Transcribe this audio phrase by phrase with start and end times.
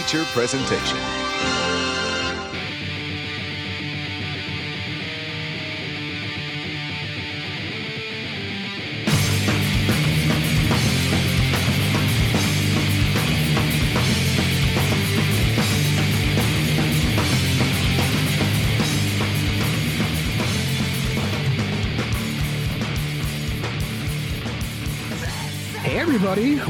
[0.00, 1.29] Feature presentation.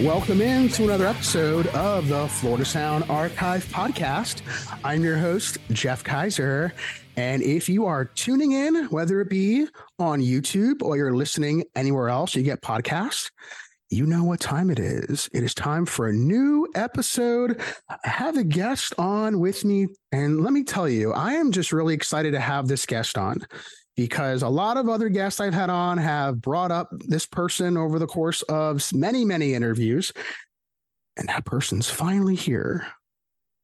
[0.05, 4.41] Welcome in to another episode of the Florida Sound Archive podcast.
[4.83, 6.73] I'm your host, Jeff Kaiser.
[7.19, 9.67] And if you are tuning in, whether it be
[9.99, 13.31] on YouTube or you're listening anywhere else you get podcasts,
[13.91, 15.29] you know what time it is.
[15.35, 17.61] It is time for a new episode.
[17.91, 19.89] I have a guest on with me.
[20.13, 23.43] And let me tell you, I am just really excited to have this guest on
[23.97, 27.99] because a lot of other guests I've had on have brought up this person over
[27.99, 30.13] the course of many, many interviews.
[31.17, 32.87] And that person's finally here,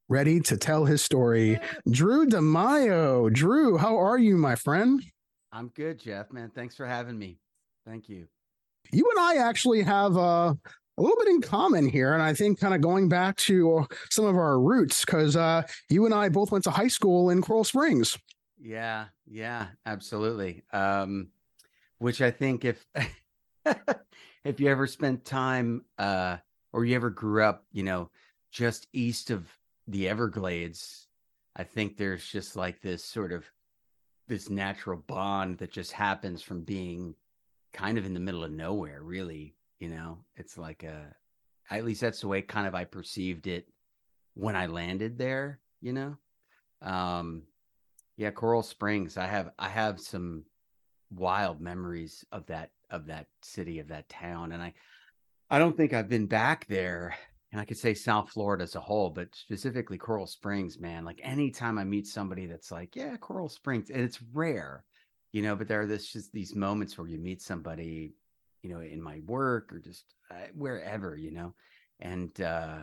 [0.09, 1.59] ready to tell his story.
[1.91, 3.33] Drew DeMaio.
[3.33, 5.03] Drew, how are you, my friend?
[5.53, 6.51] I'm good, Jeff, man.
[6.55, 7.39] Thanks for having me.
[7.87, 8.27] Thank you.
[8.93, 10.55] You and I actually have uh,
[10.99, 12.13] a little bit in common here.
[12.13, 16.05] And I think kind of going back to some of our roots, because uh, you
[16.05, 18.19] and I both went to high school in Coral Springs.
[18.67, 20.65] Yeah, yeah, absolutely.
[20.73, 21.29] Um,
[21.99, 22.85] which I think if
[24.45, 26.39] if you ever spent time uh
[26.73, 28.11] or you ever grew up, you know,
[28.51, 29.47] just east of
[29.87, 31.07] the Everglades,
[31.55, 33.45] I think there's just like this sort of
[34.27, 37.15] this natural bond that just happens from being
[37.73, 40.19] kind of in the middle of nowhere, really, you know.
[40.37, 41.15] It's like a
[41.71, 43.69] at least that's the way kind of I perceived it
[44.35, 46.17] when I landed there, you know.
[46.83, 47.45] Um
[48.17, 49.17] yeah, Coral Springs.
[49.17, 50.45] I have I have some
[51.11, 54.73] wild memories of that of that city of that town, and I
[55.51, 57.15] I don't think I've been back there.
[57.53, 61.05] And I could say South Florida as a whole, but specifically Coral Springs, man.
[61.05, 64.85] Like anytime I meet somebody that's like, yeah, Coral Springs, and it's rare,
[65.33, 65.55] you know.
[65.55, 68.15] But there are this just these moments where you meet somebody,
[68.63, 71.55] you know, in my work or just uh, wherever, you know,
[72.01, 72.79] and uh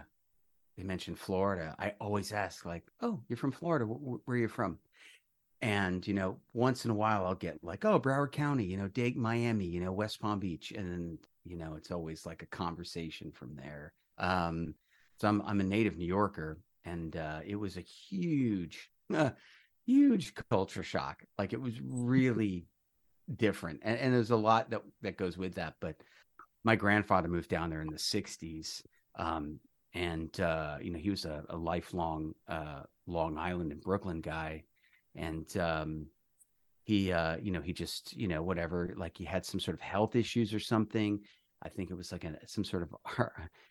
[0.78, 1.76] they mentioned Florida.
[1.78, 3.86] I always ask, like, oh, you're from Florida.
[3.86, 4.80] Where, where are you from?
[5.64, 8.90] And you know once in a while i'll get like oh broward county you know
[8.90, 12.48] dade miami you know west palm beach and then you know it's always like a
[12.48, 13.94] conversation from there.
[14.18, 14.76] Um
[15.20, 19.32] so i'm, I'm a native new yorker and uh it was a huge uh,
[19.86, 21.24] huge culture shock.
[21.38, 22.68] Like it was really
[23.36, 25.96] different and, and there's a lot that that goes with that but
[26.66, 28.82] my grandfather moved down there in the 60s
[29.18, 29.60] um
[29.94, 34.62] and uh you know he was a, a lifelong uh long island and brooklyn guy
[35.16, 36.08] and um,
[36.84, 39.82] he uh, you know he just you know whatever like he had some sort of
[39.82, 41.20] health issues or something.
[41.66, 42.96] I think it was like a, some sort of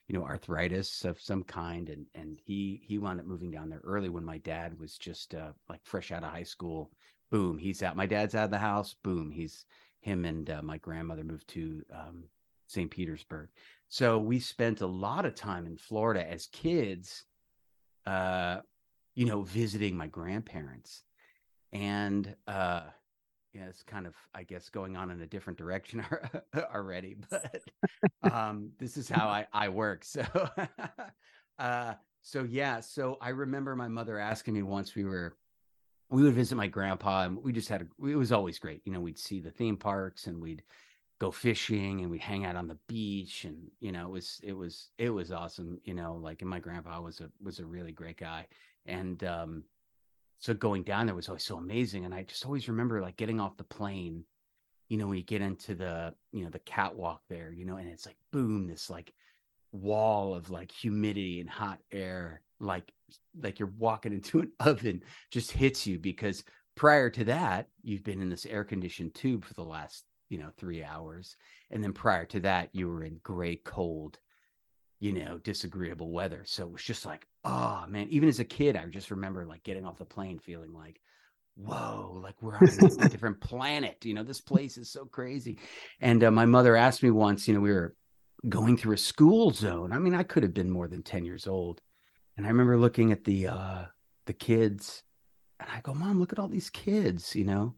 [0.08, 1.88] you know arthritis of some kind.
[1.90, 5.34] And and he he wound up moving down there early when my dad was just
[5.34, 6.90] uh, like fresh out of high school.
[7.30, 8.94] Boom he's out my dad's out of the house.
[9.02, 9.66] Boom he's
[10.00, 12.24] him and uh, my grandmother moved to um,
[12.66, 13.48] st petersburg.
[13.88, 17.24] So we spent a lot of time in florida as kids
[18.06, 18.58] uh
[19.14, 21.04] you know visiting my grandparents
[21.72, 22.82] and uh
[23.52, 26.04] yeah it's kind of i guess going on in a different direction
[26.74, 27.62] already but
[28.30, 30.24] um this is how i i work so
[31.58, 35.36] uh so yeah so i remember my mother asking me once we were
[36.10, 38.92] we would visit my grandpa and we just had a, it was always great you
[38.92, 40.62] know we'd see the theme parks and we'd
[41.18, 44.52] go fishing and we'd hang out on the beach and you know it was it
[44.52, 47.92] was it was awesome you know like and my grandpa was a was a really
[47.92, 48.46] great guy
[48.86, 49.62] and um
[50.42, 53.40] so going down there was always so amazing and i just always remember like getting
[53.40, 54.24] off the plane
[54.88, 57.88] you know when you get into the you know the catwalk there you know and
[57.88, 59.14] it's like boom this like
[59.70, 62.92] wall of like humidity and hot air like
[63.40, 66.44] like you're walking into an oven just hits you because
[66.74, 70.50] prior to that you've been in this air conditioned tube for the last you know
[70.58, 71.36] 3 hours
[71.70, 74.18] and then prior to that you were in gray cold
[75.02, 78.76] you know disagreeable weather so it was just like oh man, even as a kid,
[78.76, 81.00] I just remember like getting off the plane feeling like,
[81.56, 82.68] whoa, like we're on
[83.00, 84.04] a different planet.
[84.04, 85.58] You know, this place is so crazy.
[86.00, 87.94] And uh, my mother asked me once, you know, we were
[88.48, 89.92] going through a school zone.
[89.92, 91.80] I mean, I could have been more than 10 years old.
[92.36, 93.84] And I remember looking at the uh
[94.26, 95.02] the kids
[95.58, 97.74] and I go, Mom, look at all these kids, you know.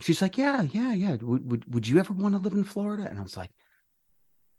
[0.00, 1.16] She's like, Yeah, yeah, yeah.
[1.20, 3.08] Would would would you ever want to live in Florida?
[3.08, 3.50] And I was like,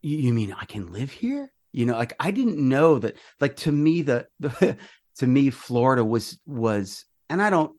[0.02, 1.52] You mean I can live here?
[1.72, 4.78] You know like i didn't know that like to me the, the
[5.18, 7.72] to me florida was was and i don't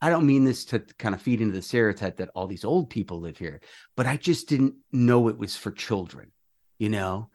[0.00, 2.90] i don't mean this to kind of feed into the stereotype that all these old
[2.90, 3.60] people live here
[3.96, 6.30] but i just didn't know it was for children
[6.78, 7.28] you know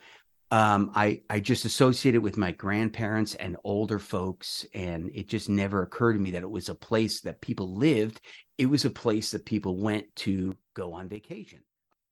[0.49, 5.81] um, I I just associated with my grandparents and older folks, and it just never
[5.83, 8.21] occurred to me that it was a place that people lived.
[8.57, 11.59] It was a place that people went to go on vacation.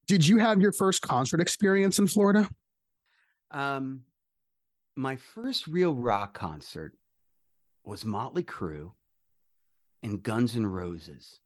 [0.08, 2.50] Did you have your first concert experience in Florida?
[3.56, 4.02] Um,
[4.98, 6.92] my first real rock concert
[7.86, 8.92] was Motley Crue
[10.04, 11.40] and Guns N' Roses.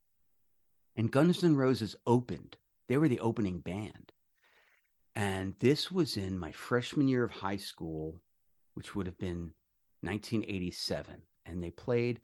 [0.96, 2.58] And Guns N' Roses opened.
[2.88, 4.12] They were the opening band.
[5.16, 8.20] And this was in my freshman year of high school,
[8.74, 9.54] which would have been
[10.02, 11.22] 1987.
[11.46, 12.22] And they played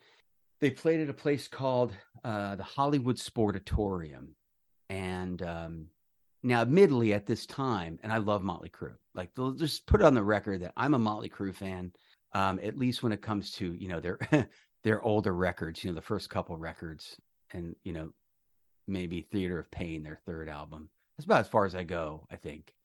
[0.62, 1.94] they played at a place called
[2.24, 4.30] uh, the Hollywood Sportatorium.
[4.90, 5.88] And um,
[6.46, 8.94] now, admittedly, at this time, and I love Motley Crue.
[9.16, 11.92] Like, they'll just put it on the record that I'm a Motley Crue fan.
[12.34, 14.20] Um, at least when it comes to you know their
[14.84, 17.18] their older records, you know the first couple records,
[17.52, 18.12] and you know
[18.88, 20.90] maybe Theater of Pain, their third album.
[21.18, 22.76] That's about as far as I go, I think.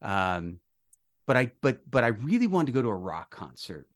[0.00, 0.60] Um,
[1.26, 3.86] but I but but I really wanted to go to a rock concert,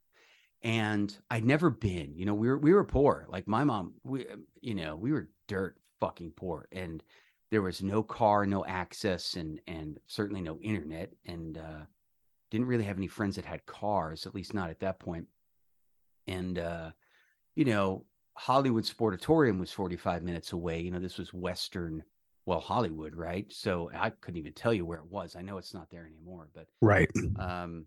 [0.63, 2.13] and I'd never been.
[2.15, 3.27] You know, we were we were poor.
[3.31, 4.27] Like my mom, we
[4.61, 7.03] you know we were dirt fucking poor, and
[7.55, 11.85] there was no car, no access, and and certainly no internet, and uh,
[12.51, 15.29] didn't really have any friends that had cars, at least not at that point.
[16.27, 16.91] And uh,
[17.55, 20.81] you know, Hollywood Sportatorium was 45 minutes away.
[20.81, 22.03] You know, this was Western,
[22.45, 23.47] well, Hollywood, right?
[23.53, 25.37] So I couldn't even tell you where it was.
[25.37, 27.09] I know it's not there anymore, but right.
[27.39, 27.87] Um,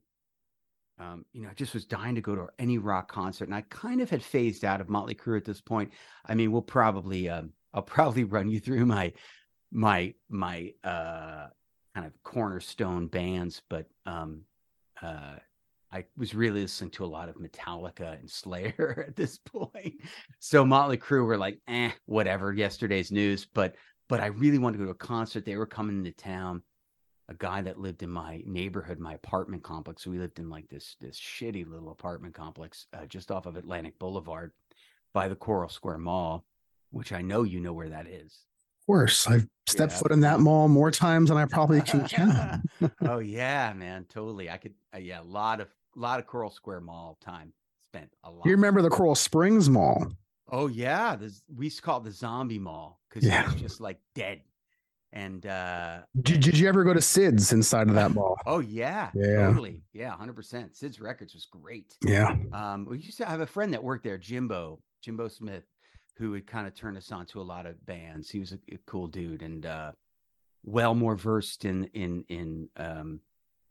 [0.97, 3.65] um, you know, I just was dying to go to any rock concert, and I
[3.69, 5.91] kind of had phased out of Motley Crue at this point.
[6.25, 9.11] I mean, we'll probably, um, I'll probably run you through my,
[9.71, 11.47] my, my, uh,
[11.97, 14.41] kind of cornerstone bands, but um,
[15.01, 15.35] uh,
[15.91, 19.95] I was really listening to a lot of Metallica and Slayer at this point.
[20.39, 23.47] So Motley Crue were like, eh, whatever, yesterday's news.
[23.51, 23.75] But
[24.09, 25.43] but I really wanted to go to a concert.
[25.43, 26.61] They were coming into town.
[27.29, 30.07] A guy that lived in my neighborhood, my apartment complex.
[30.07, 33.99] We lived in like this this shitty little apartment complex uh, just off of Atlantic
[33.99, 34.53] Boulevard
[35.13, 36.45] by the Coral Square Mall,
[36.91, 38.45] which I know you know where that is.
[38.87, 39.97] Of course, I've stepped yeah.
[39.97, 42.61] foot in that mall more times than I probably can count.
[43.01, 44.49] oh yeah, man, totally.
[44.49, 47.51] I could, uh, yeah, a lot of a lot of Coral Square Mall time
[47.89, 48.09] spent.
[48.23, 48.45] A lot.
[48.45, 50.07] You remember the Coral Springs Mall?
[50.49, 53.43] Oh yeah, this, we used to call it the Zombie Mall because yeah.
[53.43, 54.41] it was just like dead.
[55.13, 58.37] And uh did, did you ever go to Sid's inside of that mall?
[58.45, 60.75] oh yeah, yeah, totally, yeah, hundred percent.
[60.75, 61.95] Sid's Records was great.
[62.05, 62.35] Yeah.
[62.53, 65.63] Um, we used to have a friend that worked there, Jimbo, Jimbo Smith,
[66.17, 68.29] who would kind of turn us on to a lot of bands.
[68.29, 69.91] He was a, a cool dude and uh
[70.63, 73.19] well more versed in in in um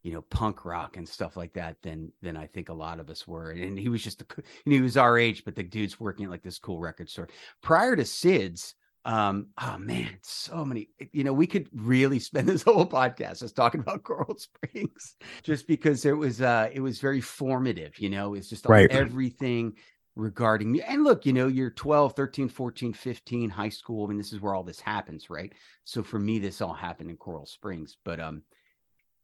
[0.02, 3.10] you know punk rock and stuff like that than than I think a lot of
[3.10, 3.50] us were.
[3.50, 4.26] And he was just a,
[4.64, 7.28] and he was our age, but the dude's working at like this cool record store.
[7.60, 10.90] Prior to Sid's, um, oh man, so many.
[11.12, 15.66] You know, we could really spend this whole podcast just talking about Coral Springs, just
[15.66, 17.98] because it was uh it was very formative.
[17.98, 18.90] You know, it's just right.
[18.92, 19.74] everything
[20.16, 20.82] regarding me.
[20.82, 24.04] And look, you know, you're 12, 13, 14, 15, high school.
[24.04, 25.52] I mean, this is where all this happens, right?
[25.84, 28.42] So for me, this all happened in Coral Springs, but um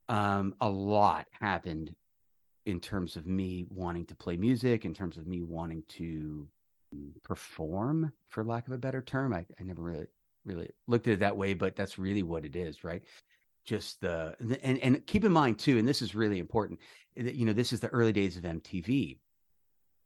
[0.09, 1.95] um, a lot happened
[2.67, 6.47] in terms of me wanting to play music, in terms of me wanting to
[7.23, 9.33] perform, for lack of a better term.
[9.33, 10.07] I, I never really
[10.45, 13.03] really looked at it that way, but that's really what it is, right?
[13.65, 16.81] Just the and and keep in mind too, and this is really important.
[17.17, 19.19] That you know, this is the early days of MTV,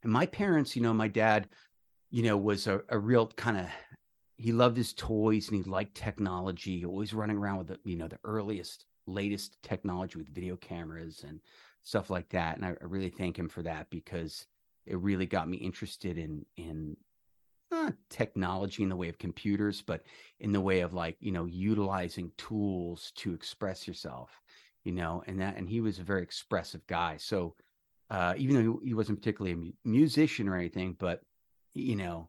[0.06, 1.48] and my parents, you know, my dad,
[2.12, 3.66] you know, was a, a real kind of
[4.36, 8.06] he loved his toys and he liked technology, always running around with the you know
[8.06, 11.40] the earliest latest technology with video cameras and
[11.82, 12.54] stuff like that.
[12.54, 14.46] And I, I really thank him for that because
[14.86, 16.96] it really got me interested in in
[17.72, 20.04] not technology in the way of computers, but
[20.38, 24.40] in the way of like you know utilizing tools to express yourself,
[24.84, 25.24] you know.
[25.26, 27.16] And that and he was a very expressive guy.
[27.16, 27.56] So
[28.10, 31.22] uh, even though he wasn't particularly a musician or anything, but
[31.74, 32.28] you know,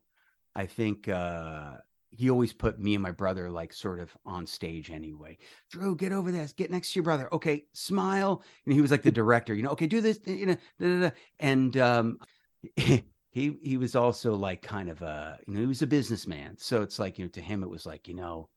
[0.55, 1.73] I think uh,
[2.09, 5.37] he always put me and my brother like sort of on stage anyway.
[5.69, 7.31] Drew, get over this, get next to your brother.
[7.33, 8.41] Okay, smile.
[8.65, 10.99] And he was like the director, you know, okay, do this, you know, da, da,
[11.01, 11.11] da.
[11.39, 12.19] and um
[12.75, 16.57] he he was also like kind of a, you know, he was a businessman.
[16.57, 18.49] So it's like, you know, to him it was like, you know,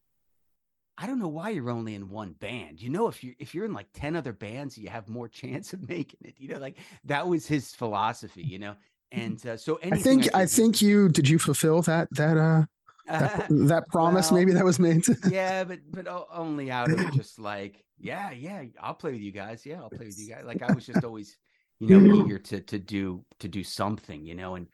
[1.01, 2.83] I don't know why you're only in one band.
[2.83, 5.73] You know, if you if you're in like 10 other bands, you have more chance
[5.73, 6.35] of making it.
[6.39, 8.75] You know, like that was his philosophy, you know.
[9.13, 12.65] And uh, so I think I, I think you did you fulfill that that uh
[13.09, 17.41] that, that promise well, maybe that was made yeah but but only out of just
[17.41, 20.63] like yeah yeah i'll play with you guys yeah i'll play with you guys like
[20.63, 21.37] i was just always
[21.81, 24.69] you know eager to to do to do something you know and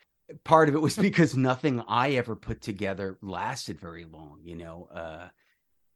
[0.44, 4.88] part of it was because nothing i ever put together lasted very long you know
[4.94, 5.28] uh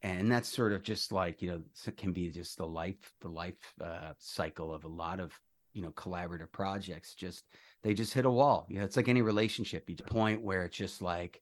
[0.03, 1.61] and that's sort of just like you know
[1.97, 5.37] can be just the life the life uh, cycle of a lot of
[5.73, 7.45] you know collaborative projects just
[7.83, 10.65] they just hit a wall you know it's like any relationship you to point where
[10.65, 11.41] it's just like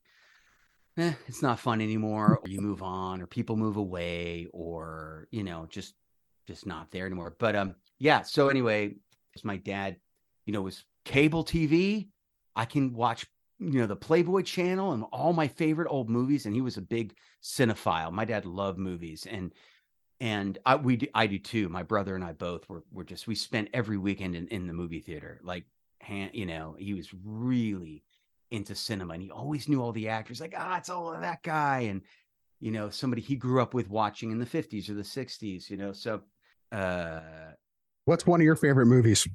[0.98, 5.44] eh, it's not fun anymore or you move on or people move away or you
[5.44, 5.96] know just
[6.48, 8.94] just not there anymore but um yeah so anyway
[9.44, 9.96] my dad
[10.46, 12.10] you know was cable tv
[12.58, 13.25] i can watch
[13.60, 16.82] you know the playboy channel and all my favorite old movies and he was a
[16.82, 17.13] big
[17.44, 19.54] cinephile my dad loved movies and
[20.22, 21.70] and I we do, I do too.
[21.70, 24.74] My brother and I both were were just we spent every weekend in, in the
[24.74, 25.39] movie theater.
[25.44, 25.66] Like,
[26.01, 28.04] hand, you know, he was really
[28.51, 30.42] into cinema, and he always knew all the actors.
[30.42, 32.01] Like, ah, it's all that guy, and
[32.60, 35.70] you know, somebody he grew up with watching in the fifties or the sixties.
[35.70, 36.22] You know, so.
[36.72, 37.22] uh
[38.06, 39.28] What's one of your favorite movies?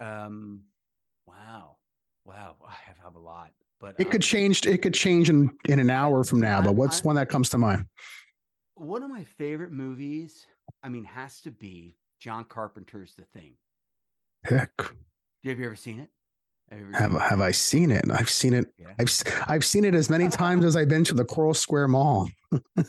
[0.00, 0.60] Um,
[2.28, 4.66] wow, I have, have a lot, but it um, could change.
[4.66, 6.58] It could change in in an hour from now.
[6.60, 7.86] I- But what's I- one that comes to mind?
[8.74, 10.46] one of my favorite movies,
[10.84, 13.54] I mean, has to be John Carpenter's The Thing.
[14.44, 14.70] Heck,
[15.44, 16.10] Have you ever seen it?
[16.70, 16.80] Have,
[17.16, 18.04] ever have seen it?
[18.10, 18.18] I seen it?
[18.20, 18.66] I've seen it.
[18.78, 18.88] Yeah.
[19.00, 21.88] I've s- I've seen it as many times as I've been to the Coral Square
[21.88, 22.28] Mall.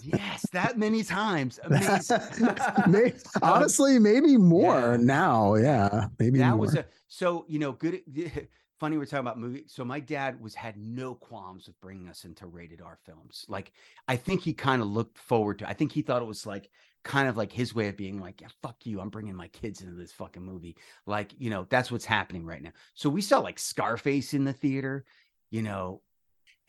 [0.03, 1.59] yes, that many times.
[2.85, 3.13] Amazing.
[3.41, 4.97] Honestly, maybe more yeah.
[4.97, 5.55] now.
[5.55, 6.57] Yeah, maybe that more.
[6.59, 8.01] was a so you know good.
[8.79, 9.65] Funny we're talking about movie.
[9.67, 13.45] So my dad was had no qualms with bringing us into rated R films.
[13.49, 13.73] Like
[14.07, 15.69] I think he kind of looked forward to.
[15.69, 16.69] I think he thought it was like
[17.03, 19.01] kind of like his way of being like, yeah, fuck you.
[19.01, 20.77] I'm bringing my kids into this fucking movie.
[21.05, 22.71] Like you know that's what's happening right now.
[22.93, 25.03] So we saw like Scarface in the theater,
[25.49, 26.01] you know,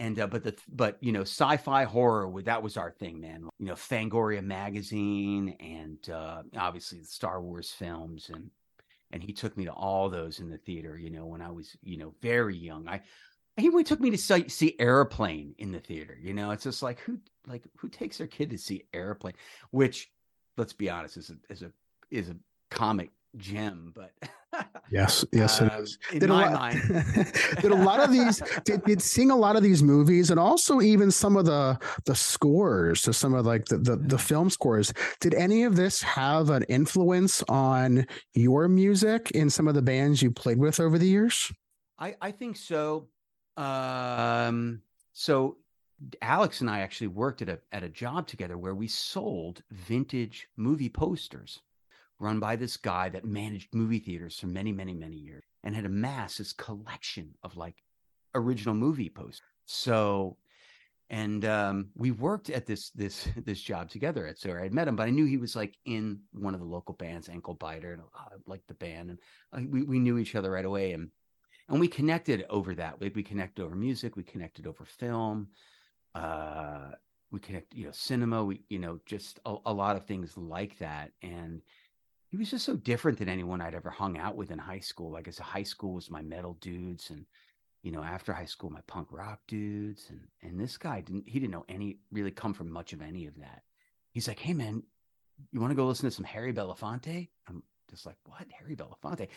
[0.00, 3.67] and uh, but the but you know sci-fi horror that was our thing man you
[3.67, 8.50] know fangoria magazine and uh obviously the star wars films and
[9.12, 11.76] and he took me to all those in the theater you know when i was
[11.83, 12.88] you know very young.
[12.88, 13.02] I
[13.57, 16.50] he went took me to see, see airplane in the theater you know?
[16.50, 19.35] It's just like who like who takes their kid to see airplane?
[19.71, 20.11] Which
[20.57, 21.73] let's be honest is a is a
[22.11, 22.37] is a
[22.71, 24.12] comic gem but
[24.90, 25.99] yes, yes, it is.
[26.12, 26.82] in Did a my lot, mind
[27.60, 30.80] did a lot of these did, did seeing a lot of these movies and also
[30.80, 34.92] even some of the the scores to some of like the, the the film scores
[35.20, 40.20] did any of this have an influence on your music in some of the bands
[40.20, 41.52] you played with over the years
[42.00, 43.08] I, I think so.
[43.56, 44.80] Um,
[45.12, 45.58] so
[46.22, 50.49] Alex and I actually worked at a at a job together where we sold vintage
[50.56, 51.60] movie posters
[52.20, 55.84] run by this guy that managed movie theaters for many, many, many years and had
[55.84, 57.82] amassed this collection of like
[58.34, 59.42] original movie posters.
[59.66, 60.36] So
[61.10, 64.88] and um, we worked at this this this job together at so I had met
[64.88, 67.92] him, but I knew he was like in one of the local bands, Ankle Biter,
[67.92, 69.18] and I liked the band, and
[69.52, 71.10] uh, we we knew each other right away, and
[71.68, 73.00] and we connected over that.
[73.00, 75.48] We we connected over music, we connected over film,
[76.14, 76.92] uh,
[77.32, 80.78] we connect, you know, cinema, we you know, just a, a lot of things like
[80.78, 81.60] that, and
[82.30, 85.10] he was just so different than anyone I'd ever hung out with in high school.
[85.10, 87.26] Like as a high school was my metal dudes, and
[87.82, 91.40] you know, after high school, my punk rock dudes, and and this guy didn't he
[91.40, 93.62] didn't know any really come from much of any of that.
[94.12, 94.84] He's like, hey man,
[95.50, 97.28] you want to go listen to some Harry Belafonte?
[97.49, 99.28] I'm just like, what Harry Belafonte?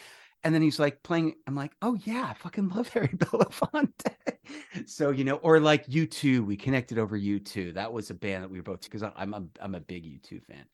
[0.43, 1.33] And then he's like playing.
[1.47, 4.13] I'm like, oh yeah, I fucking love Harry Belafonte.
[4.85, 7.71] so you know, or like U two, we connected over U two.
[7.73, 10.19] That was a band that we were both because I'm a I'm a big U
[10.19, 10.65] two fan,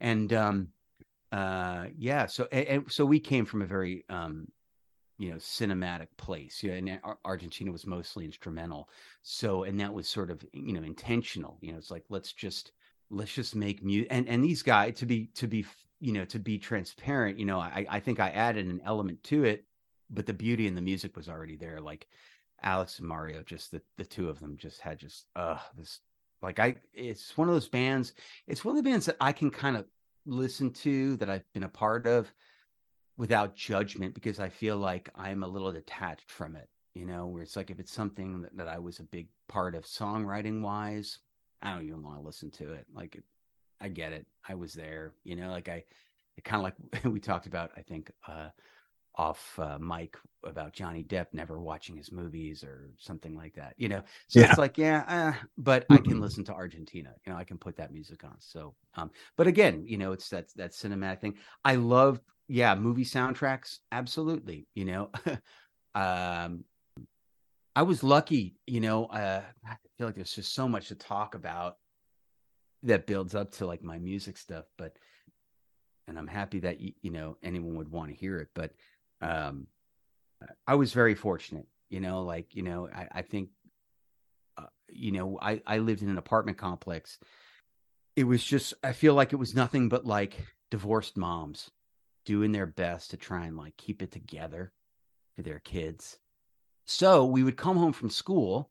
[0.00, 0.68] and um,
[1.34, 2.26] uh, yeah.
[2.26, 4.46] So and, and so we came from a very um
[5.18, 8.88] you know cinematic place and Ar- argentina was mostly instrumental
[9.22, 12.72] so and that was sort of you know intentional you know it's like let's just
[13.10, 15.64] let's just make music and and these guys to be to be
[16.00, 19.44] you know to be transparent you know i i think i added an element to
[19.44, 19.64] it
[20.10, 22.08] but the beauty and the music was already there like
[22.62, 26.00] alex and mario just the the two of them just had just uh this
[26.42, 28.14] like i it's one of those bands
[28.48, 29.86] it's one of the bands that i can kind of
[30.26, 32.32] listen to that i've been a part of
[33.16, 37.42] without judgment because I feel like I'm a little detached from it, you know, where
[37.42, 41.18] it's like if it's something that, that I was a big part of songwriting wise,
[41.62, 42.86] I don't even want to listen to it.
[42.92, 43.22] Like,
[43.80, 44.26] I get it.
[44.48, 45.84] I was there, you know, like I,
[46.44, 48.48] kind of like we talked about, I think, uh,
[49.16, 53.88] off uh, mic about Johnny Depp never watching his movies or something like that, you
[53.88, 54.02] know.
[54.28, 54.44] So Yeah.
[54.44, 57.76] it's like, yeah, uh, but I can listen to Argentina, you know, I can put
[57.76, 58.36] that music on.
[58.40, 61.38] So, um, but again, you know, it's that that cinematic thing.
[61.64, 64.68] I love, yeah, movie soundtracks, absolutely.
[64.74, 65.10] You know,
[65.94, 66.64] um,
[67.76, 69.06] I was lucky, you know.
[69.06, 71.78] Uh, I feel like there's just so much to talk about
[72.82, 74.96] that builds up to like my music stuff, but
[76.06, 78.72] and I'm happy that you know anyone would want to hear it, but
[79.20, 79.66] um,
[80.66, 83.50] I was very fortunate, you know, like you know, I, I think,
[84.56, 87.18] uh, you know, I I lived in an apartment complex
[88.16, 90.38] it was just I feel like it was nothing but like
[90.70, 91.70] divorced moms
[92.24, 94.72] doing their best to try and like keep it together
[95.34, 96.18] for their kids.
[96.86, 98.70] So we would come home from school,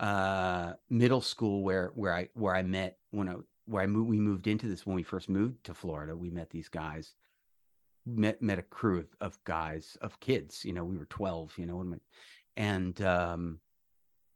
[0.00, 3.34] uh, middle school where where I where I met when I
[3.66, 6.16] where I moved we moved into this when we first moved to Florida.
[6.16, 7.14] We met these guys,
[8.06, 10.64] met met a crew of, of guys of kids.
[10.64, 11.52] You know, we were twelve.
[11.58, 11.98] You know,
[12.56, 13.58] and um,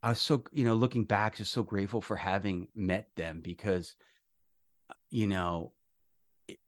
[0.03, 3.95] I was so you know looking back, just so grateful for having met them because
[5.11, 5.73] you know,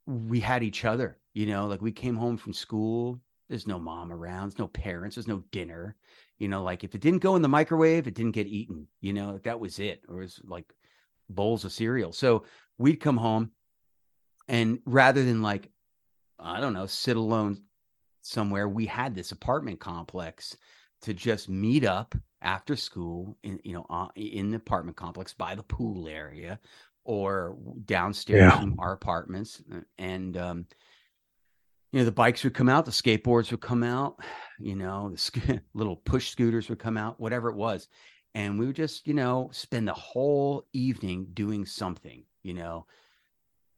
[0.07, 3.21] we had each other, you know, like we came home from school.
[3.49, 5.97] There's no mom around, there's no parents, there's no dinner.
[6.39, 9.13] You know, like if it didn't go in the microwave, it didn't get eaten, you
[9.13, 10.03] know, that was it.
[10.09, 10.73] Or it was like
[11.29, 12.13] bowls of cereal.
[12.13, 12.45] So
[12.79, 13.53] we'd come home
[14.49, 15.71] and rather than like,
[16.43, 17.63] I don't know, sit alone
[18.23, 20.57] somewhere, we had this apartment complex
[21.03, 25.55] to just meet up after school in you know uh, in the apartment complex by
[25.55, 26.59] the pool area
[27.05, 28.61] or downstairs yeah.
[28.61, 29.63] from our apartments.
[29.99, 30.67] And um,
[31.93, 34.17] you know the bikes would come out the skateboards would come out
[34.59, 37.89] you know the little push scooters would come out whatever it was.
[38.35, 42.87] And we would just you know spend the whole evening doing something you know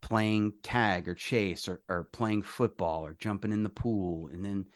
[0.09, 4.67] playing tag or chase or, or playing football or jumping in the pool and then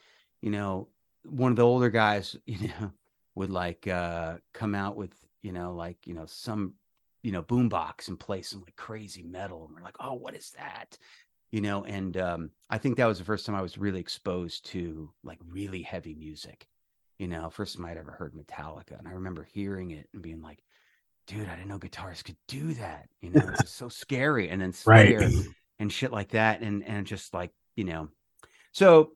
[0.41, 0.89] you know
[1.25, 2.93] one of the older guys you know
[3.35, 6.75] would like uh come out with you know like you know some
[7.23, 9.67] you know, boombox and play some like crazy metal.
[9.67, 10.97] And we're like, oh, what is that?
[11.51, 14.67] You know, and um, I think that was the first time I was really exposed
[14.67, 16.67] to like really heavy music.
[17.19, 18.99] You know, first time I'd ever heard Metallica.
[18.99, 20.63] And I remember hearing it and being like,
[21.29, 23.07] dude, I didn't know guitarists could do that.
[23.21, 24.49] You know, it's so scary.
[24.49, 25.35] And then Slayer right.
[25.79, 26.63] and shit like that.
[26.63, 28.09] And and just like, you know,
[28.73, 29.13] so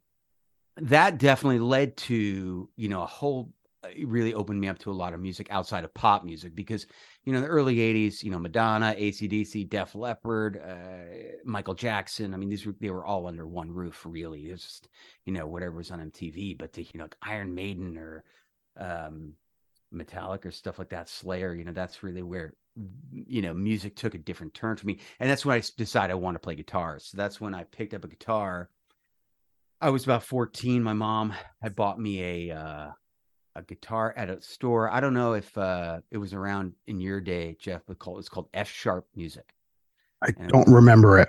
[0.76, 3.50] that definitely led to, you know, a whole
[3.84, 6.86] it really opened me up to a lot of music outside of pop music because
[7.24, 12.36] you know the early 80s you know madonna acdc def leppard uh, michael jackson i
[12.36, 14.88] mean these were they were all under one roof really it was just
[15.24, 18.22] you know whatever was on mtv but to you know iron maiden or
[18.78, 19.32] um
[19.92, 22.54] metallic or stuff like that slayer you know that's really where
[23.12, 26.14] you know music took a different turn for me and that's when i decided i
[26.14, 28.70] want to play guitar so that's when i picked up a guitar
[29.80, 32.90] i was about 14 my mom had bought me a uh
[33.54, 34.90] a guitar at a store.
[34.90, 38.28] I don't know if uh, it was around in your day, Jeff, but called it's
[38.28, 39.54] called F sharp music.
[40.22, 41.28] I and don't it was, remember it.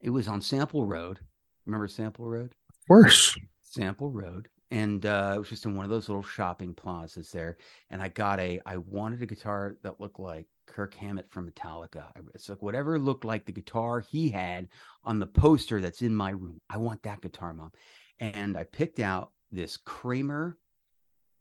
[0.00, 1.20] It was on Sample Road.
[1.66, 2.54] Remember Sample Road?
[2.68, 3.38] Of course.
[3.62, 4.48] Sample Road.
[4.74, 7.58] And uh, it was just in one of those little shopping plazas there.
[7.90, 12.06] And I got a, I wanted a guitar that looked like Kirk Hammett from Metallica.
[12.34, 14.66] It's like whatever looked like the guitar he had
[15.04, 16.60] on the poster that's in my room.
[16.68, 17.70] I want that guitar, mom.
[18.18, 20.58] And I picked out this Kramer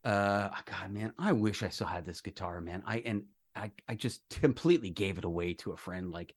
[0.05, 3.23] uh god man i wish i still had this guitar man i and
[3.55, 6.35] i i just completely gave it away to a friend like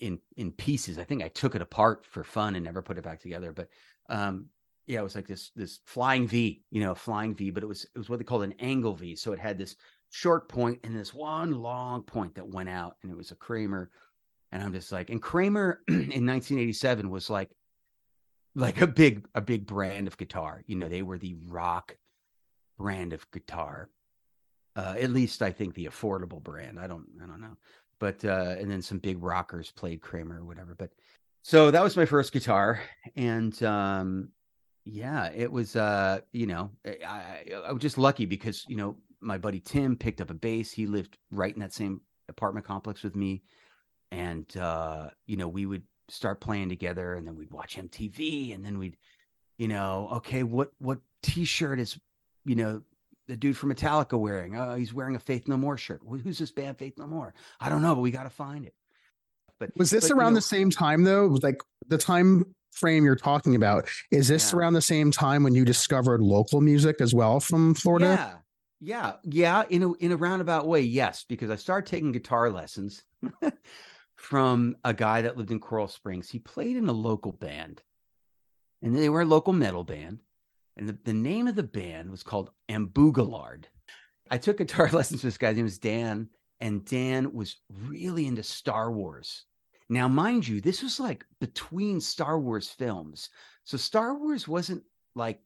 [0.00, 3.04] in in pieces i think i took it apart for fun and never put it
[3.04, 3.68] back together but
[4.08, 4.46] um
[4.86, 7.84] yeah it was like this this flying v you know flying v but it was
[7.84, 9.76] it was what they called an angle v so it had this
[10.10, 13.90] short point and this one long point that went out and it was a kramer
[14.52, 17.50] and i'm just like and kramer in 1987 was like
[18.54, 21.96] like a big a big brand of guitar you know they were the rock
[22.78, 23.88] brand of guitar.
[24.76, 26.80] Uh, at least I think the affordable brand.
[26.80, 27.56] I don't I don't know.
[28.00, 30.74] But uh, and then some big rockers played Kramer or whatever.
[30.74, 30.90] But
[31.42, 32.80] so that was my first guitar.
[33.16, 34.28] And um
[34.84, 39.38] yeah, it was uh, you know, I, I was just lucky because, you know, my
[39.38, 40.70] buddy Tim picked up a bass.
[40.70, 43.42] He lived right in that same apartment complex with me.
[44.10, 48.64] And uh, you know, we would start playing together and then we'd watch MTV and
[48.64, 48.96] then we'd,
[49.56, 51.98] you know, okay, what what t-shirt is
[52.44, 52.82] you know,
[53.26, 54.56] the dude from Metallica wearing?
[54.56, 56.02] Oh, he's wearing a Faith No More shirt.
[56.06, 57.34] Who's this band, Faith No More?
[57.60, 58.74] I don't know, but we got to find it.
[59.58, 61.26] But was this but, around you know, the same time though?
[61.42, 64.58] Like the time frame you're talking about, is this yeah.
[64.58, 68.16] around the same time when you discovered local music as well from Florida?
[68.18, 68.34] Yeah.
[68.80, 73.02] Yeah, yeah, in a in a roundabout way, yes, because I started taking guitar lessons
[74.16, 76.28] from a guy that lived in Coral Springs.
[76.28, 77.82] He played in a local band,
[78.82, 80.18] and they were a local metal band
[80.76, 83.68] and the, the name of the band was called Amboog-a-Lard.
[84.30, 85.48] I took guitar lessons with this guy.
[85.48, 86.28] His name was Dan,
[86.60, 89.44] and Dan was really into Star Wars.
[89.88, 93.30] Now, mind you, this was like between Star Wars films.
[93.64, 94.82] So Star Wars wasn't
[95.14, 95.40] like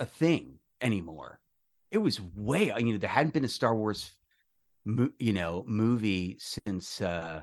[0.00, 1.38] a thing anymore.
[1.90, 4.10] It was way, you know, there hadn't been a Star Wars,
[4.84, 7.42] you know, movie since uh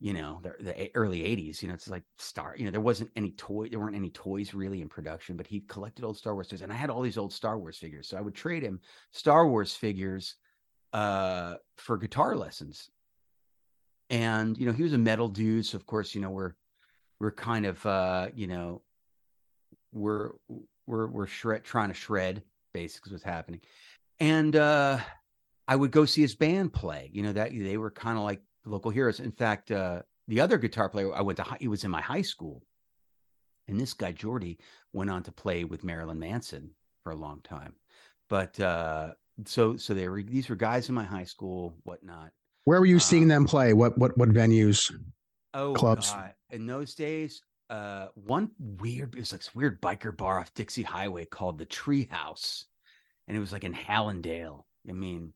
[0.00, 3.10] you know the, the, early 80s you know it's like star you know there wasn't
[3.16, 6.48] any toy there weren't any toys really in production but he collected old star wars
[6.48, 8.80] toys and i had all these old star wars figures so i would trade him
[9.12, 10.36] star wars figures
[10.92, 12.90] uh for guitar lessons
[14.10, 16.54] and you know he was a metal dude so of course you know we're
[17.20, 18.82] we're kind of uh you know
[19.92, 20.30] we're
[20.86, 22.42] we're we're shred trying to shred
[22.72, 23.60] basically what's happening.
[24.20, 24.98] And uh
[25.66, 28.40] i would go see his band play you know that they were kind of like
[28.64, 29.20] local heroes.
[29.20, 32.22] In fact uh the other guitar player i went to he was in my high
[32.22, 32.62] school.
[33.66, 34.58] And this guy Jeordie
[34.94, 36.70] went on to play with marilyn manson
[37.02, 37.74] for a long time.
[38.28, 39.12] But uh
[39.44, 42.32] so so they were these were guys in my high school whatnot
[42.68, 43.72] Where were you seeing Um, them play?
[43.72, 44.94] What what what venues?
[45.54, 46.12] Oh, clubs.
[46.12, 46.34] God.
[46.50, 50.82] In those days, uh, one weird, it was like this weird biker bar off Dixie
[50.82, 52.64] Highway called the Treehouse.
[53.26, 54.64] And it was like in Hallandale.
[54.86, 55.32] I mean,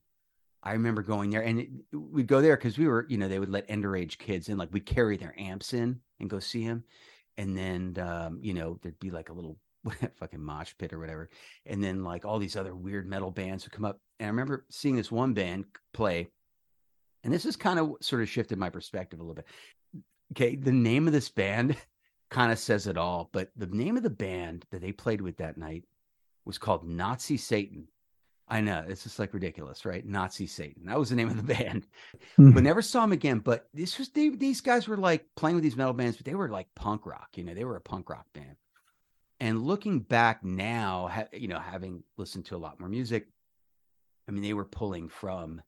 [0.61, 3.39] I remember going there and it, we'd go there because we were, you know, they
[3.39, 6.83] would let underage kids in, like we'd carry their amps in and go see him.
[7.37, 9.57] And then, um, you know, there'd be like a little
[10.19, 11.31] fucking mosh pit or whatever.
[11.65, 13.99] And then like all these other weird metal bands would come up.
[14.19, 15.65] And I remember seeing this one band
[15.95, 16.29] play.
[17.23, 19.45] And this has kind of sort of shifted my perspective a little bit.
[20.33, 21.77] Okay the name of this band
[22.29, 25.37] kind of says it all but the name of the band that they played with
[25.37, 25.83] that night
[26.45, 27.87] was called nazi satan.
[28.47, 30.05] I know it's just like ridiculous right?
[30.05, 31.85] Nazi satan that was the name of the band.
[32.35, 32.51] Hmm.
[32.51, 35.63] but never saw them again but this was they, these guys were like playing with
[35.63, 38.09] these metal bands but they were like punk rock you know they were a punk
[38.09, 38.55] rock band.
[39.39, 43.27] And looking back now ha- you know having listened to a lot more music
[44.27, 45.61] i mean they were pulling from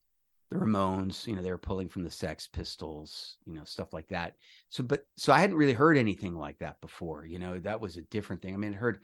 [0.49, 4.08] the Ramones, you know, they were pulling from the Sex Pistols, you know, stuff like
[4.10, 4.36] that.
[4.69, 7.97] So, but so I hadn't really heard anything like that before, you know, that was
[7.97, 8.53] a different thing.
[8.53, 8.99] I mean, I heard,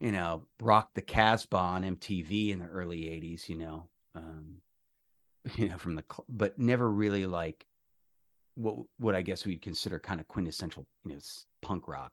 [0.00, 4.56] you know, Rock the Casbah on MTV in the early 80s, you know, um,
[5.56, 7.64] you know, from the, but never really like
[8.54, 11.20] what, what I guess we'd consider kind of quintessential, you know,
[11.60, 12.12] punk rock.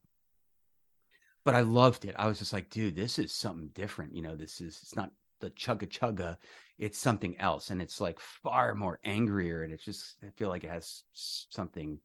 [1.43, 2.15] But I loved it.
[2.19, 4.13] I was just like, dude, this is something different.
[4.13, 6.37] You know, this is, it's not the chugga chugga
[6.77, 10.63] it's something else and it's like far more angrier and it's just i feel like
[10.63, 11.99] it has something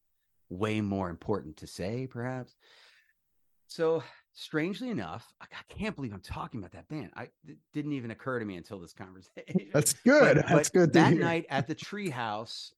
[0.51, 2.55] way more important to say perhaps
[3.66, 7.92] so strangely enough i, I can't believe i'm talking about that band i it didn't
[7.92, 10.37] even occur to me until this conversation That's good.
[10.37, 11.23] But- That's but good that hear.
[11.23, 12.73] night at the treehouse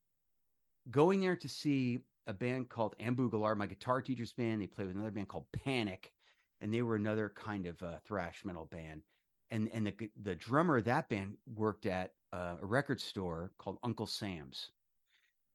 [0.91, 4.97] going there to see a band called Amboog-a-Lard my guitar teacher's band they played with
[4.97, 6.13] another band called panic
[6.61, 9.03] and they were another kind of uh, thrash metal band
[9.51, 13.79] and and the the drummer of that band worked at uh, a record store called
[13.83, 14.71] Uncle Sam's,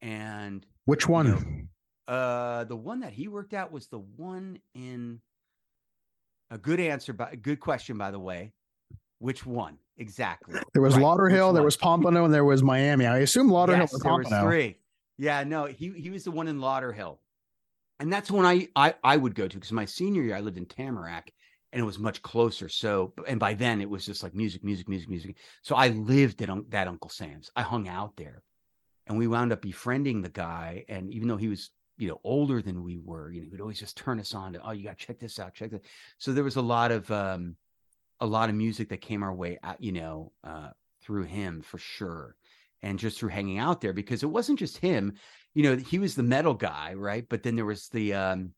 [0.02, 1.68] and Which you one?
[2.08, 5.22] know, uh, the one that he worked at was the one in.
[6.54, 8.52] A good answer, by a good question, by the way.
[9.20, 10.60] Which one exactly?
[10.74, 13.06] there was Right, Lauderhill, there was Pompano, and there was Miami.
[13.06, 14.78] I assume Lauderhill yes, there was three.
[15.18, 17.20] Yeah, no, he he was the one in Lauderhill,
[18.00, 20.58] and that's when I I I would go to because my senior year I lived
[20.58, 21.30] in Tamarac,
[21.72, 22.70] and it was much closer.
[22.70, 25.38] So, and by then it was just like music, music, music, music.
[25.62, 27.50] So I lived at un- that Uncle Sam's.
[27.56, 28.44] I hung out there,
[29.08, 30.86] and we wound up befriending the guy.
[30.90, 33.80] And even though he was you know older than we were, you know, he'd always
[33.80, 35.86] just turn us on to oh you got to check this out, check that.
[36.18, 37.56] So there was a lot of um
[38.20, 40.70] a lot of music that came our way, out, you know, uh,
[41.02, 42.36] through him for sure
[42.84, 45.14] and just through hanging out there because it wasn't just him
[45.54, 48.52] you know he was the metal guy right but then there was the um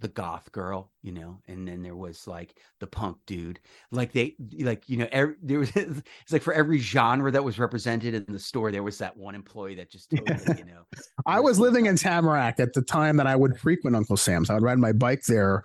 [0.00, 3.60] the goth girl you know and then there was like the punk dude
[3.92, 7.58] like they like you know every, there was it's like for every genre that was
[7.58, 10.82] represented in the store there was that one employee that just totally you know
[11.26, 14.50] I was living in Tamarac at the time that I would frequent Uncle Sam's.
[14.50, 15.62] I would ride my bike there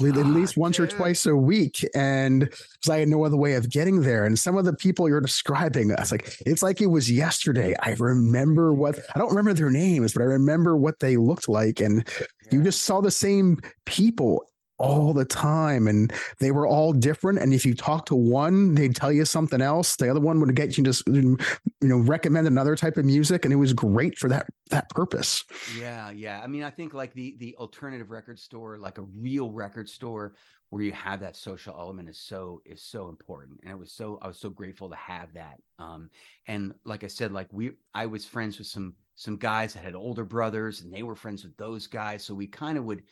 [0.00, 3.54] at Ah, least once or twice a week, and because I had no other way
[3.54, 4.24] of getting there.
[4.24, 7.74] And some of the people you're describing, I was like, it's like it was yesterday.
[7.82, 11.80] I remember what I don't remember their names, but I remember what they looked like,
[11.80, 12.06] and
[12.52, 14.44] you just saw the same people
[14.78, 18.96] all the time and they were all different and if you talk to one they'd
[18.96, 21.36] tell you something else the other one would get you just you
[21.82, 25.44] know recommend another type of music and it was great for that that purpose
[25.78, 26.40] Yeah, yeah.
[26.42, 30.34] I mean, I think like the the alternative record store, like a real record store
[30.70, 33.60] where you have that social element is so is so important.
[33.62, 35.58] And it was so I was so grateful to have that.
[35.78, 36.10] Um
[36.46, 39.94] and like I said, like we I was friends with some some guys that had
[39.94, 42.24] older brothers and they were friends with those guys.
[42.24, 43.02] So we kind of would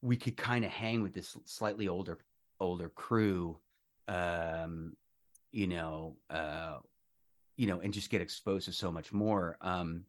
[0.00, 2.16] we could kind of hang with this slightly older
[2.60, 3.58] older crew
[4.08, 4.96] um
[5.52, 6.76] you know uh
[7.58, 10.04] you know and just get exposed to so much more um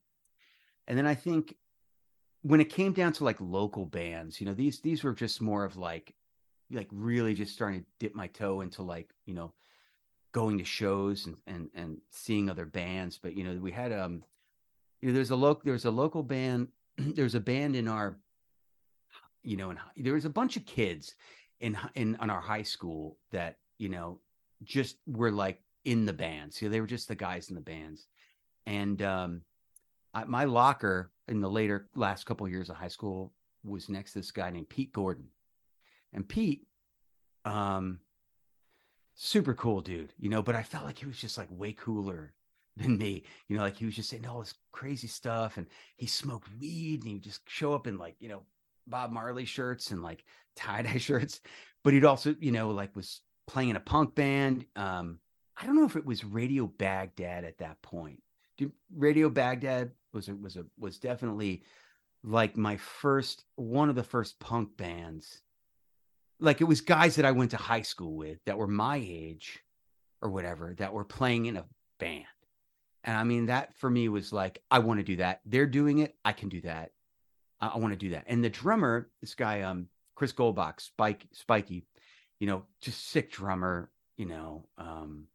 [0.88, 1.56] and then i think
[2.44, 5.66] when it came down to like local bands you know these these were just more
[5.66, 6.14] of like
[6.72, 9.52] like really just starting to dip my toe into like you know
[10.32, 14.24] going to shows and and and seeing other bands but you know we had um
[15.02, 18.18] you know there's a local there's a local band there's a band in our
[19.44, 21.16] you know and there was a bunch of kids
[21.60, 24.20] in in on our high school that you know
[24.64, 27.62] just were like in the bands you know they were just the guys in the
[27.62, 28.08] bands
[28.66, 29.42] and um
[30.14, 33.34] I, my locker in the later last couple of years of high school
[33.64, 35.28] was next to this guy named Pete Gordon,
[36.14, 36.68] and Pete,
[37.46, 38.00] um,
[39.16, 40.42] super cool dude, you know.
[40.42, 42.34] But I felt like he was just like way cooler
[42.78, 43.64] than me, you know.
[43.64, 47.14] Like he was just saying all this crazy stuff, and he smoked weed, and he
[47.16, 48.44] would just show up in like you know
[48.88, 50.24] Bob Marley shirts and like
[50.56, 51.42] tie dye shirts.
[51.84, 54.66] But he'd also, you know, like was playing in a punk band.
[54.76, 55.20] Um,
[55.58, 58.22] I don't know if it was Radio Baghdad at that point.
[58.96, 61.64] Radio Baghdad was a, was a was definitely
[62.24, 65.42] like my first one of the first punk bands.
[66.40, 69.60] Like it was guys that I went to high school with that were my age
[70.22, 71.66] or whatever that were playing in a
[72.00, 72.26] band.
[73.04, 75.42] And I mean that for me was like I want to do that.
[75.46, 76.92] They're doing it, I can do that.
[77.60, 78.26] I, I want to do that.
[78.28, 81.84] And the drummer, this guy um Chris Goldbach, Spike Spiky,
[82.40, 85.28] you know, just sick drummer, you know, um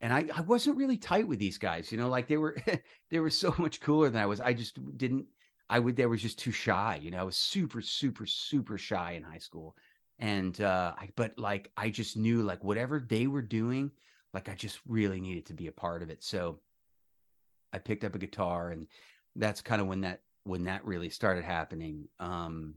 [0.00, 2.56] and I, I wasn't really tight with these guys, you know, like they were
[3.10, 4.40] they were so much cooler than I was.
[4.40, 5.26] I just didn't
[5.68, 7.18] I would they were just too shy, you know.
[7.18, 9.76] I was super, super, super shy in high school.
[10.18, 13.90] And uh I but like I just knew like whatever they were doing,
[14.34, 16.22] like I just really needed to be a part of it.
[16.22, 16.60] So
[17.72, 18.86] I picked up a guitar and
[19.34, 22.08] that's kind of when that when that really started happening.
[22.20, 22.74] Um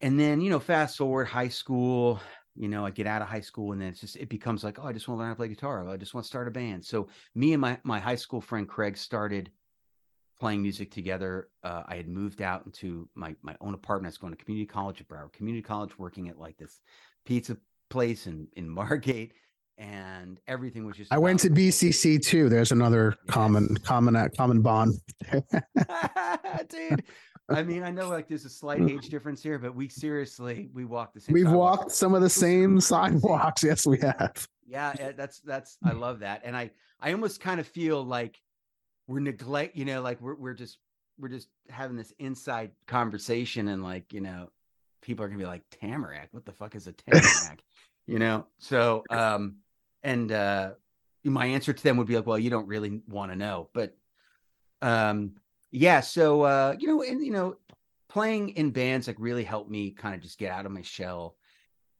[0.00, 2.20] and then, you know, fast forward high school,
[2.54, 4.78] you know, I get out of high school and then it's just it becomes like,
[4.78, 5.88] oh, I just want to learn how to play guitar.
[5.88, 6.84] I just want to start a band.
[6.84, 9.50] So me and my my high school friend Craig started
[10.40, 11.48] playing music together.
[11.62, 14.10] Uh, I had moved out into my my own apartment.
[14.10, 16.80] I was going to community college at Broward Community College, working at like this
[17.24, 17.56] pizza
[17.90, 19.34] place in in Margate,
[19.80, 21.12] and everything was just.
[21.12, 22.48] I went to BCC too.
[22.50, 23.34] There's another yes.
[23.34, 25.00] common common uh, common bond,
[26.68, 27.02] dude.
[27.48, 30.84] I mean, I know like there's a slight age difference here, but we seriously we
[30.84, 31.32] walked the same.
[31.32, 33.64] We've walked some of the same sidewalks.
[33.64, 34.46] Yes, we have.
[34.66, 38.38] Yeah, eh, that's that's I love that, and I I almost kind of feel like
[39.08, 40.76] we're neglect, you know, like we're we're just
[41.18, 44.50] we're just having this inside conversation, and like you know,
[45.00, 46.28] people are gonna be like Tamarac.
[46.32, 47.60] What the fuck is a Tamarac?
[48.06, 49.56] you know, so um,
[50.02, 50.72] and uh,
[51.24, 53.94] my answer to them would be like, well, you don't really want to know, but
[54.82, 55.32] um
[55.72, 57.54] yeah so uh you know and you know
[58.08, 61.36] playing in bands like really helped me kind of just get out of my shell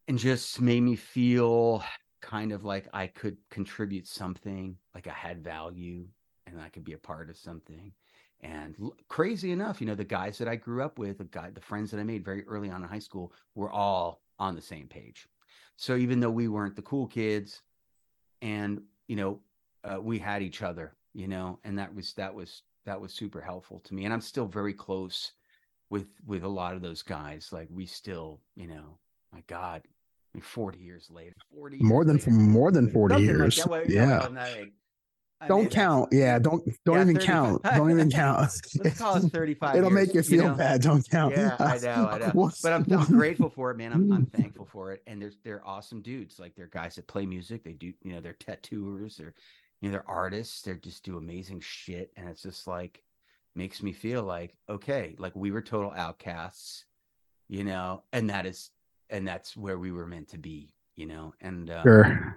[0.08, 1.84] and just made me feel
[2.20, 6.06] kind of like I could contribute something, like I had value
[6.46, 7.92] and I could be a part of something.
[8.40, 11.50] And l- crazy enough, you know, the guys that I grew up with, the guy,
[11.50, 14.60] the friends that I made very early on in high school were all on the
[14.60, 15.28] same page.
[15.76, 17.62] So even though we weren't the cool kids
[18.42, 19.40] and, you know,
[19.84, 23.40] uh, we had each other, you know, and that was, that was that was super
[23.40, 24.04] helpful to me.
[24.04, 25.32] And i'm still very close
[25.90, 27.50] with with a lot of those guys.
[27.52, 28.98] Like we still you know
[29.32, 33.58] my god I mean, 40 years later 40 more than later, more than 40 years.
[33.58, 34.28] like well, yeah
[35.48, 36.08] don't mean, count.
[36.12, 37.26] Yeah, don't don't yeah, even 35.
[37.26, 37.62] count.
[37.62, 38.38] Don't even count.
[38.84, 39.76] Let's call it 35.
[39.76, 40.54] It'll years, make you feel you know?
[40.54, 40.82] bad.
[40.82, 41.34] Don't count.
[41.36, 42.50] Yeah, I know, I know.
[42.62, 43.92] but I'm, I'm grateful for it, man.
[43.92, 45.02] I'm, I'm thankful for it.
[45.06, 46.38] And they're they're awesome dudes.
[46.38, 47.64] Like they're guys that play music.
[47.64, 49.16] They do, you know, they're tattooers.
[49.16, 49.34] They're
[49.80, 52.12] you know, they're artists, they just do amazing shit.
[52.16, 53.02] And it's just like
[53.54, 56.84] makes me feel like, okay, like we were total outcasts,
[57.48, 58.70] you know, and that is
[59.08, 61.34] and that's where we were meant to be, you know.
[61.40, 62.36] And um, sure.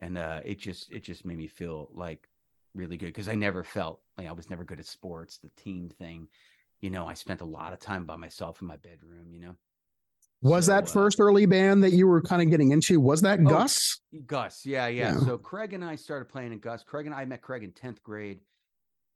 [0.00, 2.28] and uh it just it just made me feel like
[2.76, 5.88] really good because I never felt like I was never good at sports, the team
[5.88, 6.28] thing.
[6.80, 9.56] You know, I spent a lot of time by myself in my bedroom, you know.
[10.42, 13.00] Was so, that uh, first uh, early band that you were kind of getting into?
[13.00, 14.00] Was that oh, Gus?
[14.26, 15.20] Gus, yeah, yeah, yeah.
[15.20, 16.82] So Craig and I started playing in Gus.
[16.82, 18.40] Craig and I met Craig in 10th grade.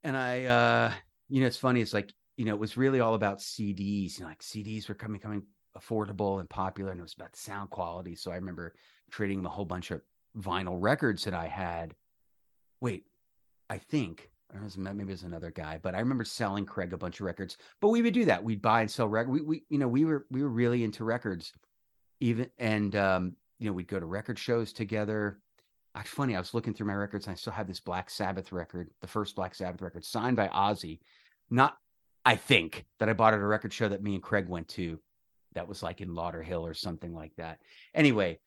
[0.03, 0.93] And I uh,
[1.29, 4.19] you know, it's funny, it's like, you know, it was really all about CDs.
[4.19, 5.43] You know, like CDs were coming coming
[5.79, 8.15] affordable and popular, and it was about the sound quality.
[8.15, 8.75] So I remember
[9.11, 10.01] trading a whole bunch of
[10.37, 11.95] vinyl records that I had.
[12.81, 13.05] Wait,
[13.71, 14.29] I think
[14.77, 17.57] maybe it was another guy, but I remember selling Craig a bunch of records.
[17.81, 18.43] But we would do that.
[18.43, 19.33] We'd buy and sell records.
[19.33, 21.53] We, we, you know, we were we were really into records,
[22.19, 25.39] even and um, you know, we'd go to record shows together.
[26.05, 29.07] Funny, I was looking through my records I still have this Black Sabbath record, the
[29.07, 31.01] first Black Sabbath record, signed by Ozzy.
[31.51, 31.77] Not,
[32.25, 34.99] I think that I bought at a record show that me and Craig went to.
[35.55, 37.59] That was like in Lauderhill or something like that.
[37.93, 38.39] Anyway,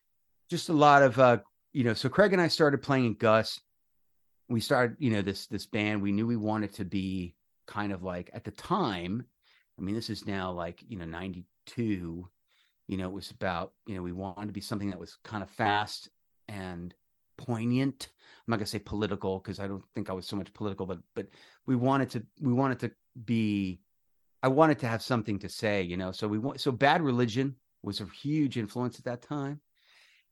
[0.50, 1.38] just a lot of uh,
[1.74, 1.94] you know.
[1.94, 3.60] So Craig and I started playing in Gus
[4.50, 6.02] we started, you know, this this band.
[6.02, 7.36] We knew we wanted to be
[7.68, 9.26] kind of like at the time.
[9.78, 12.28] I mean, this is now like you know '92.
[12.88, 15.44] You know, it was about you know we wanted to be something that was kind
[15.44, 16.10] of fast
[16.48, 16.94] and
[17.38, 18.10] poignant.
[18.46, 21.00] I'm not gonna say political because I don't think I was so much political, but
[21.16, 21.28] but
[21.66, 22.92] we wanted to we wanted to
[23.26, 23.80] be.
[24.42, 26.12] I wanted to have something to say, you know.
[26.12, 29.62] So we want so Bad Religion was a huge influence at that time,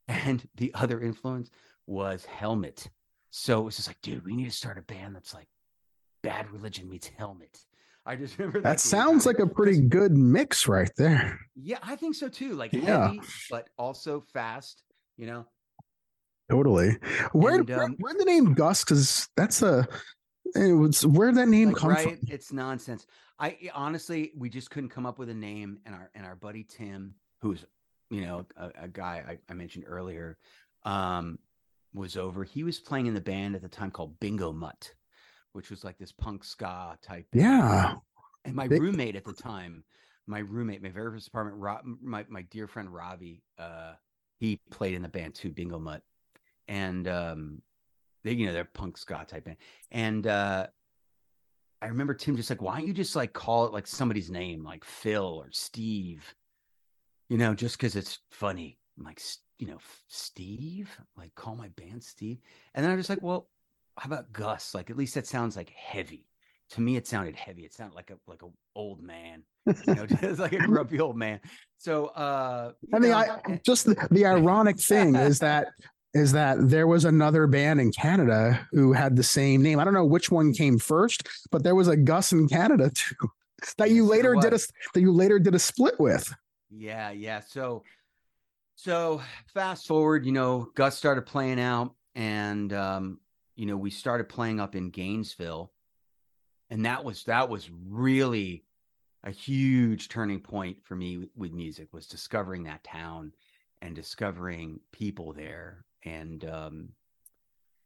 [0.08, 1.50] and the other influence
[1.88, 2.90] was Helmet
[3.32, 5.48] so it was just like, dude, we need to start a band that's like
[6.22, 7.58] Bad Religion meets Helmet.
[8.06, 11.40] I just remember that sounds like a pretty good mix right there.
[11.56, 12.54] Yeah, I think so too.
[12.54, 13.08] Like Yeah.
[13.08, 14.84] heavy, but also fast.
[15.18, 15.46] You know,
[16.50, 16.98] Totally.
[17.32, 18.84] Where And, where, um, where the name Gus?
[18.84, 19.88] Because that's a
[20.54, 22.20] it was where that name like, come right?
[22.20, 22.28] from.
[22.28, 23.06] It's nonsense.
[23.40, 26.64] I honestly, we just couldn't come up with a name, and our and our buddy
[26.64, 27.64] Tim, who's
[28.10, 30.38] you know a, a guy I, I mentioned earlier,
[30.84, 31.40] um,
[31.94, 32.44] was over.
[32.44, 34.94] He was playing in the band at the time called Bingo Mutt,
[35.54, 37.26] which was like this punk ska type.
[37.32, 37.44] band.
[37.44, 37.96] Yeah.
[38.46, 39.84] And my Big- roommate at the time,
[40.28, 43.94] my roommate, my very first apartment, Rob, my my dear friend Ravi, uh,
[44.40, 46.02] he played in the band too, Bingo Mutt,
[46.68, 47.62] and um,
[48.24, 49.58] they you know they're punk ska type band,
[49.92, 50.68] and uh,
[51.82, 54.64] I remember Tim just like, why don't you just like call it like somebody's name,
[54.64, 56.24] like Phil or Steve,
[57.30, 58.78] you know, just because it's funny.
[58.98, 59.22] I'm like,
[59.58, 59.78] you know,
[60.08, 62.40] Steve, like call my band Steve,
[62.74, 63.48] and then I'm just like, well,
[63.98, 64.74] how about Gus?
[64.74, 66.28] Like at least that sounds like heavy.
[66.72, 67.64] To me it sounded heavy.
[67.64, 71.18] It sounded like a like a old man you know just like a grumpy old
[71.18, 71.40] man.
[71.78, 75.68] So uh I mean, know, I just the, the ironic thing is that
[76.14, 79.80] is that there was another band in Canada who had the same name.
[79.80, 83.30] I don't know which one came first, but there was a Gus in Canada too
[83.78, 84.60] that you later did a
[84.94, 86.34] that you later did a split with.
[86.70, 87.40] yeah yeah.
[87.40, 87.84] So
[88.82, 89.22] so
[89.54, 93.20] fast forward you know gus started playing out and um
[93.56, 95.72] you know we started playing up in gainesville.
[96.70, 98.64] And that was that was really
[99.24, 103.34] a huge turning point for me with, with music was discovering that town
[103.82, 105.86] and discovering people there.
[106.04, 106.90] And um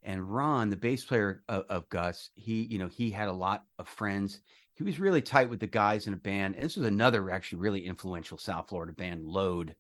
[0.04, 3.66] and ron the bass player of, of gus he you know he had a lot
[3.80, 4.40] of friends.
[4.76, 6.56] He was really tight with the guys in a band.
[6.56, 9.76] And this was another actually really influential south florida band load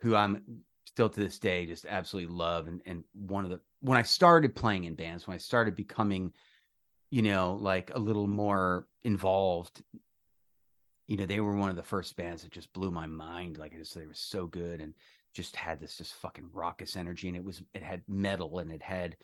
[0.00, 0.42] who i'm
[0.84, 2.68] still to this day just absolutely love.
[2.68, 6.32] And and one of the when i started playing in bands when i started becoming
[7.10, 9.82] you know like a little more involved
[11.06, 13.58] you know they were one of the first bands that just blew my mind.
[13.58, 14.94] Like I just they were so good and
[15.32, 17.28] just had this just fucking raucous energy.
[17.28, 19.16] And it was it had metal and it had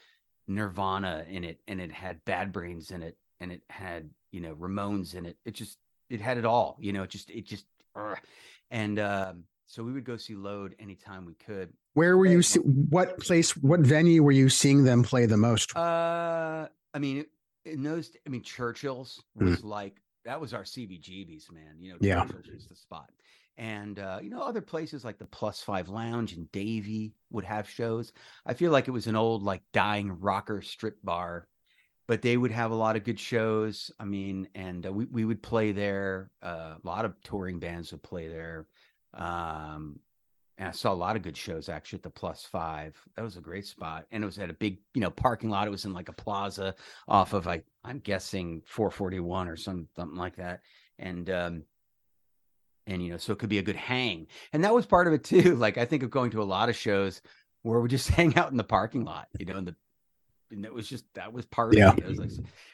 [0.47, 4.55] nirvana in it and it had bad brains in it and it had you know
[4.55, 5.37] ramones in it.
[5.45, 7.65] It just it had it all you know it just it just
[8.71, 12.43] and um so we would go see load anytime we could Where were you?
[12.43, 13.57] See, what place?
[13.57, 15.75] What venue were you seeing them play the most?
[15.75, 17.25] Uh, I mean,
[17.65, 19.47] in those, I mean, Churchill's Mm.
[19.47, 21.77] was like that was our CBGBs, man.
[21.81, 22.25] You know, Yeah.
[22.27, 23.11] Churchill's was the spot,
[23.57, 27.67] and uh, you know, other places like the Plus Five Lounge and Davie would have
[27.69, 28.13] shows.
[28.45, 31.49] I feel like it was an old, like, dying rocker strip bar,
[32.07, 33.91] but they would have a lot of good shows.
[33.99, 36.31] I mean, and uh, we we would play there.
[36.43, 38.67] Uh, a lot of touring bands would play there.
[39.15, 40.01] Um,
[40.59, 42.97] and I saw a lot of good shows actually at the Plus Five.
[43.17, 45.67] That was a great spot, and it was at a big, you know, parking lot.
[45.67, 46.75] It was in like a plaza
[47.09, 50.61] off of, I, I'm guessing 441 or some something like that,
[50.99, 51.65] and um,
[52.87, 55.13] and you know, so it could be a good hang, and that was part of
[55.13, 55.57] it too.
[55.63, 57.23] Like I think of going to a lot of shows
[57.63, 59.77] where we just hang out in the parking lot, you know, and the
[60.51, 61.91] and it was just that was part Yeah.
[61.91, 62.05] of it.
[62.05, 62.31] It was like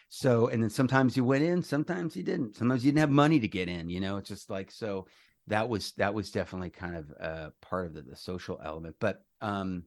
[0.08, 2.56] so, and then sometimes you went in, sometimes you didn't.
[2.56, 3.90] Sometimes you didn't have money to get in.
[3.90, 5.06] You know, it's just like so.
[5.48, 8.96] That was that was definitely kind of uh, part of the, the social element.
[9.00, 9.84] But um,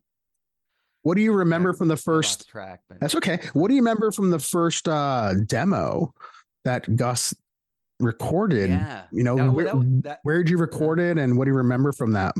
[1.03, 2.47] What do you remember from the first?
[2.49, 2.81] track.
[2.89, 3.39] But That's okay.
[3.53, 6.13] What do you remember from the first uh, demo
[6.65, 7.33] that Gus
[7.99, 8.69] recorded?
[8.69, 11.57] yeah, You know, where, that, that, where did you record it, and what do you
[11.57, 12.35] remember from that?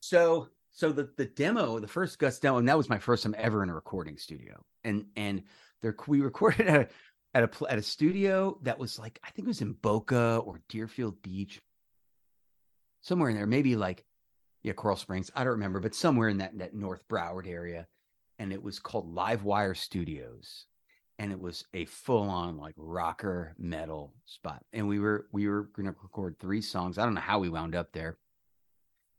[0.00, 3.34] so so the the demo, the first Gus demo, and that was my first time
[3.38, 4.64] ever in a recording studio.
[4.84, 5.42] And and
[5.82, 6.88] there we recorded at a
[7.34, 10.60] at a at a studio that was like I think it was in Boca or
[10.68, 11.60] Deerfield Beach,
[13.02, 14.04] somewhere in there, maybe like
[14.62, 15.30] yeah Coral Springs.
[15.34, 17.86] I don't remember, but somewhere in that that North Broward area,
[18.38, 20.66] and it was called Live Wire Studios.
[21.18, 24.64] And it was a full on like rocker metal spot.
[24.72, 26.98] And we were we were gonna record three songs.
[26.98, 28.16] I don't know how we wound up there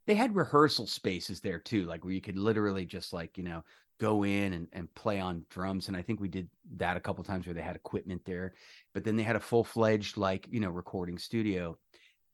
[0.06, 3.64] they had rehearsal spaces there too, like where you could literally just like, you know,
[4.00, 5.88] go in and, and play on drums.
[5.88, 8.54] And I think we did that a couple times where they had equipment there,
[8.92, 11.78] but then they had a full fledged, like, you know, recording studio.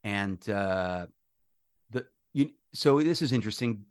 [0.02, 1.06] And uh
[2.32, 3.84] you so this is interesting.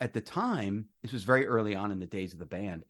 [0.00, 2.84] At the time, this was very early on in the days of the band.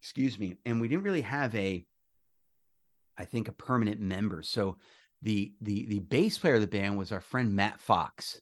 [0.00, 0.56] Excuse me.
[0.64, 1.84] And we didn't really have a
[3.18, 4.42] I think a permanent member.
[4.42, 4.76] So
[5.22, 8.40] the the the bass player of the band was our friend Matt Fox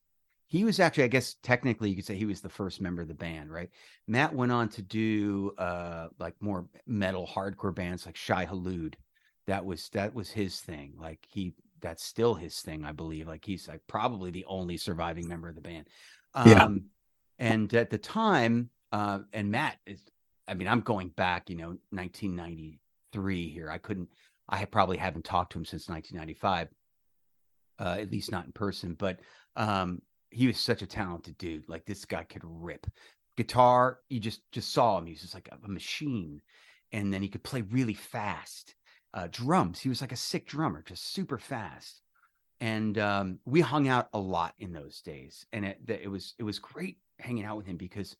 [0.48, 3.08] he was actually i guess technically you could say he was the first member of
[3.08, 3.70] the band right
[4.06, 8.94] matt went on to do uh like more metal hardcore bands like Shai Hulud
[9.46, 13.44] that was that was his thing like he that's still his thing i believe like
[13.44, 15.86] he's like probably the only surviving member of the band
[16.34, 16.68] um Yeah.
[17.38, 20.00] and at the time uh and matt is
[20.46, 23.70] i mean i'm going back you know 1993 here.
[23.70, 24.08] I couldn't.
[24.48, 26.68] I probably haven't talked to him since 1995,
[27.80, 28.94] uh, at least not in person.
[28.94, 29.20] But
[29.56, 30.00] um,
[30.30, 31.68] he was such a talented dude.
[31.68, 32.86] Like this guy could rip
[33.36, 33.98] guitar.
[34.08, 35.06] You just just saw him.
[35.06, 36.40] He was just like a machine,
[36.92, 38.74] and then he could play really fast.
[39.14, 39.80] Uh, drums.
[39.80, 42.02] He was like a sick drummer, just super fast.
[42.60, 46.42] And um, we hung out a lot in those days, and it it was it
[46.42, 48.16] was great hanging out with him because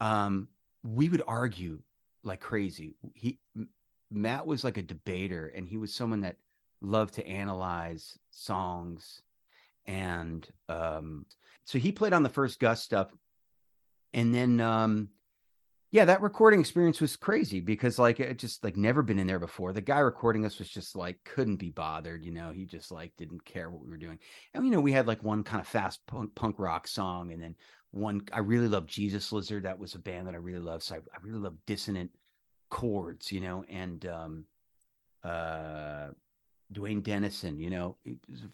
[0.00, 0.48] um,
[0.82, 1.80] we would argue
[2.22, 2.96] like crazy.
[3.14, 3.38] He
[4.10, 6.36] Matt was like a debater, and he was someone that
[6.82, 9.22] loved to analyze songs,
[9.86, 11.24] and um,
[11.64, 13.10] so he played on the first Gus stuff,
[14.12, 15.08] and then um,
[15.92, 19.38] yeah, that recording experience was crazy because like it just like never been in there
[19.38, 19.74] before.
[19.74, 22.50] The guy recording us was just like couldn't be bothered, you know.
[22.50, 24.18] He just like didn't care what we were doing,
[24.54, 27.42] and you know we had like one kind of fast punk, punk rock song, and
[27.42, 27.54] then
[27.90, 29.64] one I really loved Jesus Lizard.
[29.64, 30.82] That was a band that I really loved.
[30.82, 32.10] So I, I really love dissonant
[32.70, 34.44] chords, you know, and um,
[35.22, 36.08] uh,
[36.72, 37.98] Duane Denison, you know,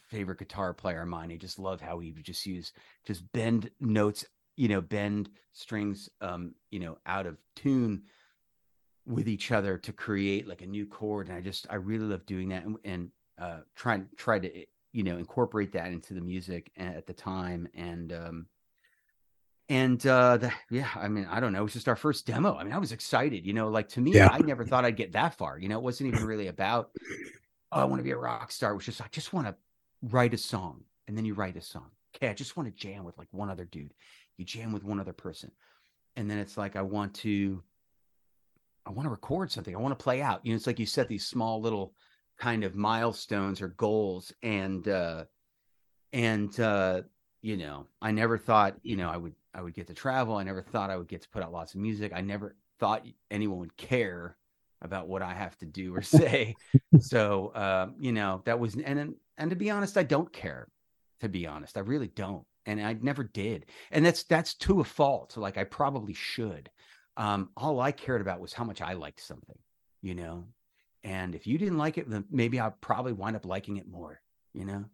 [0.08, 1.30] favorite guitar player of mine.
[1.30, 2.72] He just loved how he would just use
[3.06, 4.24] just bend notes,
[4.58, 8.02] you know, bend strings, um, you know, out of tune
[9.06, 11.28] with each other to create like a new chord.
[11.28, 14.50] And I just I really love doing that and, and uh, trying try to
[14.92, 18.46] you know incorporate that into the music at the time and um
[19.68, 22.56] and uh the, yeah i mean i don't know it was just our first demo
[22.56, 24.28] i mean i was excited you know like to me yeah.
[24.32, 26.90] i never thought i'd get that far you know it wasn't even really about
[27.72, 29.54] oh, i want to be a rock star it was just i just want to
[30.02, 33.04] write a song and then you write a song okay i just want to jam
[33.04, 33.92] with like one other dude
[34.38, 35.50] you jam with one other person
[36.16, 37.62] and then it's like i want to
[38.86, 40.86] i want to record something i want to play out you know it's like you
[40.86, 41.92] set these small little
[42.38, 45.24] kind of milestones or goals and uh
[46.12, 47.02] and uh
[47.42, 50.36] you know i never thought you know i would I would get to travel.
[50.36, 52.12] I never thought I would get to put out lots of music.
[52.14, 54.36] I never thought anyone would care
[54.82, 56.54] about what I have to do or say.
[57.00, 60.68] so, um, you know, that was, and, and to be honest, I don't care,
[61.20, 62.44] to be honest, I really don't.
[62.68, 63.66] And I never did.
[63.90, 65.32] And that's, that's to a fault.
[65.32, 66.70] So like I probably should.
[67.16, 69.58] Um, all I cared about was how much I liked something,
[70.02, 70.44] you know?
[71.02, 74.20] And if you didn't like it, then maybe I'll probably wind up liking it more,
[74.52, 74.84] you know?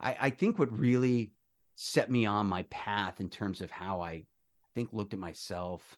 [0.00, 1.32] I, I think what really
[1.76, 4.24] set me on my path in terms of how I
[4.74, 5.96] think looked at myself.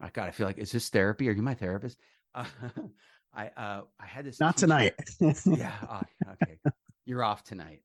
[0.00, 1.28] I God, I feel like is this therapy?
[1.28, 1.98] Are you my therapist?
[2.34, 2.44] Uh,
[3.34, 4.40] I uh, I had this.
[4.40, 4.66] Not teacher.
[4.66, 4.94] tonight.
[5.46, 5.72] yeah.
[5.88, 6.00] Oh,
[6.32, 6.58] okay.
[7.06, 7.82] You're off tonight.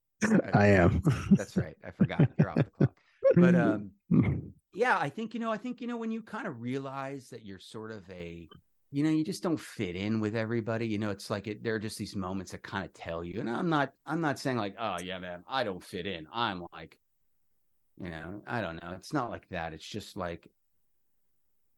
[0.54, 1.02] I am.
[1.32, 1.76] That's right.
[1.86, 2.28] I forgot.
[2.38, 2.94] You're off the clock.
[3.36, 3.92] But um,
[4.74, 5.52] yeah, I think you know.
[5.52, 8.50] I think you know when you kind of realize that you're sort of a
[8.92, 11.76] you know you just don't fit in with everybody you know it's like it, there
[11.76, 14.58] are just these moments that kind of tell you and i'm not i'm not saying
[14.58, 16.98] like oh yeah man i don't fit in i'm like
[18.02, 20.50] you know i don't know it's not like that it's just like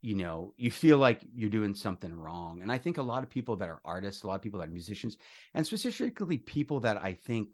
[0.01, 3.29] you know you feel like you're doing something wrong and i think a lot of
[3.29, 5.17] people that are artists a lot of people that are musicians
[5.53, 7.49] and specifically people that i think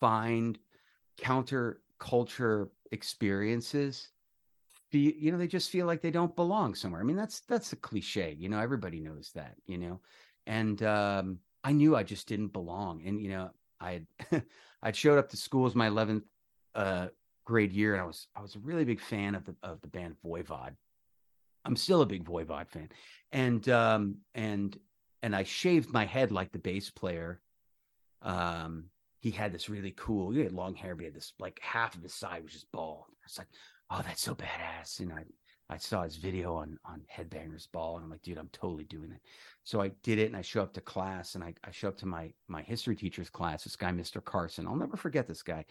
[0.00, 0.58] find
[1.18, 4.08] counter culture experiences
[4.90, 7.00] feel you know they just feel like they don't belong somewhere.
[7.00, 10.00] I mean that's that's a cliche you know everybody knows that you know?
[10.46, 13.02] And um i knew i just didn't belong.
[13.06, 14.02] And you know i
[14.82, 16.24] i'd showed up to school as my 11th
[16.74, 17.08] uh
[17.44, 19.88] grade year and i was i was a really big fan of the of the
[19.88, 20.74] band voivod.
[21.64, 22.88] I'm still a big voivod fan.
[23.32, 24.78] And um and
[25.22, 27.40] and i shaved my head like the bass player
[28.22, 28.84] um
[29.20, 31.94] he had this really cool he had long hair but he had this like half
[31.94, 33.48] of his side was just bald it's like
[33.90, 35.00] oh, that's so badass.
[35.00, 35.24] And I,
[35.70, 39.12] I saw his video on on Headbangers Ball, and I'm like, dude, I'm totally doing
[39.12, 39.20] it.
[39.64, 41.98] So I did it, and I show up to class, and I, I show up
[41.98, 43.64] to my my history teacher's class.
[43.64, 44.24] This guy, Mr.
[44.24, 45.64] Carson, I'll never forget this guy.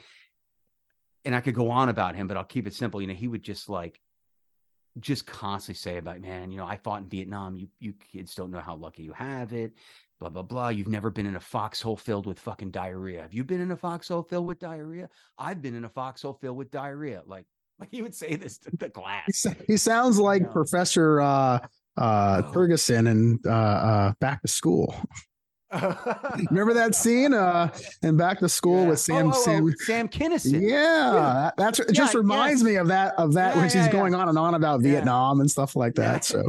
[1.25, 3.01] And I could go on about him, but I'll keep it simple.
[3.01, 3.99] You know, he would just like,
[4.99, 7.57] just constantly say about, man, you know, I fought in Vietnam.
[7.57, 9.73] You you kids don't know how lucky you have it.
[10.19, 10.69] Blah blah blah.
[10.69, 13.21] You've never been in a foxhole filled with fucking diarrhea.
[13.21, 15.09] Have you been in a foxhole filled with diarrhea?
[15.37, 17.21] I've been in a foxhole filled with diarrhea.
[17.25, 17.45] Like
[17.79, 19.45] like he would say this to the class.
[19.67, 20.53] He sounds like you know?
[20.53, 21.59] Professor uh,
[21.97, 22.51] uh, oh.
[22.51, 24.95] Terguson and uh, uh, Back to School.
[26.49, 27.69] Remember that scene uh
[28.01, 28.87] in Back to School yeah.
[28.87, 30.61] with Sam oh, oh, Sam oh, Sam Kinison.
[30.61, 31.51] Yeah, yeah.
[31.57, 31.91] that's it.
[31.91, 34.53] Just yeah, reminds me of that of that yeah, which he's going on and on
[34.55, 36.23] about Vietnam and stuff like that.
[36.23, 36.47] So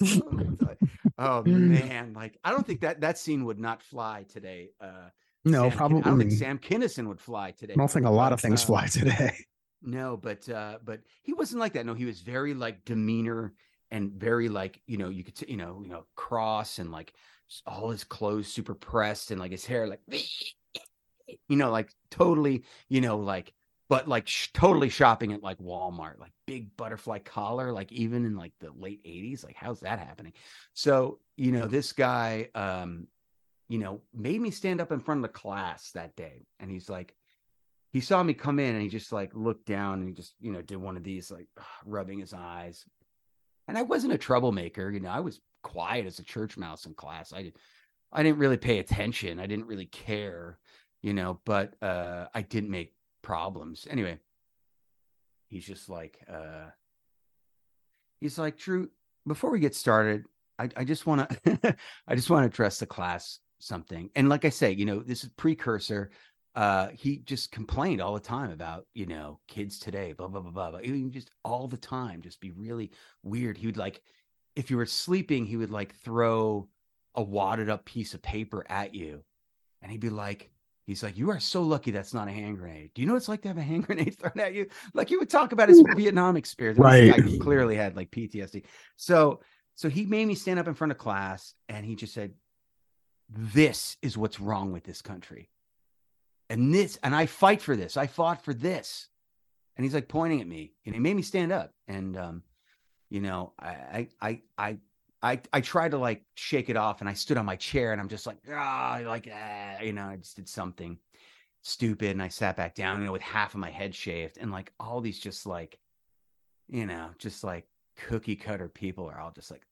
[1.18, 4.70] oh man, like I don't think that that scene would not fly today.
[4.80, 5.10] Uh,
[5.44, 6.02] no, Sam, probably.
[6.02, 7.74] I don't think Sam Kinison would fly today.
[7.74, 9.36] I don't think a lot of things uh, fly today.
[9.82, 11.86] No, but uh, but he wasn't like that.
[11.86, 13.52] No, he was very like demeanor
[13.90, 17.12] and very like you know you could t- you know you know cross and like
[17.66, 20.00] all his clothes super pressed and like his hair like
[21.48, 23.52] you know like totally you know like
[23.94, 28.34] but like sh- totally shopping at like Walmart, like big butterfly collar, like even in
[28.34, 29.44] like the late 80s.
[29.44, 30.32] Like, how's that happening?
[30.72, 33.06] So, you know, this guy, um,
[33.68, 36.48] you know, made me stand up in front of the class that day.
[36.58, 37.14] And he's like,
[37.92, 40.50] he saw me come in and he just like looked down and he just, you
[40.50, 41.46] know, did one of these like
[41.86, 42.84] rubbing his eyes.
[43.68, 46.94] And I wasn't a troublemaker, you know, I was quiet as a church mouse in
[46.94, 47.32] class.
[47.32, 47.52] I
[48.12, 49.38] I didn't really pay attention.
[49.38, 50.58] I didn't really care,
[51.00, 52.92] you know, but uh I didn't make
[53.24, 53.86] problems.
[53.90, 54.18] Anyway,
[55.48, 56.70] he's just like uh
[58.20, 58.90] he's like, Drew,
[59.26, 60.24] before we get started,
[60.58, 61.76] I, I just want to
[62.08, 64.10] I just want to address the class something.
[64.14, 66.10] And like I say, you know, this is precursor.
[66.54, 70.52] Uh, he just complained all the time about, you know, kids today, blah, blah, blah,
[70.52, 70.80] blah, blah.
[70.80, 72.92] Would just all the time, just be really
[73.24, 73.58] weird.
[73.58, 74.00] He would like,
[74.54, 76.68] if you were sleeping, he would like throw
[77.16, 79.24] a wadded up piece of paper at you.
[79.82, 80.50] And he'd be like,
[80.86, 82.90] he's like, you are so lucky that's not a hand grenade.
[82.94, 84.66] Do you know what it's like to have a hand grenade thrown at you?
[84.92, 86.78] Like he would talk about his Vietnam experience.
[86.78, 87.16] Right.
[87.16, 88.64] Guy clearly had like PTSD.
[88.96, 89.40] So,
[89.74, 92.32] so he made me stand up in front of class and he just said,
[93.28, 95.50] this is what's wrong with this country.
[96.50, 97.96] And this, and I fight for this.
[97.96, 99.08] I fought for this.
[99.76, 101.72] And he's like pointing at me and he made me stand up.
[101.88, 102.42] And, um,
[103.10, 104.78] you know, I, I, I, I,
[105.24, 108.00] I I tried to like shake it off and I stood on my chair and
[108.00, 110.98] I'm just like, ah, like, ah, you know, I just did something
[111.62, 114.52] stupid and I sat back down, you know, with half of my head shaved and
[114.52, 115.78] like all these just like,
[116.68, 117.66] you know, just like
[117.96, 119.62] cookie cutter people are all just like,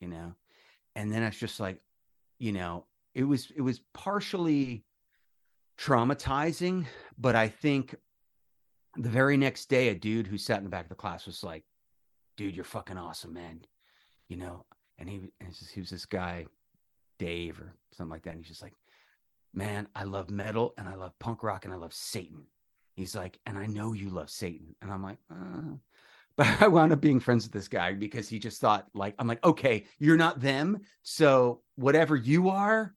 [0.00, 0.32] you know,
[0.94, 1.80] and then it's just like,
[2.38, 4.84] you know, it was, it was partially
[5.76, 6.86] traumatizing,
[7.18, 7.96] but I think
[8.96, 11.42] the very next day, a dude who sat in the back of the class was
[11.42, 11.64] like,
[12.36, 13.62] dude, you're fucking awesome, man.
[14.28, 14.64] You know,
[14.98, 16.46] and he, and just, he was this guy,
[17.18, 18.30] Dave or something like that.
[18.30, 18.74] And he's just like,
[19.52, 22.44] man, I love metal and I love punk rock and I love Satan.
[22.94, 24.74] He's like, and I know you love Satan.
[24.82, 25.76] And I'm like, uh.
[26.36, 29.28] but I wound up being friends with this guy because he just thought like, I'm
[29.28, 30.80] like, okay, you're not them.
[31.04, 32.92] So whatever you are,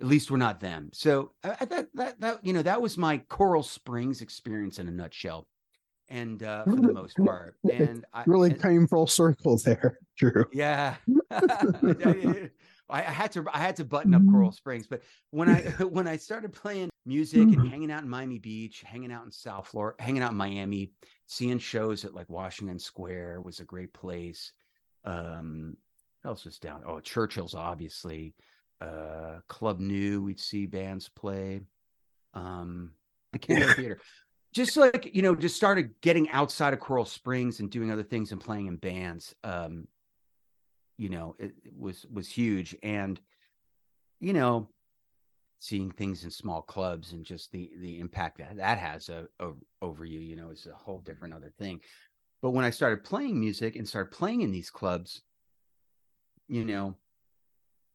[0.00, 0.90] at least we're not them.
[0.92, 4.90] So I, that, that, that, you know, that was my Coral Springs experience in a
[4.90, 5.46] nutshell.
[6.10, 10.46] And uh, for the most part, and I really and, came full circle there, Drew.
[10.52, 10.94] yeah,
[11.30, 12.48] I,
[12.90, 16.16] I had to I had to button up Coral Springs, but when I when I
[16.16, 20.22] started playing music and hanging out in Miami Beach, hanging out in South Florida, hanging
[20.22, 20.92] out in Miami,
[21.26, 24.52] seeing shows at like Washington Square was a great place.
[25.04, 25.76] Um,
[26.22, 26.82] what else was down?
[26.86, 28.34] Oh, Churchill's obviously.
[28.80, 31.60] Uh, Club Nu, we'd see bands play.
[32.34, 32.92] Um,
[33.32, 34.00] the Canada Theater.
[34.52, 38.32] Just like you know, just started getting outside of Coral Springs and doing other things
[38.32, 39.34] and playing in bands.
[39.44, 39.86] Um,
[40.98, 43.20] you know it, it, was was huge and
[44.20, 44.68] you know
[45.60, 49.52] seeing things in small clubs and just the the impact that that has a, a,
[49.80, 51.80] over you you know is a whole different other thing
[52.42, 55.22] but when i started playing music and started playing in these clubs
[56.48, 56.94] you know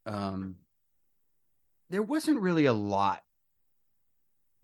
[0.06, 0.56] um
[1.90, 3.22] there wasn't really a lot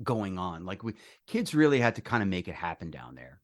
[0.03, 0.94] going on like we
[1.26, 3.40] kids really had to kind of make it happen down there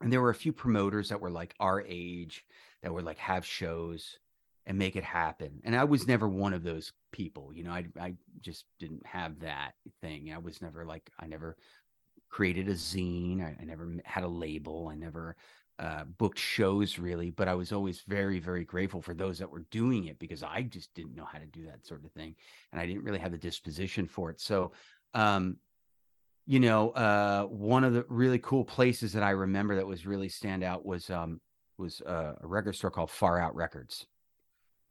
[0.00, 2.44] and there were a few promoters that were like our age
[2.82, 4.18] that would like have shows
[4.66, 5.60] and make it happen.
[5.64, 9.40] And I was never one of those people, you know, I I just didn't have
[9.40, 10.32] that thing.
[10.32, 11.56] I was never like I never
[12.28, 13.40] created a zine.
[13.42, 14.88] I, I never had a label.
[14.88, 15.36] I never
[15.78, 19.64] uh, booked shows really, but I was always very, very grateful for those that were
[19.70, 22.34] doing it because I just didn't know how to do that sort of thing.
[22.72, 24.40] And I didn't really have the disposition for it.
[24.40, 24.72] So,
[25.16, 25.56] um,
[26.46, 30.28] you know, uh, one of the really cool places that I remember that was really
[30.28, 31.40] stand out was um,
[31.78, 34.06] was a, a record store called Far Out Records.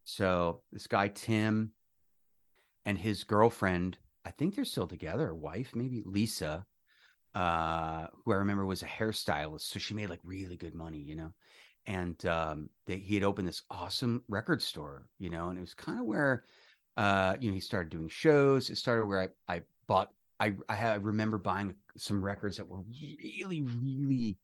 [0.03, 1.71] So this guy Tim
[2.85, 6.65] and his girlfriend, I think they're still together, wife maybe Lisa,
[7.33, 9.61] uh, who I remember was a hairstylist.
[9.61, 11.33] So she made like really good money, you know.
[11.87, 15.75] And um, they, he had opened this awesome record store, you know, and it was
[15.75, 16.43] kind of where,
[16.97, 18.69] uh, you know, he started doing shows.
[18.69, 22.83] It started where I, I bought, I, I, I remember buying some records that were
[23.01, 24.37] really, really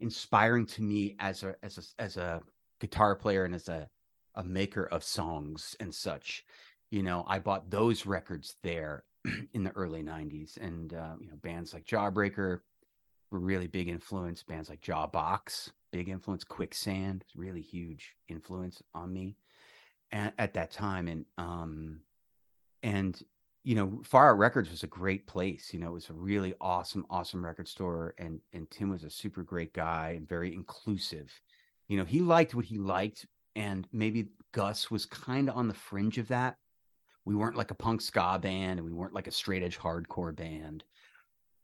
[0.00, 2.42] inspiring to me as a as a as a
[2.80, 3.88] guitar player and as a
[4.34, 6.44] a maker of songs and such.
[6.90, 9.04] You know, I bought those records there
[9.54, 12.60] in the early 90s and uh, you know bands like Jawbreaker
[13.30, 19.36] were really big influence bands like Jawbox big influence Quicksand really huge influence on me
[20.12, 22.00] at, at that time and um
[22.82, 23.20] and
[23.66, 25.74] you know, Far Out Records was a great place.
[25.74, 29.10] You know, it was a really awesome, awesome record store, and and Tim was a
[29.10, 31.32] super great guy and very inclusive.
[31.88, 35.74] You know, he liked what he liked, and maybe Gus was kind of on the
[35.74, 36.58] fringe of that.
[37.24, 40.34] We weren't like a punk ska band, and we weren't like a straight edge hardcore
[40.36, 40.84] band.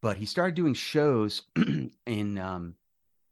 [0.02, 1.42] but he started doing shows
[2.06, 2.74] in um,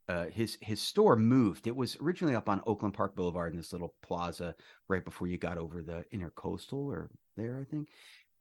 [0.08, 1.66] uh, his his store moved.
[1.66, 4.54] It was originally up on Oakland Park Boulevard in this little plaza
[4.88, 7.88] right before you got over the intercoastal or there, I think.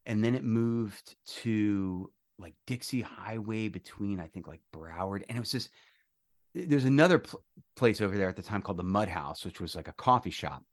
[0.09, 5.39] And then it moved to like Dixie Highway between I think like Broward, and it
[5.39, 5.69] was just
[6.55, 7.43] eh, there's another pl-
[7.75, 10.31] place over there at the time called the Mud House, which was like a coffee
[10.31, 10.63] shop.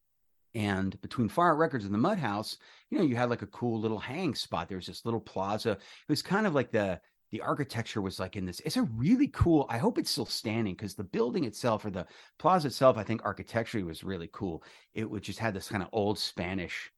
[0.55, 2.57] And between Out Records and the Mud House,
[2.89, 4.68] you know, you had like a cool little hang spot.
[4.68, 5.72] There was this little plaza.
[5.72, 5.78] It
[6.09, 6.99] was kind of like the
[7.30, 8.61] the architecture was like in this.
[8.61, 9.66] It's a really cool.
[9.68, 12.07] I hope it's still standing because the building itself or the
[12.39, 14.62] plaza itself, I think architecturally was really cool.
[14.95, 16.91] It would just had this kind of old Spanish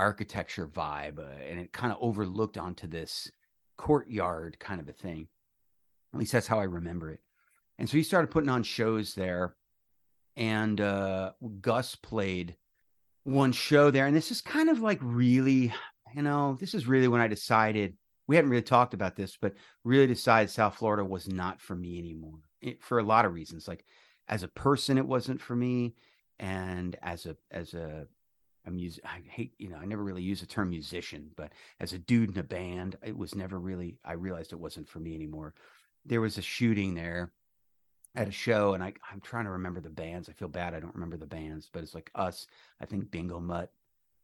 [0.00, 3.30] architecture vibe, uh, and it kind of overlooked onto this
[3.76, 5.28] courtyard kind of a thing.
[6.12, 7.20] At least that's how I remember it.
[7.78, 9.54] And so he started putting on shows there,
[10.36, 12.56] and uh, Gus played
[13.24, 15.72] one show there, and this is kind of like really,
[16.14, 17.96] you know, this is really when I decided
[18.26, 21.98] we hadn't really talked about this, but really decided South Florida was not for me
[21.98, 23.68] anymore it, for a lot of reasons.
[23.68, 23.84] Like
[24.28, 25.94] as a person, it wasn't for me,
[26.38, 28.06] and as a as a
[28.66, 31.92] a music, I hate you know I never really use the term musician, but as
[31.92, 33.98] a dude in a band, it was never really.
[34.04, 35.54] I realized it wasn't for me anymore.
[36.04, 37.32] There was a shooting there
[38.16, 40.28] at a show, and I I'm trying to remember the bands.
[40.28, 42.46] I feel bad I don't remember the bands, but it's like us.
[42.80, 43.70] I think Bingo Mutt.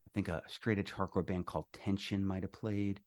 [0.06, 3.00] I think a straight edge hardcore band called Tension might have played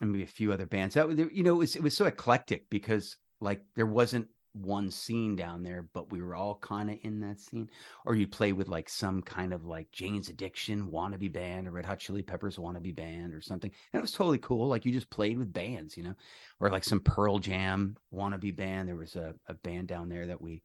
[0.00, 0.94] and maybe a few other bands.
[0.94, 5.36] That you know, it was it was so eclectic because like there wasn't one scene
[5.36, 7.70] down there, but we were all kind of in that scene.
[8.04, 11.86] Or you'd play with like some kind of like Jane's Addiction wannabe band or Red
[11.86, 13.70] Hot Chili Peppers wannabe band or something.
[13.92, 14.68] And it was totally cool.
[14.68, 16.14] Like you just played with bands, you know,
[16.60, 18.88] or like some Pearl Jam wannabe band.
[18.88, 20.62] There was a, a band down there that we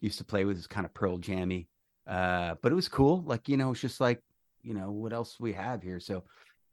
[0.00, 0.56] used to play with.
[0.56, 1.68] It's kind of Pearl Jammy.
[2.06, 3.22] Uh, but it was cool.
[3.26, 4.22] Like, you know, it's just like,
[4.62, 6.00] you know, what else we have here.
[6.00, 6.24] So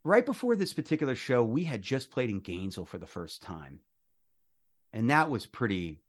[0.04, 3.80] right before this particular show, we had just played in Gainesville for the first time.
[4.92, 6.03] And that was pretty,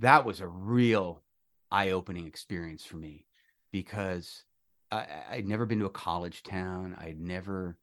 [0.00, 1.22] that was a real
[1.70, 3.26] eye opening experience for me
[3.70, 4.44] because
[4.90, 6.96] I, I'd never been to a college town.
[6.98, 7.78] I'd never,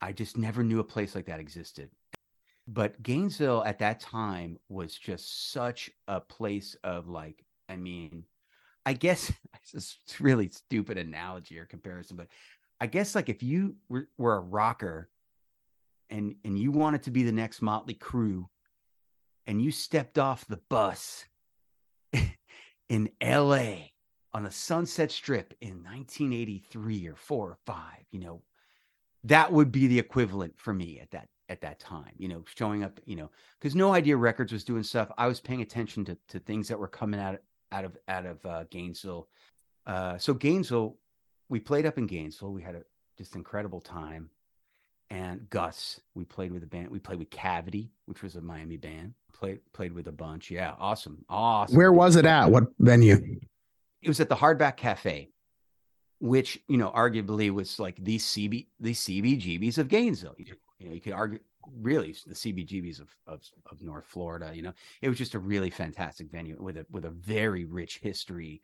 [0.00, 1.90] I just never knew a place like that existed.
[2.68, 8.24] But Gainesville at that time was just such a place of like, I mean,
[8.86, 9.32] I guess
[9.74, 12.28] it's a really stupid analogy or comparison, but
[12.80, 15.08] I guess like if you were, were a rocker
[16.10, 18.46] and and you wanted to be the next Motley Crue
[19.46, 21.24] and you stepped off the bus
[22.88, 23.74] in LA
[24.34, 28.42] on a Sunset Strip in 1983 or 4 or 5, you know,
[29.24, 32.82] that would be the equivalent for me at that at that time, you know, showing
[32.82, 33.30] up, you know,
[33.60, 35.10] because No Idea Records was doing stuff.
[35.18, 37.38] I was paying attention to to things that were coming out
[37.70, 39.28] out of out of uh, Gainesville.
[39.86, 40.96] Uh, so Gainesville
[41.52, 42.52] we played up in Gainesville.
[42.52, 42.82] We had a
[43.18, 44.30] just incredible time.
[45.12, 46.88] And Gus, we played with a band.
[46.88, 49.12] We played with Cavity, which was a Miami band.
[49.34, 50.50] Played played with a bunch.
[50.50, 51.76] Yeah, awesome, awesome.
[51.76, 52.50] Where was it at?
[52.50, 53.38] What venue?
[54.00, 55.28] It was at the Hardback Cafe,
[56.18, 60.34] which you know arguably was like the CB the CBGBs of Gainesville.
[60.38, 61.40] You, you know, you could argue
[61.78, 64.52] really the CBGBs of, of of North Florida.
[64.54, 67.98] You know, it was just a really fantastic venue with a with a very rich
[67.98, 68.62] history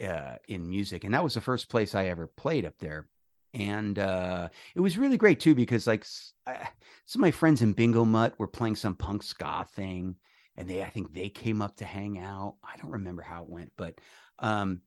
[0.00, 3.08] uh, in music, and that was the first place I ever played up there.
[3.54, 8.04] And uh, it was really great too because like some of my friends in Bingo
[8.04, 10.16] Mutt were playing some punk ska thing,
[10.56, 12.56] and they I think they came up to hang out.
[12.62, 14.00] I don't remember how it went, but
[14.38, 14.82] um,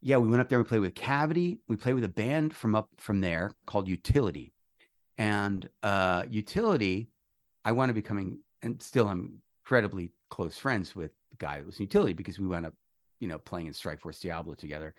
[0.00, 0.58] yeah, we went up there.
[0.58, 1.58] We played with Cavity.
[1.68, 4.52] We played with a band from up from there called Utility,
[5.18, 7.08] and uh, Utility.
[7.64, 11.80] I want to becoming and still I'm incredibly close friends with the guy who was
[11.80, 12.74] Utility because we went up
[13.22, 14.94] you know, playing in Strikeforce Diablo together.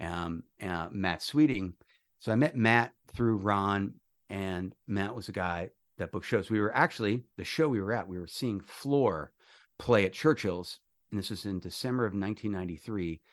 [0.00, 1.74] Um, uh, Matt Sweeting.
[2.20, 3.94] So I met Matt through Ron,
[4.30, 6.50] and Matt was a guy that booked shows.
[6.50, 8.08] We were actually the show we were at.
[8.08, 9.32] We were seeing Floor
[9.78, 10.78] play at Churchill's,
[11.10, 13.20] and this was in December of 1993.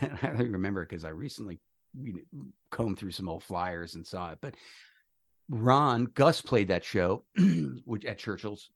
[0.00, 1.60] And I remember because I recently
[2.72, 4.38] combed through some old flyers and saw it.
[4.40, 4.56] But
[5.48, 7.24] Ron Gus played that show,
[7.84, 8.70] which at Churchill's,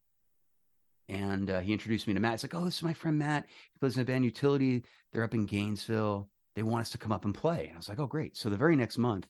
[1.09, 2.35] and uh, he introduced me to Matt.
[2.35, 3.47] It's like, oh, this is my friend Matt.
[3.73, 4.85] He plays in a band Utility.
[5.13, 6.29] They're up in Gainesville.
[6.55, 7.67] They want us to come up and play.
[7.67, 8.37] And I was like, oh, great.
[8.37, 9.27] So the very next month,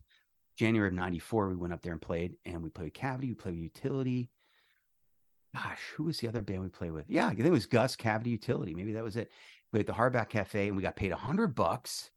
[0.56, 2.36] January of 94, we went up there and played.
[2.44, 3.28] And we played Cavity.
[3.28, 4.30] We played Utility.
[5.54, 7.04] Gosh, who was the other band we played with?
[7.08, 8.74] Yeah, I think it was Gus Cavity Utility.
[8.74, 9.30] Maybe that was it.
[9.72, 12.10] We at the Hardback Cafe and we got paid a hundred bucks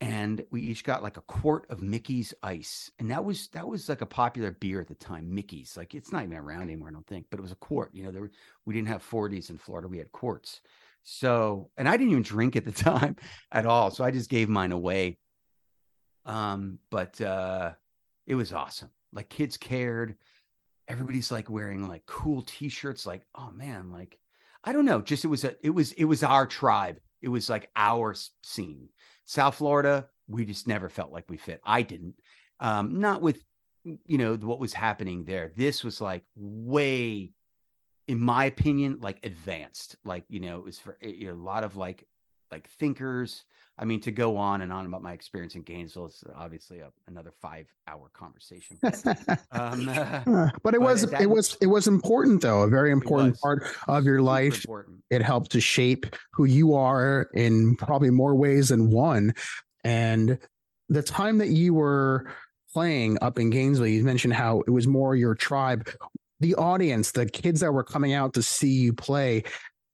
[0.00, 2.90] and we each got like a quart of Mickey's ice.
[2.98, 5.76] And that was that was like a popular beer at the time, Mickey's.
[5.76, 7.90] Like it's not even around anymore, I don't think, but it was a quart.
[7.92, 8.30] You know, there were,
[8.64, 10.60] we didn't have 40s in Florida, we had quarts.
[11.02, 13.16] So, and I didn't even drink at the time
[13.50, 13.90] at all.
[13.90, 15.18] So I just gave mine away.
[16.28, 17.72] Um, but uh
[18.26, 18.90] it was awesome.
[19.12, 20.16] Like kids cared.
[20.86, 24.18] everybody's like wearing like cool t-shirts like oh man like
[24.64, 25.00] i don't know.
[25.00, 27.00] Just it was a it was it was our tribe.
[27.22, 28.88] It was like our scene.
[29.24, 31.60] South florida we just never felt like we fit.
[31.64, 32.14] I didn't.
[32.60, 33.42] Um not with
[33.84, 35.52] you know what was happening there.
[35.56, 37.32] This was like way
[38.06, 39.96] in my opinion like advanced.
[40.04, 42.06] Like you know it was for you know, a lot of like
[42.50, 43.44] like thinkers
[43.80, 46.90] I mean, to go on and on about my experience in Gainesville is obviously a,
[47.06, 48.76] another five-hour conversation.
[49.52, 53.40] um, uh, but it was that, it was it was important though, a very important
[53.40, 54.64] part of your life.
[54.64, 55.04] Important.
[55.10, 59.34] It helped to shape who you are in probably more ways than one.
[59.84, 60.38] And
[60.88, 62.32] the time that you were
[62.72, 65.88] playing up in Gainesville, you mentioned how it was more your tribe.
[66.40, 69.44] The audience, the kids that were coming out to see you play,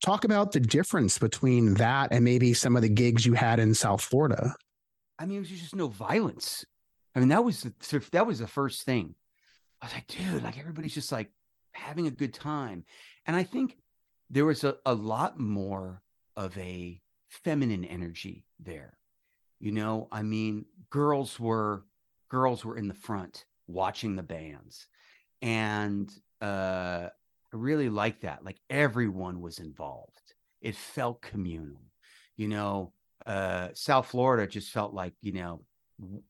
[0.05, 3.73] Talk about the difference between that and maybe some of the gigs you had in
[3.73, 4.53] South Florida.
[5.17, 6.63] I mean, it was just no violence.
[7.15, 9.15] I mean, that was the, that was the first thing.
[9.81, 11.31] I was like, dude, like everybody's just like
[11.71, 12.85] having a good time.
[13.25, 13.77] And I think
[14.29, 16.03] there was a, a lot more
[16.37, 18.99] of a feminine energy there.
[19.59, 21.83] You know, I mean, girls were
[22.29, 24.85] girls were in the front watching the bands.
[25.41, 27.09] And uh
[27.55, 28.43] I really like that.
[28.43, 30.33] Like everyone was involved.
[30.61, 31.81] It felt communal.
[32.35, 32.91] You know,
[33.25, 35.61] uh, South Florida just felt like, you know,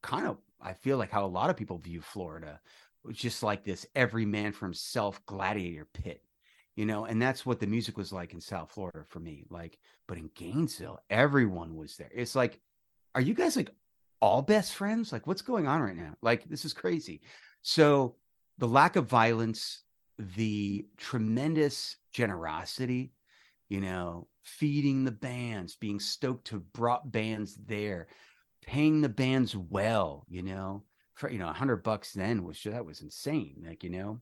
[0.04, 2.60] kind of, I feel like how a lot of people view Florida,
[3.04, 6.22] was just like this every man for himself gladiator pit,
[6.76, 9.46] you know, and that's what the music was like in South Florida for me.
[9.50, 12.12] Like, but in Gainesville, everyone was there.
[12.14, 12.60] It's like,
[13.16, 13.72] are you guys like
[14.20, 15.12] all best friends?
[15.12, 16.16] Like, what's going on right now?
[16.22, 17.22] Like, this is crazy.
[17.64, 18.16] So,
[18.58, 19.82] the lack of violence,
[20.18, 23.12] the tremendous generosity,
[23.70, 28.08] you know, feeding the bands, being stoked to brought bands there,
[28.62, 32.86] paying the bands well, you know, for you know, a hundred bucks then was that
[32.86, 34.20] was insane, like you know,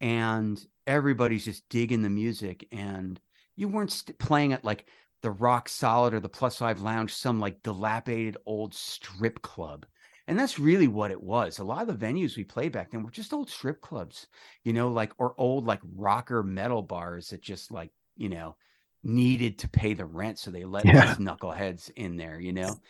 [0.00, 3.20] and everybody's just digging the music, and
[3.56, 4.86] you weren't st- playing at like
[5.22, 9.86] the Rock Solid or the Plus Five Lounge, some like dilapidated old strip club.
[10.26, 11.58] And that's really what it was.
[11.58, 14.26] A lot of the venues we played back then were just old strip clubs,
[14.62, 18.56] you know, like or old like rocker metal bars that just like, you know,
[19.02, 20.38] needed to pay the rent.
[20.38, 21.06] So they let yeah.
[21.06, 22.80] these knuckleheads in there, you know.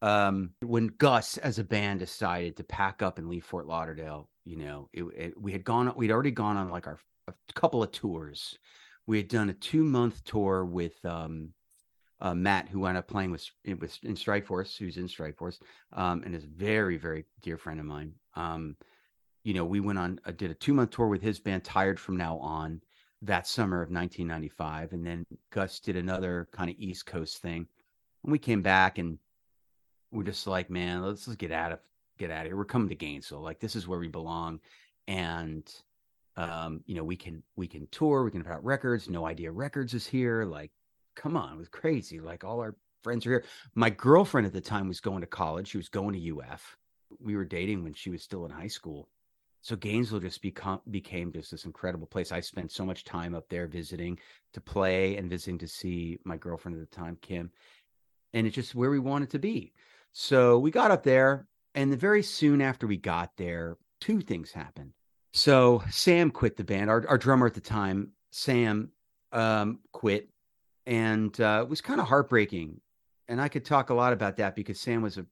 [0.00, 4.56] Um, when Gus as a band decided to pack up and leave Fort Lauderdale, you
[4.56, 6.98] know, it, it, we had gone, we'd already gone on like our
[7.28, 8.58] a couple of tours.
[9.06, 11.50] We had done a two month tour with um
[12.20, 13.48] uh, Matt, who wound up playing with
[13.78, 15.60] with in Strikeforce, who's in Strikeforce,
[15.92, 18.12] um, and is very very dear friend of mine.
[18.34, 18.76] Um,
[19.44, 21.98] you know, we went on uh, did a two month tour with his band, Tired
[22.00, 22.80] from Now On,
[23.22, 27.66] that summer of 1995, and then Gus did another kind of East Coast thing,
[28.24, 29.18] and we came back and
[30.10, 31.78] we're just like, man, let's just get out of
[32.18, 32.56] get out of here.
[32.56, 34.60] We're coming to Gainesville, like this is where we belong,
[35.06, 35.70] and
[36.36, 39.08] um, you know, we can we can tour, we can put out records.
[39.08, 40.70] No Idea Records is here, like
[41.18, 42.20] come on, it was crazy.
[42.20, 43.44] Like all our friends are here.
[43.74, 45.68] My girlfriend at the time was going to college.
[45.68, 46.76] She was going to UF.
[47.20, 49.08] We were dating when she was still in high school.
[49.60, 52.30] So Gainesville just become became just this incredible place.
[52.30, 54.18] I spent so much time up there visiting
[54.52, 57.50] to play and visiting to see my girlfriend at the time, Kim.
[58.32, 59.72] And it's just where we wanted to be.
[60.12, 64.92] So we got up there, and very soon after we got there, two things happened.
[65.32, 66.88] So Sam quit the band.
[66.88, 68.90] Our, our drummer at the time, Sam,
[69.32, 70.28] um, quit
[70.88, 72.80] and uh, it was kind of heartbreaking.
[73.28, 75.26] And I could talk a lot about that because Sam was a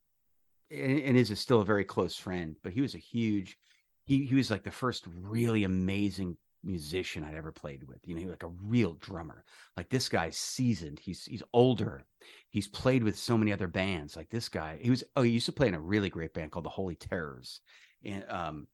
[0.70, 3.56] and is a still a very close friend, but he was a huge.
[4.04, 7.98] He he was like the first really amazing musician I'd ever played with.
[8.04, 9.44] You know, like a real drummer.
[9.78, 10.98] Like this guy's seasoned.
[10.98, 12.04] He's he's older.
[12.50, 14.14] He's played with so many other bands.
[14.14, 15.04] Like this guy, he was.
[15.16, 17.62] Oh, he used to play in a really great band called the Holy Terrors,
[18.04, 18.66] and um,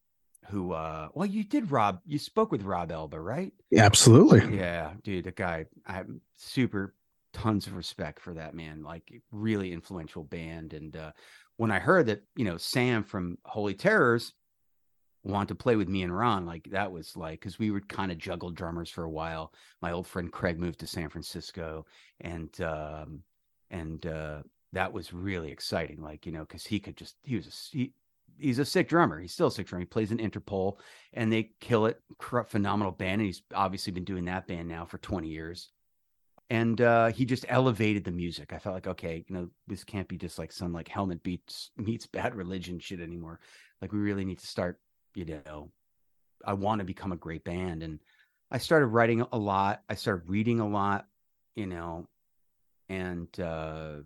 [0.50, 3.52] who uh well you did rob you spoke with rob elba right?
[3.70, 4.56] Yeah, absolutely.
[4.56, 6.94] Yeah dude the guy i have super
[7.32, 11.12] tons of respect for that man like really influential band and uh
[11.56, 14.34] when i heard that you know sam from holy terrors
[15.24, 18.10] want to play with me and ron like that was like because we would kind
[18.10, 19.52] of juggle drummers for a while.
[19.80, 21.86] My old friend craig moved to san francisco
[22.20, 23.20] and um
[23.70, 27.46] and uh that was really exciting like you know because he could just he was
[27.46, 27.92] a he,
[28.38, 29.20] he's a sick drummer.
[29.20, 29.80] He's still a sick drummer.
[29.80, 30.78] He plays in Interpol,
[31.12, 32.00] and they kill it.
[32.48, 35.70] Phenomenal band, and he's obviously been doing that band now for twenty years.
[36.50, 38.52] And uh, he just elevated the music.
[38.52, 41.70] I felt like, okay, you know, this can't be just like some like Helmet Beats
[41.78, 43.40] meets Bad Religion shit anymore.
[43.80, 44.78] Like we really need to start.
[45.14, 45.70] You know,
[46.44, 48.00] I want to become a great band, and
[48.50, 49.82] I started writing a lot.
[49.88, 51.06] I started reading a lot.
[51.54, 52.08] You know,
[52.88, 53.96] and uh,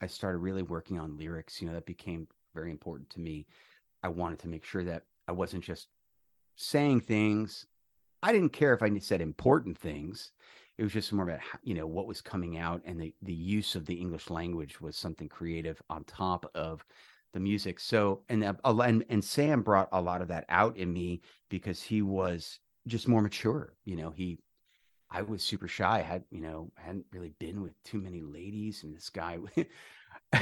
[0.00, 1.60] I started really working on lyrics.
[1.60, 2.26] You know, that became
[2.56, 3.46] very important to me.
[4.02, 5.88] I wanted to make sure that I wasn't just
[6.56, 7.66] saying things.
[8.22, 10.32] I didn't care if I said important things.
[10.78, 13.76] It was just more about you know what was coming out, and the the use
[13.76, 16.84] of the English language was something creative on top of
[17.32, 17.78] the music.
[17.80, 21.82] So and uh, and and Sam brought a lot of that out in me because
[21.82, 23.74] he was just more mature.
[23.84, 24.38] You know, he
[25.10, 25.98] I was super shy.
[25.98, 28.82] I had, you know, hadn't really been with too many ladies.
[28.82, 29.38] And this guy,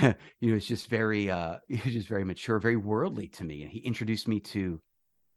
[0.41, 3.63] you know, it's just very, uh, he was just very mature, very worldly to me.
[3.63, 4.81] And he introduced me to,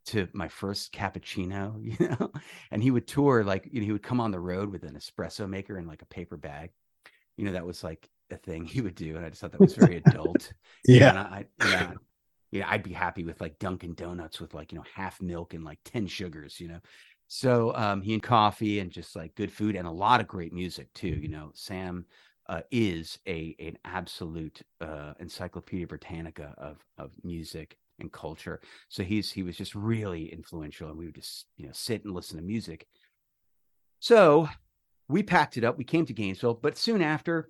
[0.08, 2.32] to my first cappuccino, you know,
[2.72, 4.96] and he would tour like, you know, he would come on the road with an
[4.96, 6.72] espresso maker and like a paper bag.
[7.38, 9.16] You know, that was like a thing he would do.
[9.16, 10.52] And I just thought that was very adult.
[10.86, 11.10] yeah.
[11.10, 11.94] And I, yeah.
[12.50, 15.66] Yeah, I'd be happy with like Dunkin' Donuts with like, you know, half milk and
[15.66, 16.80] like 10 sugars, you know.
[17.28, 20.54] So um, he and coffee and just like good food and a lot of great
[20.54, 21.10] music too.
[21.10, 22.06] You know, Sam
[22.50, 28.62] uh, is a an absolute uh, encyclopedia Britannica of of music and culture.
[28.90, 32.14] So he's he was just really influential, and we would just you know sit and
[32.14, 32.88] listen to music.
[34.00, 34.48] So
[35.10, 35.78] we packed it up.
[35.78, 37.50] We came to Gainesville, but soon after,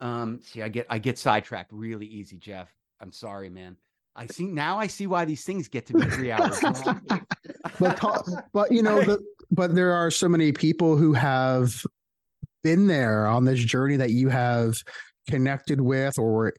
[0.00, 2.68] um, see, I get I get sidetracked really easy, Jeff.
[3.00, 3.76] I'm sorry, man.
[4.14, 4.78] I see now.
[4.78, 6.60] I see why these things get to be three hours
[7.80, 8.22] but
[8.52, 11.82] but you know, the, but there are so many people who have
[12.62, 14.76] been there on this journey that you have
[15.28, 16.54] connected with or were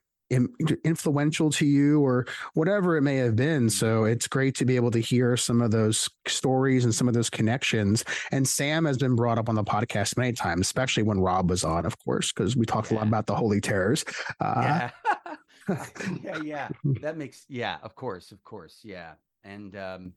[0.84, 3.70] influential to you or whatever it may have been.
[3.70, 7.14] So it's great to be able to hear some of those stories and some of
[7.14, 8.04] those connections.
[8.32, 11.64] And Sam has been brought up on the podcast many times, especially when Rob was
[11.64, 12.97] on, of course, because we talked yeah.
[12.97, 14.04] a lot about the Holy Terrors.
[14.39, 14.89] Uh, yeah.
[16.24, 16.68] yeah, yeah.
[17.01, 19.14] That makes yeah, of course, of course, yeah.
[19.45, 20.14] And um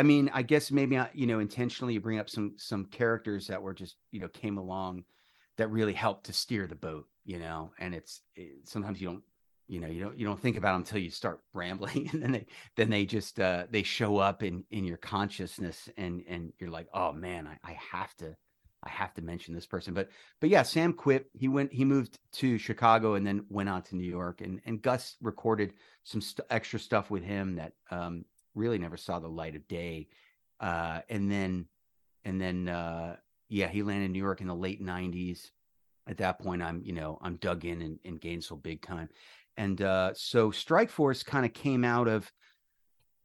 [0.00, 3.48] I mean, I guess maybe I, you know intentionally you bring up some some characters
[3.48, 5.04] that were just you know came along
[5.58, 7.72] that really helped to steer the boat, you know.
[7.78, 9.22] And it's it, sometimes you don't
[9.68, 12.32] you know you don't you don't think about them until you start rambling and then
[12.32, 12.46] they
[12.76, 16.88] then they just uh they show up in in your consciousness and and you're like
[16.94, 18.34] oh man I, I have to
[18.82, 19.92] I have to mention this person.
[19.92, 20.08] But
[20.40, 21.26] but yeah, Sam quit.
[21.34, 21.72] He went.
[21.72, 24.40] He moved to Chicago and then went on to New York.
[24.40, 25.74] And and Gus recorded
[26.04, 28.24] some st- extra stuff with him that um,
[28.54, 30.08] really never saw the light of day.
[30.58, 31.66] Uh, and then
[32.24, 33.16] and then uh,
[33.48, 35.50] yeah, he landed in New York in the late '90s.
[36.06, 39.08] At that point, I'm you know I'm dug in in, in Gainesville big time.
[39.56, 42.30] And uh, so Strikeforce kind of came out of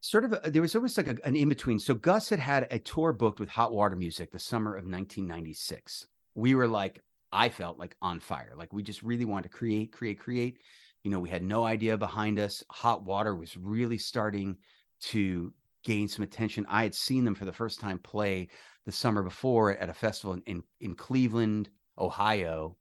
[0.00, 1.78] sort of a, there was almost like a, an in between.
[1.78, 6.06] So Gus had had a tour booked with Hot Water Music the summer of 1996.
[6.34, 7.00] We were like,
[7.32, 8.52] I felt like on fire.
[8.56, 10.58] Like we just really wanted to create, create, create.
[11.04, 12.62] You know, we had no idea behind us.
[12.70, 14.56] Hot Water was really starting
[15.00, 15.52] to
[15.84, 16.66] gain some attention.
[16.68, 18.48] I had seen them for the first time play
[18.84, 22.76] the summer before at a festival in in, in Cleveland, Ohio.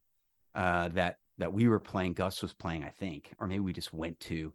[0.54, 3.94] Uh, that that we were playing, Gus was playing, I think, or maybe we just
[3.94, 4.54] went to.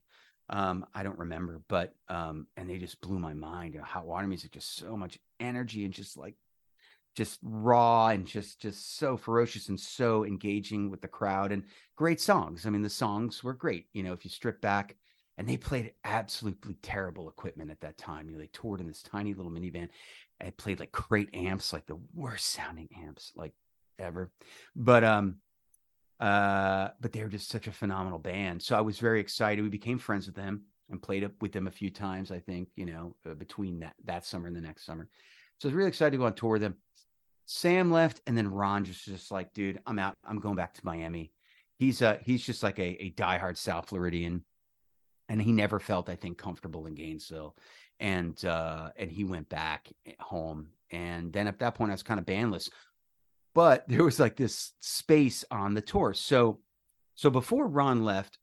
[0.48, 3.74] Um, I don't remember, but um, and they just blew my mind.
[3.74, 6.34] You know, hot water music, just so much energy and just like
[7.14, 11.64] just raw and just just so ferocious and so engaging with the crowd and
[11.96, 12.66] great songs.
[12.66, 13.86] I mean, the songs were great.
[13.92, 14.96] You know, if you strip back,
[15.40, 18.26] and they played absolutely terrible equipment at that time.
[18.26, 19.88] You know, they toured in this tiny little minivan
[20.38, 23.54] and played like crate amps, like the worst sounding amps like
[23.98, 24.30] ever.
[24.76, 25.36] But um,
[26.20, 28.60] uh, but they were just such a phenomenal band.
[28.60, 29.62] So I was very excited.
[29.62, 32.30] We became friends with them and played up with them a few times.
[32.30, 35.08] I think you know uh, between that that summer and the next summer.
[35.56, 36.76] So I was really excited to go on tour with them.
[37.46, 40.18] Sam left, and then Ron just just like, dude, I'm out.
[40.22, 41.32] I'm going back to Miami.
[41.78, 44.44] He's uh he's just like a, a diehard South Floridian,
[45.30, 47.56] and he never felt I think comfortable in Gainesville,
[47.98, 50.68] and uh and he went back home.
[50.90, 52.68] And then at that point, I was kind of bandless
[53.54, 56.14] but there was like this space on the tour.
[56.14, 56.60] So,
[57.14, 58.38] so before Ron left,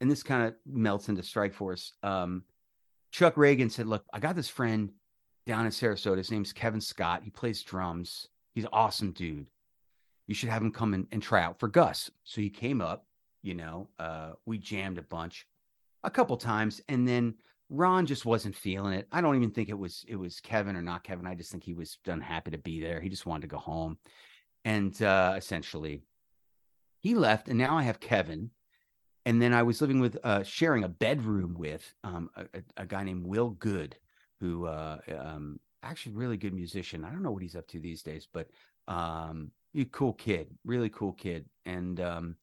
[0.00, 2.42] and this kind of melts into Strikeforce, um,
[3.12, 4.90] Chuck Ragan said, "Look, I got this friend
[5.46, 6.18] down in Sarasota.
[6.18, 7.22] His name's Kevin Scott.
[7.22, 8.26] He plays drums.
[8.54, 9.46] He's an awesome dude.
[10.26, 13.06] You should have him come in and try out for Gus." So he came up.
[13.42, 15.46] You know, uh, we jammed a bunch,
[16.04, 17.34] a couple times, and then
[17.70, 19.08] Ron just wasn't feeling it.
[19.12, 21.26] I don't even think it was it was Kevin or not Kevin.
[21.26, 23.00] I just think he was unhappy to be there.
[23.00, 23.98] He just wanted to go home,
[24.64, 26.02] and uh, essentially,
[27.00, 27.48] he left.
[27.48, 28.50] And now I have Kevin,
[29.24, 32.46] and then I was living with uh, sharing a bedroom with um, a,
[32.76, 33.96] a, guy named Will Good,
[34.40, 37.04] who uh, um, actually really good musician.
[37.04, 38.48] I don't know what he's up to these days, but
[38.88, 41.46] um, he cool kid, really cool kid.
[41.64, 42.36] And um,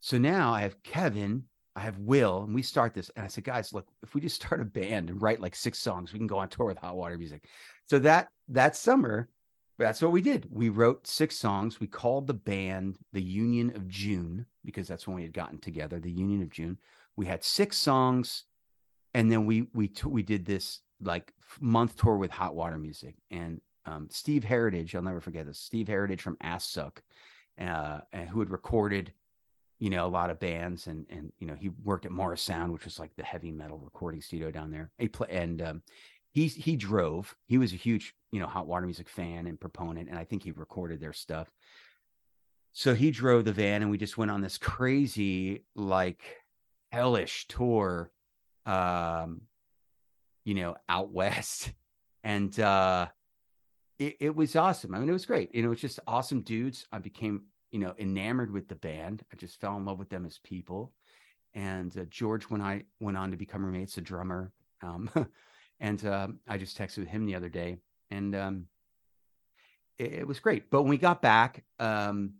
[0.00, 1.44] so now I have Kevin
[1.78, 3.10] I have Will, and we start this.
[3.16, 5.78] And I said, guys, look, if we just start a band and write like six
[5.78, 7.44] songs, we can go on tour with Hot Water Music.
[7.86, 9.28] So that that summer,
[9.78, 10.46] that's what we did.
[10.50, 11.80] We wrote six songs.
[11.80, 16.00] We called the band the Union of June because that's when we had gotten together.
[16.00, 16.78] The Union of June.
[17.16, 18.44] We had six songs,
[19.14, 23.14] and then we we t- we did this like month tour with hot water music
[23.30, 25.58] and um, Steve Heritage, I'll never forget this.
[25.58, 26.98] Steve Heritage from Assück,
[27.58, 29.12] uh, and who had recorded,
[29.78, 32.84] you know, a lot of bands, and and you know he worked at Morrisound, which
[32.84, 34.90] was like the heavy metal recording studio down there.
[34.98, 35.82] He play, and um,
[36.32, 37.34] he he drove.
[37.46, 40.42] He was a huge you know hot water music fan and proponent, and I think
[40.42, 41.48] he recorded their stuff.
[42.72, 46.22] So he drove the van, and we just went on this crazy like
[46.90, 48.10] hellish tour,
[48.66, 49.42] um,
[50.44, 51.72] you know, out west,
[52.24, 53.08] and uh
[53.98, 54.94] it, it was awesome.
[54.94, 55.54] I mean, it was great.
[55.54, 56.86] You know, it was just awesome dudes.
[56.92, 59.22] I became, you know, enamored with the band.
[59.32, 60.92] I just fell in love with them as people.
[61.54, 64.52] And uh, George, when I went on to become roommates, a drummer,
[64.82, 65.10] um,
[65.80, 67.78] and uh, I just texted with him the other day,
[68.10, 68.66] and um,
[69.98, 70.70] it, it, was great.
[70.70, 72.34] But when we got back, um,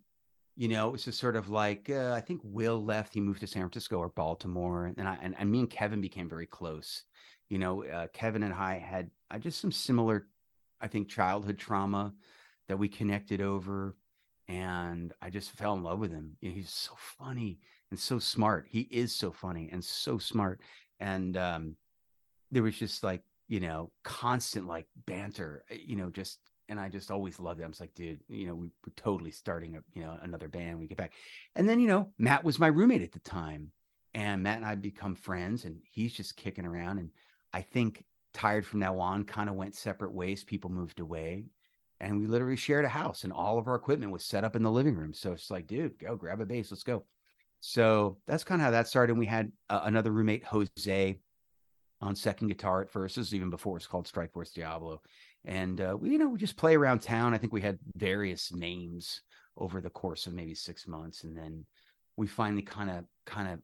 [0.55, 3.13] you know, it was just sort of like uh, I think Will left.
[3.13, 6.29] He moved to San Francisco or Baltimore, and I and, and me and Kevin became
[6.29, 7.03] very close.
[7.49, 10.27] You know, uh, Kevin and I had I just some similar
[10.81, 12.13] I think, childhood trauma
[12.67, 13.95] that we connected over.
[14.49, 16.35] And I just fell in love with him.
[16.41, 17.59] He's so funny
[17.91, 18.65] and so smart.
[18.67, 20.59] He is so funny and so smart.
[20.99, 21.75] And um,
[22.51, 26.89] there was just like, you know, constant like banter, eh, you know, just and I
[26.89, 27.63] just always loved it.
[27.63, 30.79] I was like, dude, you know, we were totally starting a, you know, another band.
[30.79, 31.13] We get back.
[31.55, 33.71] And then, you know, Matt was my roommate at the time.
[34.15, 36.97] And Matt and I become friends and he's just kicking around.
[36.97, 37.11] And
[37.53, 40.43] I think tired from now on, kind of went separate ways.
[40.43, 41.45] People moved away.
[41.99, 44.63] And we literally shared a house and all of our equipment was set up in
[44.63, 45.13] the living room.
[45.13, 46.71] So it's like, dude, go grab a bass.
[46.71, 47.03] Let's go.
[47.59, 49.11] So that's kind of how that started.
[49.11, 51.19] And we had uh, another roommate, Jose,
[52.01, 53.17] on second guitar at first.
[53.17, 55.01] This is even before it's called Strikeforce Diablo.
[55.43, 57.33] And uh, we, you know, we just play around town.
[57.33, 59.21] I think we had various names
[59.57, 61.25] over the course of maybe six months.
[61.25, 61.65] And then
[62.15, 63.59] we finally kind of, kind of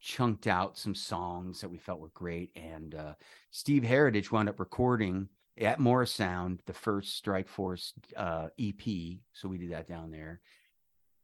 [0.00, 2.50] chunked out some songs that we felt were great.
[2.56, 3.14] And uh,
[3.52, 5.28] Steve Heritage wound up recording
[5.60, 9.18] at Morrisound the first Strikeforce uh, EP.
[9.32, 10.40] So we did that down there,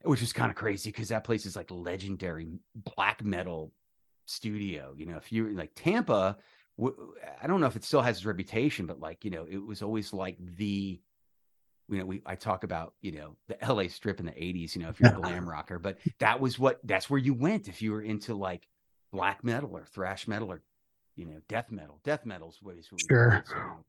[0.02, 3.72] which is kind of crazy because that place is like legendary black metal
[4.26, 4.94] studio.
[4.96, 6.36] You know, if you like Tampa,
[7.42, 9.82] I don't know if it still has its reputation, but like, you know, it was
[9.82, 11.00] always like the
[11.90, 14.82] you know, we I talk about, you know, the LA strip in the 80s, you
[14.82, 17.80] know, if you're a glam rocker, but that was what that's where you went if
[17.80, 18.68] you were into like
[19.10, 20.60] black metal or thrash metal or
[21.18, 21.98] you know, death metal.
[22.04, 23.44] Death metal's what is sure.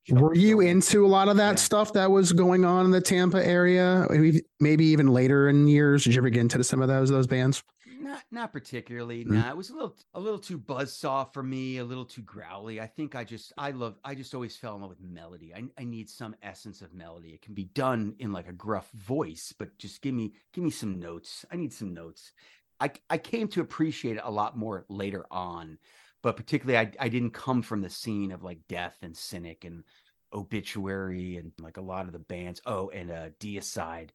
[0.08, 1.56] So, Were you into a lot of that yeah.
[1.56, 4.08] stuff that was going on in the Tampa area?
[4.10, 6.04] Maybe, maybe even later in years.
[6.04, 7.64] Did you ever get into some of those those bands?
[8.00, 9.24] Not not particularly.
[9.24, 9.36] Mm-hmm.
[9.36, 12.82] Nah, it was a little a little too buzzsaw for me, a little too growly.
[12.82, 15.54] I think I just I love I just always fell in love with melody.
[15.54, 17.30] I I need some essence of melody.
[17.30, 20.72] It can be done in like a gruff voice, but just give me give me
[20.72, 21.46] some notes.
[21.52, 22.32] I need some notes.
[22.80, 25.78] I I came to appreciate it a lot more later on,
[26.22, 29.84] but particularly I I didn't come from the scene of like Death and Cynic and
[30.34, 32.62] obituary and like a lot of the bands.
[32.66, 34.10] Oh and uh deicide.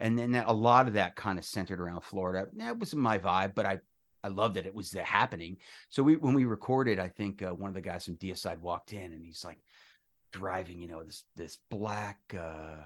[0.00, 2.48] And then that, a lot of that kind of centered around florida.
[2.54, 3.80] That wasn't my vibe but i
[4.24, 5.56] i loved that it was happening.
[5.88, 8.92] So we when we recorded i think uh, one of the guys from deicide walked
[8.92, 9.58] in and he's like
[10.32, 12.82] driving you know this this black uh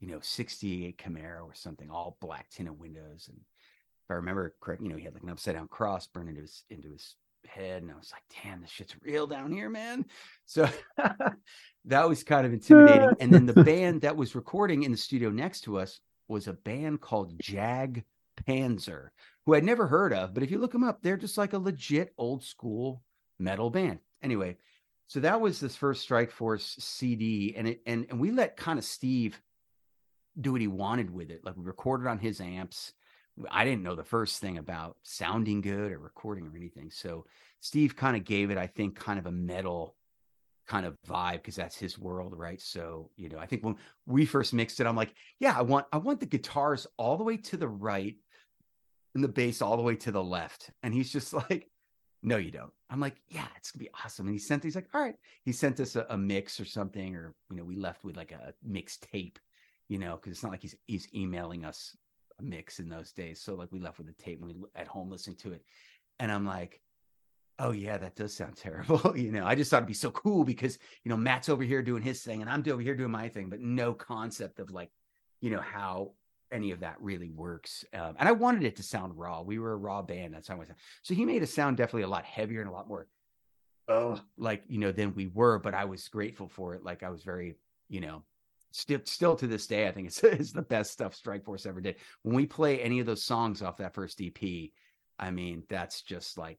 [0.00, 3.28] you know 68 camaro or something all black tinted windows.
[3.28, 6.28] And if i remember correct you know he had like an upside down cross burned
[6.28, 7.14] into his into his
[7.46, 10.04] head and I was like, damn, this shit's real down here, man.
[10.46, 10.68] So
[11.86, 13.08] that was kind of intimidating.
[13.18, 16.52] and then the band that was recording in the studio next to us was a
[16.52, 18.04] band called Jag
[18.46, 19.08] Panzer,
[19.46, 20.34] who I'd never heard of.
[20.34, 23.02] But if you look them up, they're just like a legit old school
[23.38, 24.00] metal band.
[24.22, 24.58] Anyway,
[25.06, 28.84] so that was this first Strikeforce CD, and it and and we let kind of
[28.84, 29.40] Steve
[30.38, 31.40] do what he wanted with it.
[31.42, 32.92] Like we recorded on his amps
[33.50, 36.90] I didn't know the first thing about sounding good or recording or anything.
[36.90, 37.26] So
[37.60, 39.96] Steve kind of gave it, I think, kind of a metal
[40.66, 42.60] kind of vibe because that's his world, right?
[42.60, 43.76] So, you know, I think when
[44.06, 47.24] we first mixed it, I'm like, yeah, I want I want the guitars all the
[47.24, 48.16] way to the right
[49.14, 50.70] and the bass all the way to the left.
[50.82, 51.70] And he's just like,
[52.22, 52.72] no, you don't.
[52.88, 54.26] I'm like, yeah, it's gonna be awesome.
[54.26, 55.16] And he sent, he's like, all right.
[55.44, 58.32] He sent us a, a mix or something, or you know, we left with like
[58.32, 59.38] a mix tape,
[59.88, 61.96] you know, because it's not like he's he's emailing us
[62.40, 63.40] mix in those days.
[63.40, 65.62] So like we left with the tape and we at home listening to it.
[66.18, 66.80] And I'm like,
[67.58, 69.16] oh yeah, that does sound terrible.
[69.16, 71.82] you know, I just thought it'd be so cool because, you know, Matt's over here
[71.82, 74.90] doing his thing and I'm over here doing my thing, but no concept of like,
[75.40, 76.12] you know, how
[76.52, 77.84] any of that really works.
[77.92, 79.42] Um, and I wanted it to sound raw.
[79.42, 80.34] We were a raw band.
[80.34, 80.68] That's how I was.
[81.02, 83.08] So he made it sound definitely a lot heavier and a lot more,
[83.88, 86.84] oh, like, you know, than we were, but I was grateful for it.
[86.84, 87.56] Like I was very,
[87.88, 88.22] you know,
[88.74, 91.96] still still to this day, I think it's, it's the best stuff Strikeforce ever did.
[92.22, 94.70] When we play any of those songs off that first EP,
[95.18, 96.58] I mean, that's just like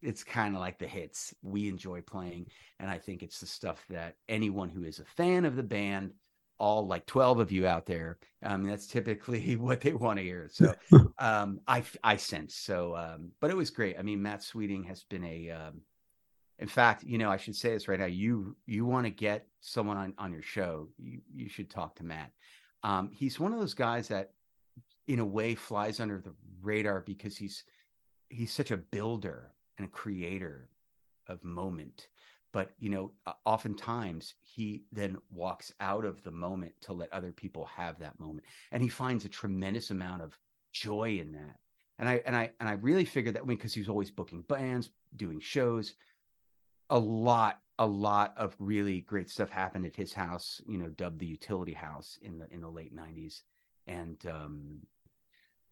[0.00, 1.34] it's kind of like the hits.
[1.42, 2.46] We enjoy playing
[2.78, 6.12] and i think it's the stuff that anyone who is a fan of the band
[6.58, 10.48] all like 12 of you out there um that's typically what they want to hear.
[10.52, 10.74] So
[11.18, 12.54] um i i sense.
[12.54, 13.98] So um but it was great.
[13.98, 15.80] I mean matt sweeting has been a um
[16.58, 19.46] in fact you know i should say this right now you you want to get
[19.60, 22.30] someone on on your show you you should talk to matt.
[22.82, 24.32] Um he's one of those guys that
[25.06, 27.64] in a way flies under the radar because he's
[28.28, 30.68] he's such a builder and a creator
[31.28, 32.08] of moment.
[32.52, 33.12] But you know
[33.44, 38.46] oftentimes he then walks out of the moment to let other people have that moment.
[38.70, 40.38] And he finds a tremendous amount of
[40.72, 41.56] joy in that.
[41.98, 45.40] And i and i and i really figured that because he's always booking bands doing
[45.40, 45.94] shows
[46.90, 51.18] a lot a lot of really great stuff happened at his house you know dubbed
[51.18, 53.42] the utility house in the in the late 90s
[53.86, 54.80] and um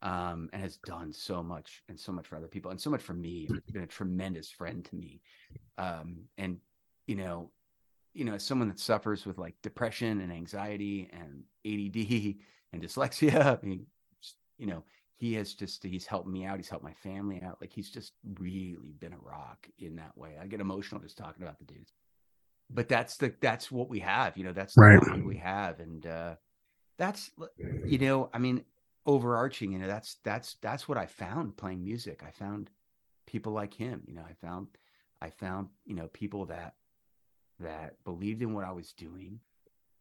[0.03, 3.03] um, and has done so much and so much for other people and so much
[3.03, 3.47] for me.
[3.49, 5.21] He's been a tremendous friend to me.
[5.79, 6.59] Um, and
[7.07, 7.51] you know,
[8.13, 12.37] you know, as someone that suffers with like depression and anxiety and ADD
[12.73, 13.87] and dyslexia, I mean,
[14.59, 14.85] you know,
[15.17, 16.57] he has just he's helped me out.
[16.57, 17.59] He's helped my family out.
[17.61, 20.37] Like he's just really been a rock in that way.
[20.41, 21.93] I get emotional just talking about the dudes.
[22.71, 25.25] But that's the that's what we have, you know, that's the right.
[25.25, 25.81] we have.
[25.81, 26.35] And uh
[26.99, 27.31] that's
[27.85, 28.65] you know, I mean,
[29.07, 32.71] overarching you know that's that's that's what i found playing music i found
[33.27, 34.69] people like him you know i found
[35.21, 36.75] i found you know people that
[37.59, 39.41] that believed in what i was doing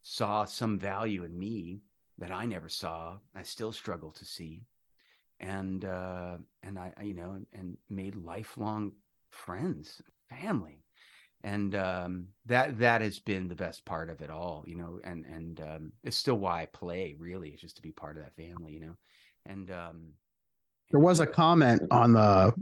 [0.03, 1.81] saw some value in me
[2.19, 4.61] that i never saw i still struggle to see
[5.41, 8.93] and uh and i you know and, made lifelong
[9.31, 10.81] friends family
[11.43, 14.99] and um, that that has been the best part of it all, you know.
[15.03, 17.15] And and um, it's still why I play.
[17.17, 18.95] Really, is just to be part of that family, you know.
[19.45, 20.13] And um,
[20.91, 22.53] there was a comment on the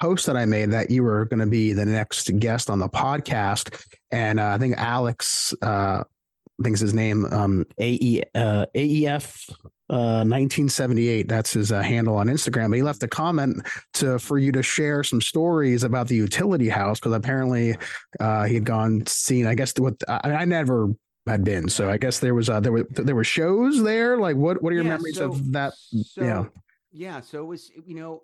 [0.00, 2.88] post that I made that you were going to be the next guest on the
[2.88, 8.66] podcast, and uh, I think Alex, uh, I think is his name, um, AE, uh,
[8.74, 9.50] AEF
[9.88, 11.26] 1978.
[11.26, 12.70] Uh, That's his uh, handle on Instagram.
[12.70, 16.68] But he left a comment to for you to share some stories about the utility
[16.68, 17.76] house because apparently
[18.20, 19.46] uh, he had gone seen.
[19.46, 20.88] I guess what I, I, never
[21.26, 24.18] had been, so I guess there was uh, there were there were shows there.
[24.18, 25.74] Like what what are your yeah, memories so, of that?
[25.74, 26.44] So, yeah,
[26.92, 27.20] yeah.
[27.20, 28.22] So it was you know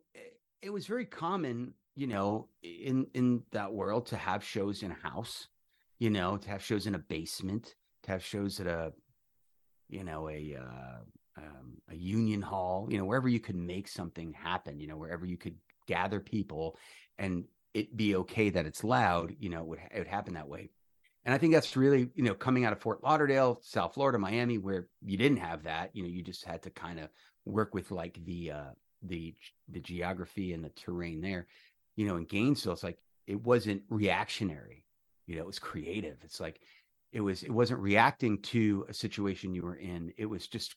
[0.62, 5.08] it was very common you know in in that world to have shows in a
[5.08, 5.48] house,
[5.98, 8.92] you know, to have shows in a basement, to have shows at a
[9.88, 10.98] you know a uh,
[11.36, 15.26] um, a union hall, you know, wherever you could make something happen, you know, wherever
[15.26, 15.56] you could
[15.86, 16.78] gather people
[17.18, 20.48] and it be okay that it's loud, you know, it would, it would happen that
[20.48, 20.70] way.
[21.24, 24.58] And I think that's really, you know, coming out of Fort Lauderdale, South Florida, Miami,
[24.58, 27.08] where you didn't have that, you know, you just had to kind of
[27.44, 28.70] work with like the, uh,
[29.02, 29.34] the,
[29.68, 31.46] the geography and the terrain there,
[31.96, 34.84] you know, in Gainesville, it's like, it wasn't reactionary,
[35.26, 36.18] you know, it was creative.
[36.22, 36.60] It's like,
[37.10, 40.12] it was, it wasn't reacting to a situation you were in.
[40.18, 40.76] It was just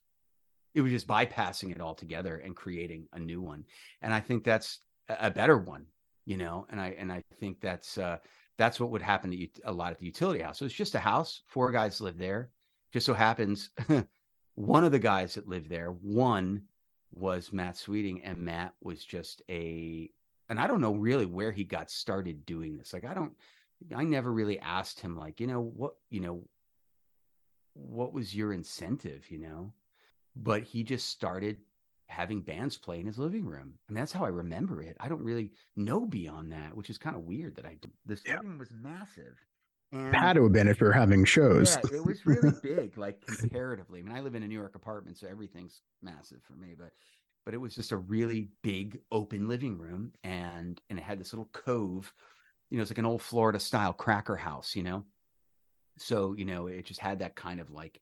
[0.74, 3.66] it was just bypassing it altogether and creating a new one.
[4.02, 5.86] And i think that's a better one
[6.26, 8.18] you know and i and i think that's uh
[8.58, 10.60] that's what would happen to you a lot at the utility house.
[10.60, 12.50] So it's just a house four guys live there.
[12.92, 13.70] Just so happens
[14.56, 16.64] one of the guys that lived there one
[17.14, 20.10] was matt sweeting and matt was just a
[20.50, 22.94] and i don't know really where he got started doing this.
[22.94, 23.34] Like i don't
[23.96, 26.42] i never really asked him like you know what you know
[27.74, 29.72] what was your incentive you know
[30.44, 31.58] but he just started
[32.08, 33.74] having bands play in his living room.
[33.90, 34.96] I mean, that's how I remember it.
[35.00, 37.92] I don't really know beyond that, which is kind of weird that I did.
[38.06, 38.40] This yeah.
[38.58, 39.36] was massive.
[39.92, 41.78] And had to have been if you're having shows.
[41.92, 44.00] Yeah, it was really big, like comparatively.
[44.00, 46.92] I mean, I live in a New York apartment, so everything's massive for me, but
[47.46, 51.32] but it was just a really big open living room and and it had this
[51.32, 52.12] little cove,
[52.70, 55.06] you know, it's like an old Florida style cracker house, you know.
[55.98, 58.02] So, you know, it just had that kind of like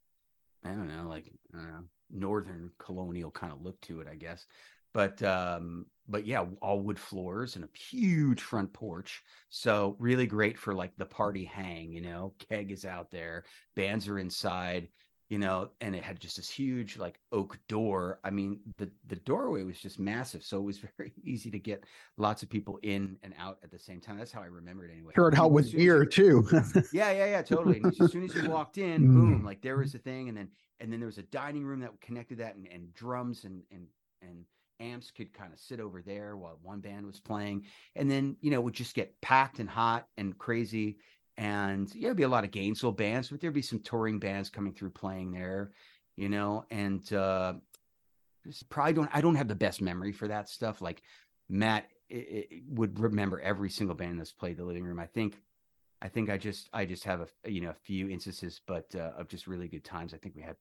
[0.64, 4.15] I don't know, like I don't know, northern colonial kind of look to it, I
[4.15, 4.45] guess.
[4.94, 9.23] But um, but yeah, all wood floors and a huge front porch.
[9.49, 13.44] So really great for like the party hang, you know, keg is out there,
[13.76, 14.88] bands are inside,
[15.30, 18.19] you know, and it had just this huge like oak door.
[18.23, 21.84] I mean, the the doorway was just massive, so it was very easy to get
[22.18, 24.18] lots of people in and out at the same time.
[24.18, 25.14] That's how I remember it anyway.
[25.15, 26.47] Sure, it helped with beer too.
[26.93, 27.77] yeah, yeah, yeah, totally.
[27.77, 29.45] And as soon as you walked in, boom, mm.
[29.45, 30.49] like there was a thing, and then
[30.80, 33.88] and then there was a dining room that connected that and, and drums and and
[34.22, 34.45] and
[34.80, 37.64] amps could kind of sit over there while one band was playing
[37.95, 40.97] and then you know would just get packed and hot and crazy
[41.38, 44.49] and yeah there'd be a lot of gainesville bands but there'd be some touring bands
[44.49, 45.72] coming through playing there
[46.16, 47.53] you know and uh
[48.70, 51.02] probably don't i don't have the best memory for that stuff like
[51.49, 54.99] matt it, it would remember every single band that's played the living room.
[54.99, 55.41] I think,
[56.02, 59.12] I think I just I just have a you know a few instances, but uh,
[59.18, 60.14] of just really good times.
[60.14, 60.56] I think we had,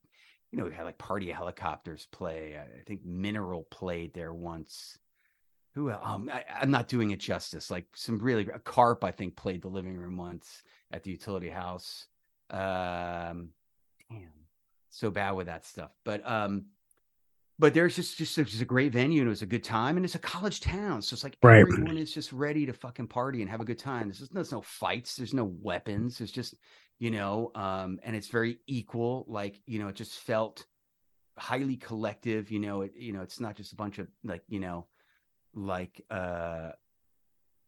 [0.51, 2.59] you know, we had like Party Helicopters play.
[2.59, 4.99] I think Mineral played there once.
[5.75, 7.71] Who um I, am not doing it justice.
[7.71, 11.49] Like some really a carp I think played the living room once at the utility
[11.49, 12.07] house.
[12.51, 13.51] Um,
[14.09, 14.31] damn,
[14.91, 15.91] so bad with that stuff.
[16.05, 16.67] But um,
[17.59, 20.05] but there's just just it's a great venue and it was a good time and
[20.05, 21.61] it's a college town so it's like right.
[21.61, 24.61] everyone is just ready to fucking party and have a good time there's, there's no
[24.61, 26.55] fights there's no weapons there's just
[26.99, 30.67] you know um and it's very equal like you know it just felt
[31.37, 34.61] highly collective you know it you know it's not just a bunch of like you
[34.61, 34.87] know
[35.55, 36.71] like uh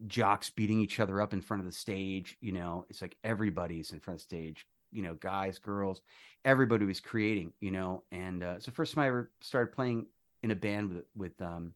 [0.07, 2.85] jocks beating each other up in front of the stage you know?
[2.91, 6.01] It's like everybody's in front of stage you know guys girls
[6.45, 8.03] everybody was creating you know?
[8.13, 10.07] And uh, the first time i ever started playing
[10.43, 11.73] in a band with with um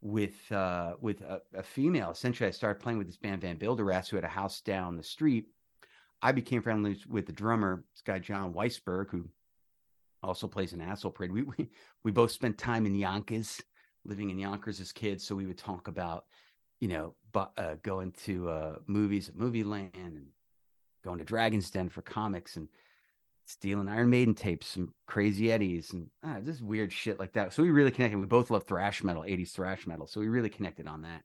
[0.00, 2.10] with uh with a, a female.
[2.10, 5.46] Essentially i started playing with this band Vanbuilderass, who had a house down the street.
[6.22, 9.28] I became friendly with the drummer this guy john weisberg who
[10.22, 11.32] also plays in asshole parade.
[11.32, 11.68] We, we
[12.04, 13.60] we both spent time in yonkers
[14.04, 16.24] living in yonkers as kids so we would talk about
[16.80, 20.26] you know but uh, going to uh movies at movie land and
[21.04, 22.68] going to Dragon's Den for comics and
[23.48, 27.52] stealing Iron Maiden tapes, some crazy Eddies, and ah, just weird shit like that.
[27.52, 28.18] So we really connected.
[28.18, 30.06] We both love thrash metal, 80s thrash metal.
[30.06, 31.22] So we really connected on that.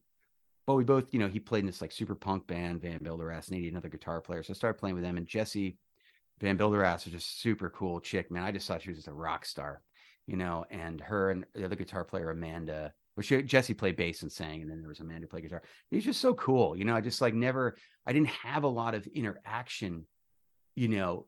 [0.66, 3.56] But we both, you know, he played in this like super punk band, Vanbuilderass, and
[3.56, 4.42] he needed another guitar player.
[4.42, 5.18] So I started playing with them.
[5.18, 5.78] And Jesse
[6.42, 8.44] Vanbuilderass was just super cool chick, man.
[8.44, 9.82] I just thought she was just a rock star,
[10.28, 14.22] you know, and her and the other guitar player, Amanda, which uh, Jesse played bass
[14.22, 15.64] and sang, and then there was Amanda play guitar.
[15.92, 16.96] He's just so cool, you know.
[16.96, 17.76] I just like never,
[18.06, 20.06] I didn't have a lot of interaction,
[20.76, 21.28] you know,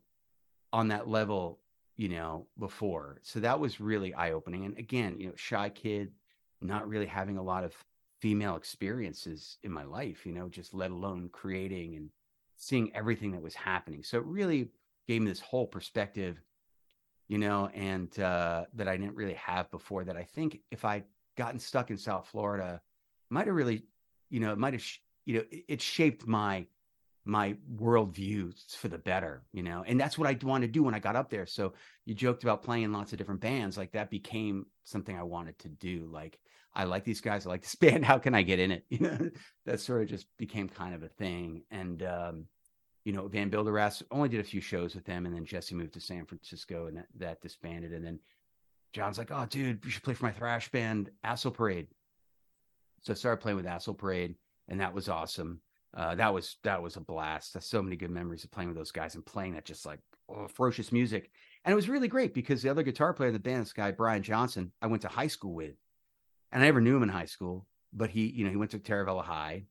[0.72, 1.60] on that level,
[1.96, 3.20] you know, before.
[3.22, 4.64] So that was really eye opening.
[4.64, 6.12] And again, you know, shy kid,
[6.60, 7.74] not really having a lot of
[8.20, 12.10] female experiences in my life, you know, just let alone creating and
[12.56, 14.02] seeing everything that was happening.
[14.02, 14.70] So it really
[15.06, 16.40] gave me this whole perspective,
[17.28, 20.04] you know, and uh, that I didn't really have before.
[20.04, 21.04] That I think if I
[21.36, 22.80] gotten stuck in South Florida
[23.30, 23.84] might have really,
[24.30, 24.84] you know, it might have,
[25.24, 26.66] you know, it, it shaped my
[27.26, 30.94] my worldview for the better, you know, and that's what I wanted to do when
[30.94, 31.44] I got up there.
[31.44, 31.74] So
[32.04, 35.58] you joked about playing in lots of different bands, like that became something I wanted
[35.60, 36.08] to do.
[36.10, 36.38] Like
[36.72, 38.04] I like these guys, I like this band.
[38.04, 38.84] How can I get in it?
[38.88, 39.30] You know,
[39.64, 41.62] that sort of just became kind of a thing.
[41.70, 42.46] And um,
[43.06, 46.00] you know, Vanbuilderass only did a few shows with them, and then Jesse moved to
[46.00, 47.92] San Francisco, and that, that disbanded.
[47.92, 48.18] And then
[48.92, 51.86] John's like, oh, dude, you should play for my thrash band, Asshole Parade.
[53.02, 54.34] So I started playing with Asshole Parade,
[54.66, 55.60] and that was awesome.
[55.96, 57.54] Uh, that was that was a blast.
[57.54, 60.00] That's so many good memories of playing with those guys and playing that just like
[60.28, 61.30] oh, ferocious music.
[61.64, 63.92] And it was really great because the other guitar player in the band, this guy
[63.92, 65.76] Brian Johnson, I went to high school with,
[66.50, 68.80] and I never knew him in high school, but he, you know, he went to
[68.80, 69.66] Taravella High,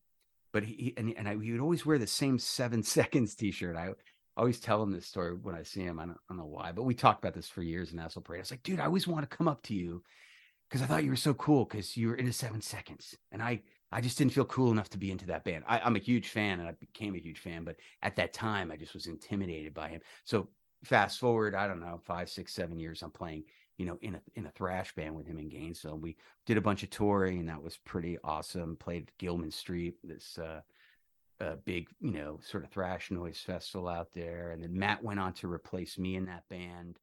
[0.55, 3.75] but he and and I, he would always wear the same seven seconds T-shirt.
[3.75, 3.89] I
[4.37, 5.99] always tell him this story when I see him.
[5.99, 8.23] I don't, I don't know why, but we talked about this for years in Asshole
[8.23, 8.39] Parade.
[8.39, 10.01] I was like, dude, I always want to come up to you
[10.69, 13.17] because I thought you were so cool because you were into seven seconds.
[13.33, 15.65] And I, I just didn't feel cool enough to be into that band.
[15.67, 18.71] I, I'm a huge fan and I became a huge fan, but at that time
[18.71, 20.01] I just was intimidated by him.
[20.23, 20.47] So
[20.85, 23.43] fast forward, I don't know, five, six, seven years, I'm playing,
[23.77, 25.97] you know, in a in a thrash band with him in Gainesville.
[25.97, 26.15] We
[26.45, 28.75] did a bunch of touring and that was pretty awesome.
[28.77, 30.61] Played Gilman Street, this uh
[31.39, 34.51] a big, you know, sort of thrash noise festival out there.
[34.51, 36.97] And then Matt went on to replace me in that band.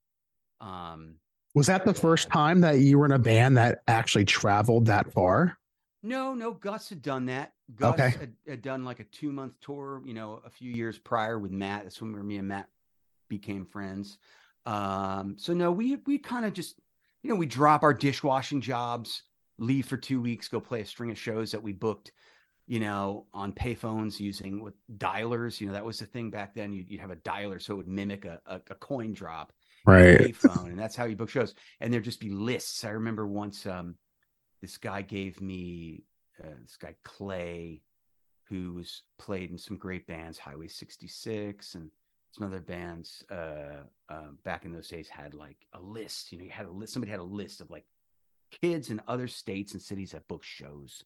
[0.60, 1.16] Um,
[1.54, 5.12] was that the first time that you were in a band that actually traveled that
[5.12, 5.58] far?
[6.02, 6.52] No, no.
[6.52, 7.52] Gus had done that.
[7.74, 8.10] Gus okay.
[8.10, 11.52] had, had, done like a two month tour, you know, a few years prior with
[11.52, 11.84] Matt.
[11.84, 12.68] That's when me and Matt
[13.28, 14.18] became friends.
[14.66, 16.80] Um, so no, we we kind of just,
[17.22, 19.22] you know, we drop our dishwashing jobs,
[19.58, 22.12] leave for two weeks, go play a string of shows that we booked
[22.66, 25.60] you know, on payphones using with dialers.
[25.60, 26.72] You know, that was the thing back then.
[26.72, 29.52] You'd, you'd have a dialer so it would mimic a, a, a coin drop.
[29.84, 30.18] Right.
[30.18, 31.54] Payphone, and that's how you book shows.
[31.80, 32.84] And there'd just be lists.
[32.84, 33.96] I remember once um,
[34.60, 36.04] this guy gave me
[36.42, 37.82] uh, this guy Clay,
[38.48, 41.90] who was played in some great bands, Highway 66 and
[42.32, 46.32] some other bands uh, uh, back in those days had like a list.
[46.32, 46.92] You know, you had a list.
[46.92, 47.84] Somebody had a list of like
[48.60, 51.04] kids in other states and cities that book shows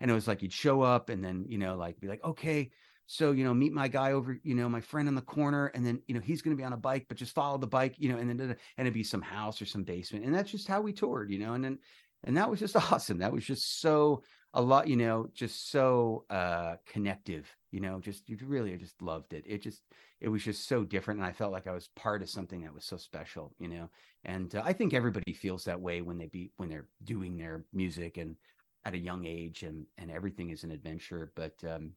[0.00, 2.70] and it was like you'd show up and then you know like be like okay
[3.06, 5.84] so you know meet my guy over you know my friend in the corner and
[5.84, 7.94] then you know he's going to be on a bike but just follow the bike
[7.98, 10.68] you know and then and it'd be some house or some basement and that's just
[10.68, 11.78] how we toured you know and then
[12.24, 14.22] and that was just awesome that was just so
[14.54, 19.02] a lot you know just so uh connective you know just you really I just
[19.02, 19.44] loved it.
[19.46, 19.82] It just
[20.20, 22.72] it was just so different and i felt like i was part of something that
[22.72, 23.90] was so special you know?
[24.24, 27.64] And uh, i think everybody feels that way when they be when they're doing their
[27.72, 28.36] music and
[28.84, 31.92] at a young age and and everything is an adventure but um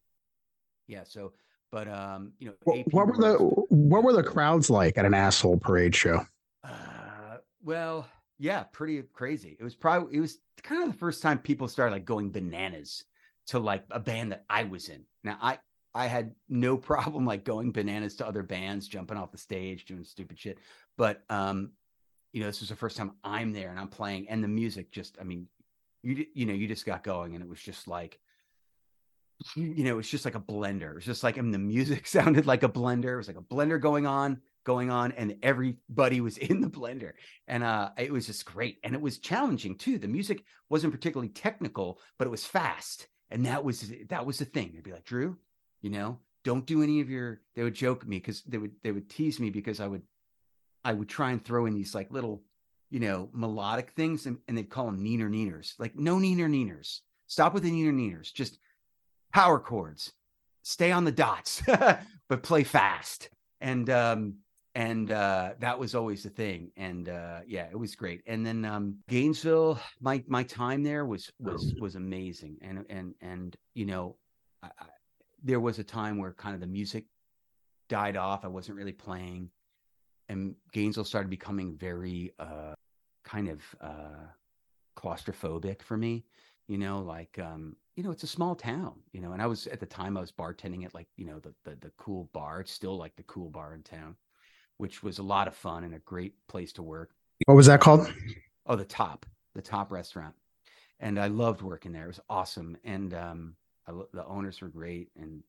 [0.87, 1.33] yeah so
[1.71, 3.33] but um you know what, what were the
[3.69, 6.25] what were the crowds like at an asshole parade show?
[6.63, 8.07] Uh, well
[8.39, 9.55] yeah pretty crazy.
[9.59, 13.05] It was probably it was kind of the first time people started like going bananas
[13.47, 15.03] to like a band that i was in.
[15.23, 15.59] Now i
[15.97, 20.03] i had no problem like going bananas to other bands jumping off the stage doing
[20.03, 20.59] stupid shit.
[20.97, 21.71] But um
[22.33, 24.91] you know this was the first time i'm there and i'm playing and the music
[24.91, 25.47] just i mean
[26.03, 28.19] you you know you just got going and it was just like
[29.55, 30.91] you know it's just like a blender.
[30.91, 33.13] It was just like I mean the music sounded like a blender.
[33.13, 37.13] It was like a blender going on going on and everybody was in the blender.
[37.47, 38.79] And uh it was just great.
[38.83, 39.99] And it was challenging too.
[39.99, 43.07] The music wasn't particularly technical but it was fast.
[43.29, 44.71] And that was that was the thing.
[44.73, 45.37] They'd be like drew
[45.81, 48.91] you know don't do any of your they would joke me because they would they
[48.91, 50.03] would tease me because i would
[50.83, 52.41] i would try and throw in these like little
[52.89, 55.73] you know, melodic things and, and they'd call them neener neeners.
[55.77, 57.01] Like no neener neeners.
[57.27, 58.33] Stop with the neener neeners.
[58.33, 58.59] Just
[59.33, 60.13] power chords.
[60.63, 61.61] Stay on the dots,
[62.29, 63.29] but play fast.
[63.59, 64.35] And um
[64.75, 66.71] and uh that was always the thing.
[66.77, 68.21] And uh yeah, it was great.
[68.25, 72.57] And then um Gainesville, my my time there was was was amazing.
[72.61, 74.15] And and and you know,
[74.63, 74.69] I,
[75.43, 77.05] there was a time where kind of the music
[77.89, 78.43] died off.
[78.43, 79.49] I wasn't really playing
[80.29, 82.73] and Gainesville started becoming very uh,
[83.23, 84.27] kind of uh,
[84.97, 86.25] claustrophobic for me.
[86.67, 88.99] You know, like um, you know, it's a small town.
[89.13, 91.39] You know, and I was at the time I was bartending at like you know
[91.39, 92.61] the the, the cool bar.
[92.61, 94.15] It's still like the cool bar in town,
[94.77, 97.11] which was a lot of fun and a great place to work.
[97.45, 98.11] What was that called?
[98.65, 100.35] Oh, the top, the top restaurant,
[100.99, 102.03] and I loved working there.
[102.03, 103.55] It was awesome, and um,
[103.87, 105.41] I, the owners were great and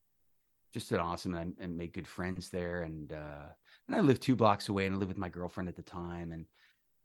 [0.72, 3.48] just an awesome, and, and made good friends there, and uh,
[3.88, 6.32] and I lived two blocks away and I lived with my girlfriend at the time.
[6.32, 6.44] And,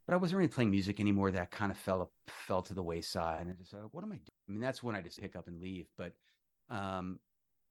[0.06, 1.32] but I wasn't really playing music anymore.
[1.32, 3.42] That kind of fell, fell to the wayside.
[3.42, 4.30] And I just, uh, what am I doing?
[4.48, 5.88] I mean, that's when I just pick up and leave.
[5.98, 6.12] But,
[6.70, 7.20] um,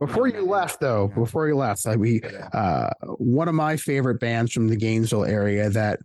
[0.01, 2.21] before you left, though, before you left, we
[2.53, 6.01] uh, one of my favorite bands from the Gainesville area that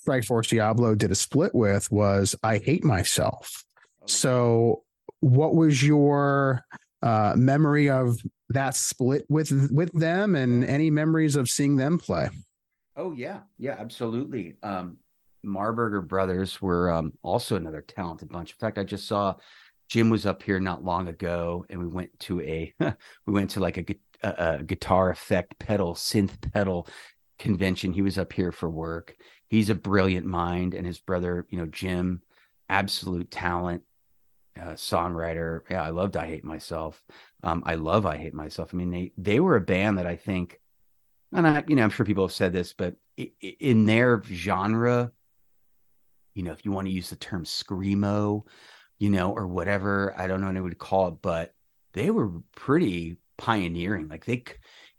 [0.00, 3.64] Strikeforce Diablo did a split with was I Hate Myself.
[4.00, 4.84] Oh, so,
[5.20, 6.64] what was your
[7.04, 8.18] uh, memory of
[8.48, 12.30] that split with with them, and any memories of seeing them play?
[12.96, 14.56] Oh yeah, yeah, absolutely.
[14.62, 14.96] Um,
[15.44, 18.52] Marburger Brothers were um, also another talented bunch.
[18.52, 19.34] In fact, I just saw
[19.88, 22.72] Jim was up here not long ago, and we went to a
[23.26, 26.88] we went to like a, a, a guitar effect pedal synth pedal
[27.38, 27.92] convention.
[27.92, 29.14] He was up here for work.
[29.48, 32.22] He's a brilliant mind, and his brother, you know, Jim,
[32.70, 33.82] absolute talent,
[34.60, 35.60] uh, songwriter.
[35.70, 37.02] Yeah, I loved I Hate Myself.
[37.42, 38.70] Um, I love I Hate Myself.
[38.72, 40.60] I mean, they they were a band that I think
[41.34, 45.10] and I, you know, I'm sure people have said this, but in their genre,
[46.34, 48.46] you know, if you want to use the term screamo,
[48.98, 51.52] you know, or whatever, I don't know what I would call it, but
[51.92, 54.08] they were pretty pioneering.
[54.08, 54.44] Like they,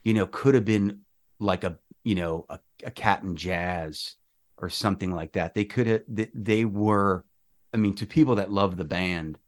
[0.04, 1.00] you know, could have been
[1.40, 4.16] like a, you know, a, a Cap'n Jazz
[4.58, 5.54] or something like that.
[5.54, 7.24] They could have, they, they were,
[7.72, 9.38] I mean, to people that love the band,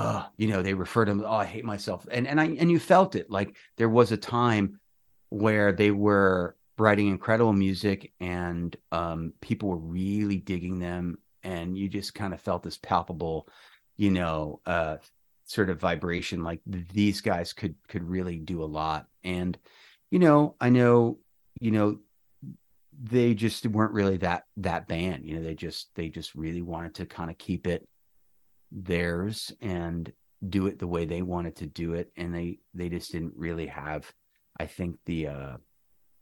[0.00, 2.06] uh, you know, they refer to them, oh, I hate myself.
[2.10, 3.30] And and I and you felt it.
[3.30, 4.80] Like there was a time
[5.28, 11.86] where they were writing incredible music and um, people were really digging them and you
[11.86, 13.46] just kind of felt this palpable
[13.98, 14.96] you know uh,
[15.44, 19.58] sort of vibration like these guys could could really do a lot and
[20.10, 21.18] you know i know
[21.60, 21.98] you know
[23.02, 26.94] they just weren't really that that band you know they just they just really wanted
[26.94, 27.86] to kind of keep it
[28.72, 30.12] theirs and
[30.48, 33.66] do it the way they wanted to do it and they they just didn't really
[33.66, 34.10] have
[34.58, 35.56] I think the uh,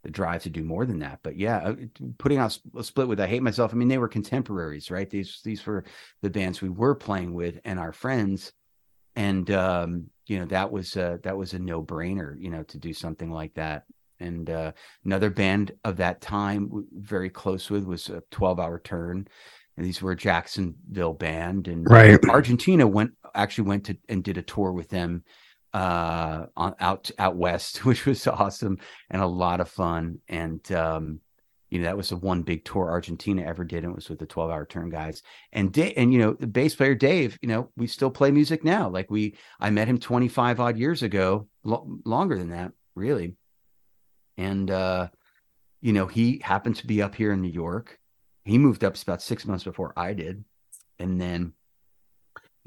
[0.05, 1.19] the drive to do more than that.
[1.23, 1.75] But yeah, uh,
[2.19, 3.73] putting out a split with I Hate Myself.
[3.73, 5.11] I mean, they were contemporaries, right?
[5.11, 5.85] These these were
[6.23, 8.53] the bands we were playing with and our friends,
[9.17, 12.79] and um, you know that was uh, that was a no brainer, you know, to
[12.79, 13.85] do something like that.
[14.21, 14.73] And uh,
[15.05, 19.27] another band of that time, very close with, was a Twelve Hour Turn.
[19.79, 22.19] And these were a Jacksonville band, and right.
[22.29, 25.23] Argentina went actually went to and did a tour with them
[25.73, 28.79] uh on out out west which was awesome
[29.09, 30.19] and a lot of fun.
[30.29, 31.21] And um
[31.71, 34.19] you know that was the one big tour argentina ever did and it was with
[34.19, 35.23] the 12 hour turn guys.
[35.53, 38.65] And Da- and you know the bass player dave you know we still play music
[38.65, 38.89] now.
[38.89, 43.37] Like we i met him 25 odd years ago lo- longer than that really.
[44.37, 45.09] And uh
[45.81, 48.01] you know he happened to be up here in new york
[48.49, 50.45] he moved up about six months before i did
[50.99, 51.53] and then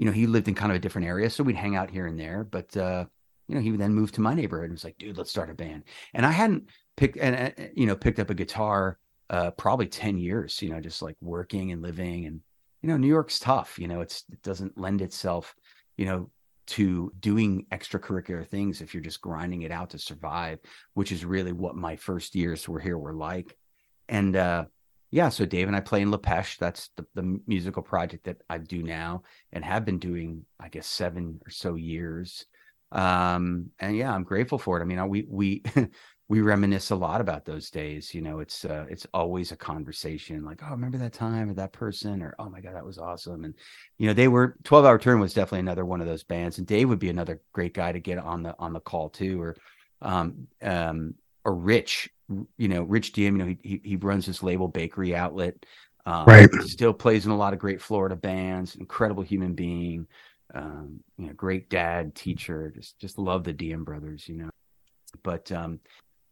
[0.01, 2.07] you know, he lived in kind of a different area, so we'd hang out here
[2.07, 2.43] and there.
[2.43, 3.05] But uh,
[3.47, 5.53] you know, he then moved to my neighborhood and was like, "Dude, let's start a
[5.53, 5.83] band."
[6.15, 8.97] And I hadn't picked and uh, you know picked up a guitar
[9.29, 10.59] uh, probably ten years.
[10.59, 12.41] You know, just like working and living, and
[12.81, 13.77] you know, New York's tough.
[13.77, 15.53] You know, it's it doesn't lend itself.
[15.97, 16.31] you know,
[16.65, 20.57] to doing extracurricular things if you're just grinding it out to survive,
[20.95, 23.55] which is really what my first years were here were like.
[24.09, 24.65] And uh,
[25.11, 26.57] yeah, so Dave and I play in LaPeche.
[26.57, 30.88] That's the, the musical project that I do now and have been doing, I guess,
[30.88, 32.45] seven or so years.
[32.93, 34.81] Um, and yeah, I'm grateful for it.
[34.81, 35.63] I mean, we we
[36.29, 38.15] we reminisce a lot about those days.
[38.15, 41.73] You know, it's uh, it's always a conversation like, oh, remember that time or that
[41.73, 43.43] person, or oh my god, that was awesome.
[43.43, 43.53] And
[43.97, 46.65] you know, they were 12 Hour Turn was definitely another one of those bands, and
[46.65, 49.57] Dave would be another great guy to get on the on the call too, or
[50.01, 52.09] um um or Rich,
[52.57, 53.37] you know, Rich Diem.
[53.37, 55.65] You know, he he, he runs this label Bakery Outlet.
[56.05, 56.49] Um, right.
[56.65, 58.75] Still plays in a lot of great Florida bands.
[58.75, 60.07] Incredible human being.
[60.53, 62.71] Um, you know, great dad, teacher.
[62.75, 64.27] Just just love the Diem brothers.
[64.27, 64.49] You know,
[65.23, 65.79] but um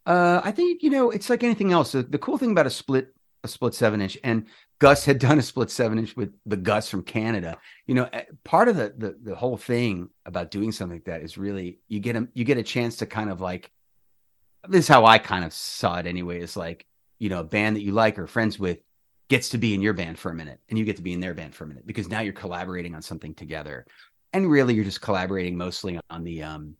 [0.06, 1.92] uh, I think you know it's like anything else.
[1.92, 3.14] The, the, cool thing about a split
[3.44, 4.46] a split seven inch, and
[4.78, 7.58] Gus had done a split seven inch with the Gus from Canada.
[7.86, 11.22] You know, eh, part of the the, the whole thing about doing something like that
[11.22, 13.70] is really you get a you get a chance to kind of like
[14.68, 16.40] this is how I kind of saw it anyway.
[16.40, 16.86] Is like
[17.18, 18.78] you know a band that you like or friends with
[19.28, 21.20] gets to be in your band for a minute, and you get to be in
[21.20, 23.86] their band for a minute because now you're collaborating on something together,
[24.32, 26.76] and really you're just collaborating mostly on the um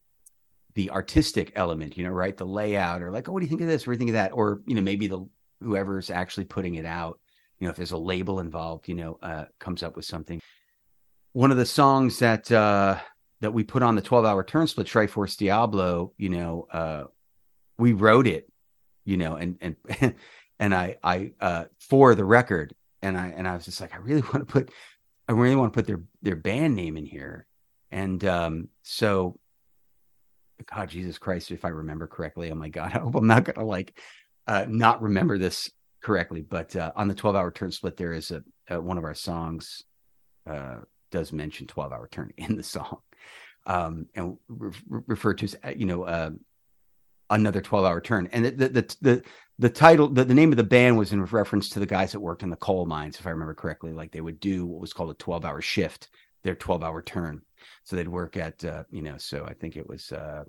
[0.74, 2.36] the artistic element, you know, right?
[2.36, 3.86] The layout or like, oh, what do you think of this?
[3.86, 4.32] What do you think of that?
[4.32, 5.26] Or, you know, maybe the
[5.60, 7.18] whoever's actually putting it out,
[7.58, 10.40] you know, if there's a label involved, you know, uh, comes up with something.
[11.32, 12.98] One of the songs that uh
[13.40, 17.04] that we put on the 12 hour turn split, Strikeforce Diablo, you know, uh
[17.80, 18.48] we wrote it,
[19.04, 20.14] you know, and and
[20.58, 23.98] and I I uh for the record, and I and I was just like, I
[23.98, 24.70] really want to put
[25.28, 27.46] I really want to put their their band name in here.
[27.90, 29.38] And um so
[30.66, 32.50] God, Jesus Christ, if I remember correctly.
[32.50, 33.98] Oh my God, I hope I'm not gonna like
[34.46, 35.70] uh, not remember this
[36.02, 36.42] correctly.
[36.42, 39.14] But uh, on the 12 hour turn split, there is a, a one of our
[39.14, 39.84] songs
[40.48, 40.76] uh,
[41.10, 42.98] does mention 12 hour turn in the song,
[43.66, 44.72] um, and re-
[45.06, 46.30] referred to as uh, you know uh,
[47.30, 48.28] another 12 hour turn.
[48.32, 49.22] And the the the
[49.58, 52.20] the title, the, the name of the band was in reference to the guys that
[52.20, 53.92] worked in the coal mines, if I remember correctly.
[53.92, 56.08] Like they would do what was called a 12 hour shift,
[56.42, 57.42] their 12 hour turn
[57.84, 60.44] so they'd work at uh, you know so i think it was uh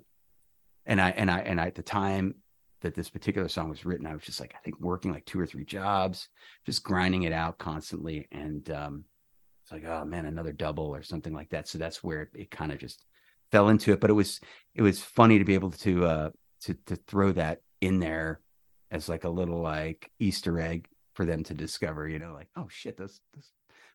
[0.86, 2.36] and i and i and I, at the time
[2.80, 5.40] that this particular song was written i was just like i think working like two
[5.40, 6.28] or three jobs
[6.66, 9.04] just grinding it out constantly and um
[9.62, 12.50] it's like oh man another double or something like that so that's where it, it
[12.50, 13.04] kind of just
[13.50, 14.40] fell into it but it was
[14.74, 16.30] it was funny to be able to uh
[16.62, 18.40] to to throw that in there
[18.90, 22.66] as like a little like easter egg for them to discover you know like oh
[22.70, 23.50] shit those, those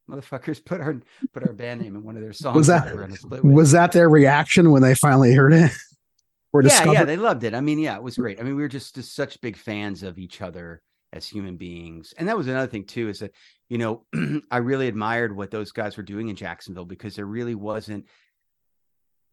[0.10, 0.96] motherfuckers put our
[1.34, 2.56] put our band name in one of their songs.
[2.56, 5.72] Was that was that their reaction when they finally heard it?
[6.54, 6.94] or yeah, discovered?
[6.94, 7.54] yeah, they loved it.
[7.54, 8.40] I mean, yeah, it was great.
[8.40, 10.82] I mean, we were just, just such big fans of each other
[11.14, 13.10] as human beings, and that was another thing too.
[13.10, 13.34] Is that
[13.70, 14.06] you know
[14.52, 18.08] I really admired what those guys were doing in Jacksonville because there really wasn't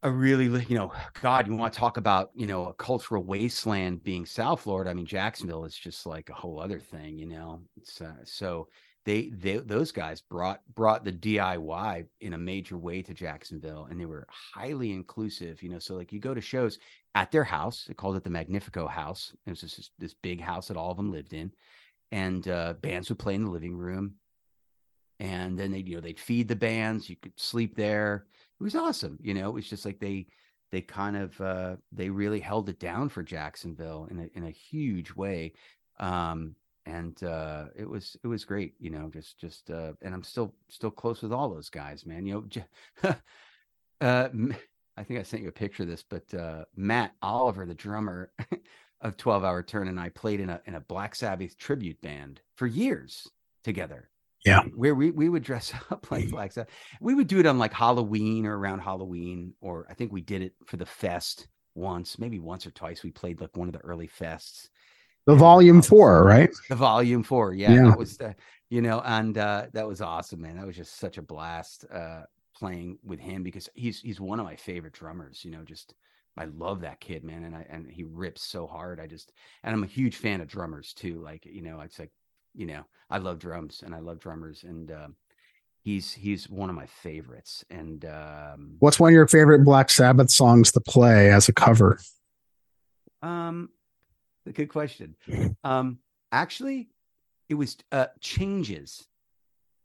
[0.05, 4.05] a really you know god you want to talk about you know a cultural wasteland
[4.05, 7.61] being south florida i mean jacksonville is just like a whole other thing you know?
[8.01, 8.69] Uh, so
[9.05, 14.01] they they those guys brought brought the DIY in a major way to Jacksonville and
[14.01, 15.79] they were highly inclusive you know?
[15.79, 16.79] So like you go to shows
[17.15, 20.69] at their house they called it the Magnifico house it was just this big house
[20.69, 21.53] that all of them lived in
[22.13, 24.15] and uh, bands would play in the living room
[25.21, 28.27] and then they you know they'd feed the bands you could sleep there
[28.65, 30.27] it was awesome you know it was just like they
[30.73, 34.51] they kind of uh, they really held it down for Jacksonville in a in a
[34.51, 35.53] huge way
[36.01, 40.23] um and uh, it was it was great you know just just uh, and i'm
[40.23, 42.47] still still close with all those guys man you
[43.03, 43.15] know
[44.01, 44.29] uh,
[44.97, 48.33] i think i sent you a picture of this but uh, matt oliver the drummer
[49.01, 52.41] of 12 hour turn and i played in a in a black sabbath tribute band
[52.57, 53.29] for years
[53.63, 54.11] together
[54.45, 57.59] yeah where we, we would dress up like black sabbath we would do it on
[57.59, 62.19] like halloween or around halloween or i think we did it for the fest once
[62.19, 64.69] maybe once or twice we played like one of the early fests
[65.27, 66.51] the volume four, right?
[66.69, 67.85] The volume four, yeah, yeah.
[67.85, 68.35] That was the,
[68.69, 70.57] you know, and uh, that was awesome, man.
[70.57, 72.23] That was just such a blast uh,
[72.55, 75.45] playing with him because he's he's one of my favorite drummers.
[75.45, 75.95] You know, just
[76.37, 79.01] I love that kid, man, and I and he rips so hard.
[79.01, 81.23] I just and I'm a huge fan of drummers too.
[81.23, 82.13] Like you know, it's like
[82.55, 85.09] you know, I love drums and I love drummers, and uh,
[85.83, 87.65] he's he's one of my favorites.
[87.71, 91.99] And um, what's one of your favorite Black Sabbath songs to play as a cover?
[93.23, 93.71] Um,
[94.53, 95.17] Good question.
[95.65, 95.99] Um,
[96.31, 96.91] actually,
[97.49, 99.07] it was uh, changes.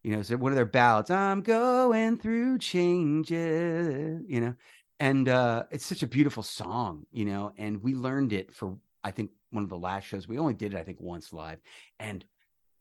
[0.04, 1.10] You know, so one of their ballads.
[1.10, 4.22] I'm going through changes.
[4.28, 4.56] You know,
[5.00, 7.06] and uh, it's such a beautiful song.
[7.12, 10.28] You know, and we learned it for I think one of the last shows.
[10.28, 11.60] We only did it I think once live,
[12.00, 12.26] and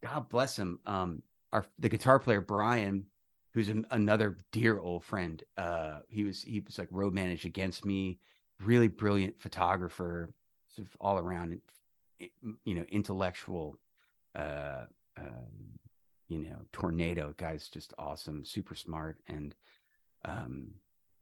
[0.03, 0.81] God bless him.
[0.87, 1.23] Um,
[1.53, 3.07] our the guitar player Brian
[3.59, 5.43] who's an, another dear old friend.
[5.57, 8.19] Uh, he was he was like road managed against me,
[8.61, 10.33] really brilliant photographer,
[10.75, 11.61] sort of all around,
[12.65, 13.77] you know, intellectual,
[14.37, 14.85] uh,
[15.19, 15.79] um,
[16.29, 17.35] you know, tornado.
[17.37, 19.55] Guy's just awesome, super smart, and
[20.25, 20.69] um,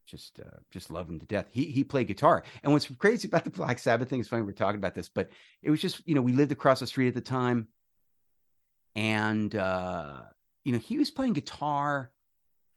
[0.06, 1.46] just uh, just love him to death.
[1.50, 4.42] He he played guitar, and what's crazy about the Black Sabbath thing is funny.
[4.42, 5.30] We're talking about this, but
[5.62, 7.68] it was just you know we lived across the street at the time,
[8.96, 10.22] and uh,
[10.64, 12.10] you know he was playing guitar.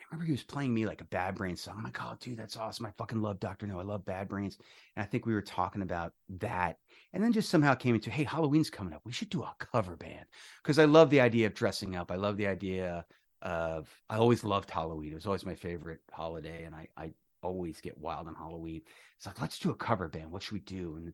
[0.01, 1.75] I remember he was playing me like a Bad Brains song.
[1.77, 2.87] I'm like, oh, dude, that's awesome.
[2.87, 3.67] I fucking love Dr.
[3.67, 3.79] Know.
[3.79, 4.57] I love Bad Brains,
[4.95, 6.77] and I think we were talking about that,
[7.13, 9.01] and then just somehow came into, hey, Halloween's coming up.
[9.05, 10.25] We should do a cover band
[10.63, 12.11] because I love the idea of dressing up.
[12.11, 13.05] I love the idea
[13.41, 15.11] of I always loved Halloween.
[15.11, 18.81] It was always my favorite holiday, and I I always get wild on Halloween.
[19.17, 20.31] It's like let's do a cover band.
[20.31, 20.95] What should we do?
[20.97, 21.13] And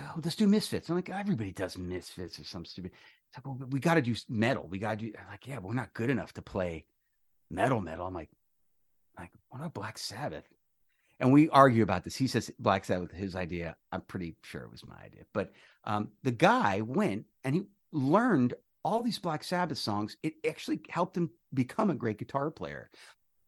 [0.00, 0.88] oh, let's do Misfits.
[0.88, 2.92] I'm like everybody does Misfits or some stupid.
[3.36, 4.66] Like well, we got to do metal.
[4.68, 6.84] We got to do I'm like yeah, we're not good enough to play
[7.50, 8.06] metal metal.
[8.06, 8.30] I'm like
[9.18, 10.44] like what about Black Sabbath?
[11.20, 12.16] And we argue about this.
[12.16, 13.76] He says Black Sabbath his idea.
[13.92, 15.24] I'm pretty sure it was my idea.
[15.34, 15.52] But
[15.84, 17.62] um, the guy went and he
[17.92, 18.54] learned
[18.84, 22.90] all these Black Sabbath songs, it actually helped him become a great guitar player.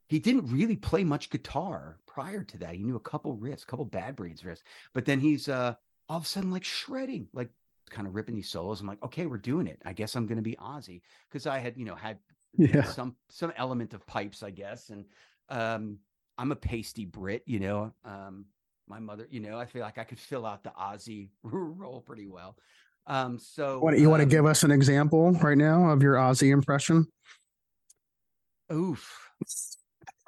[0.09, 2.75] He didn't really play much guitar prior to that.
[2.75, 5.75] He knew a couple riffs, a couple Bad Brains riffs, but then he's uh,
[6.09, 7.49] all of a sudden like shredding, like
[7.93, 8.81] kind of ripping these solos.
[8.81, 9.81] I'm like, okay, we're doing it.
[9.85, 12.19] I guess I'm going to be Ozzy because I had, you know, had
[12.57, 12.83] yeah.
[12.83, 15.05] some some element of pipes, I guess, and
[15.49, 15.99] um,
[16.39, 17.93] I'm a pasty Brit, you know.
[18.05, 18.47] Um,
[18.89, 22.27] my mother, you know, I feel like I could fill out the Ozzy role pretty
[22.27, 22.57] well.
[23.07, 26.15] Um, so what you um, want to give us an example right now of your
[26.15, 27.07] Ozzy impression?
[28.73, 29.29] Oof.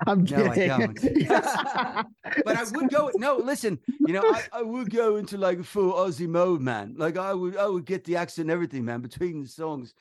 [0.07, 0.71] I'm no, kidding.
[0.71, 0.95] I don't.
[2.45, 3.11] but I would go.
[3.15, 3.79] No, listen.
[4.01, 6.95] You know, I, I would go into like full Ozzy mode, man.
[6.97, 9.95] Like I would, I would get the accent and everything, man, between the songs.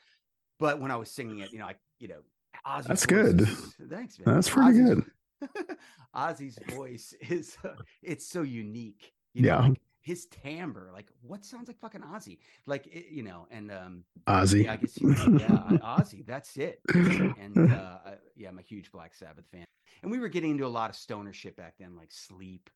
[0.60, 2.22] But when I was singing it, you know, I, you know,
[2.65, 2.88] Ozzy.
[2.88, 3.48] That's good.
[3.90, 4.36] Thanks, man.
[4.36, 5.03] That's pretty Ozzy's,
[5.41, 5.78] good.
[6.15, 7.70] Ozzy's voice is, uh,
[8.02, 9.14] it's so unique.
[9.34, 9.68] You know, yeah.
[9.68, 14.03] Like, his timbre, like what sounds like fucking Ozzy, like it, you know, and um,
[14.27, 14.65] Ozzy.
[14.65, 16.25] Yeah, I guess yeah, Ozzy.
[16.25, 16.81] That's it.
[16.93, 17.97] And uh,
[18.35, 19.65] yeah, I'm a huge Black Sabbath fan,
[20.01, 22.69] and we were getting into a lot of stoner shit back then, like Sleep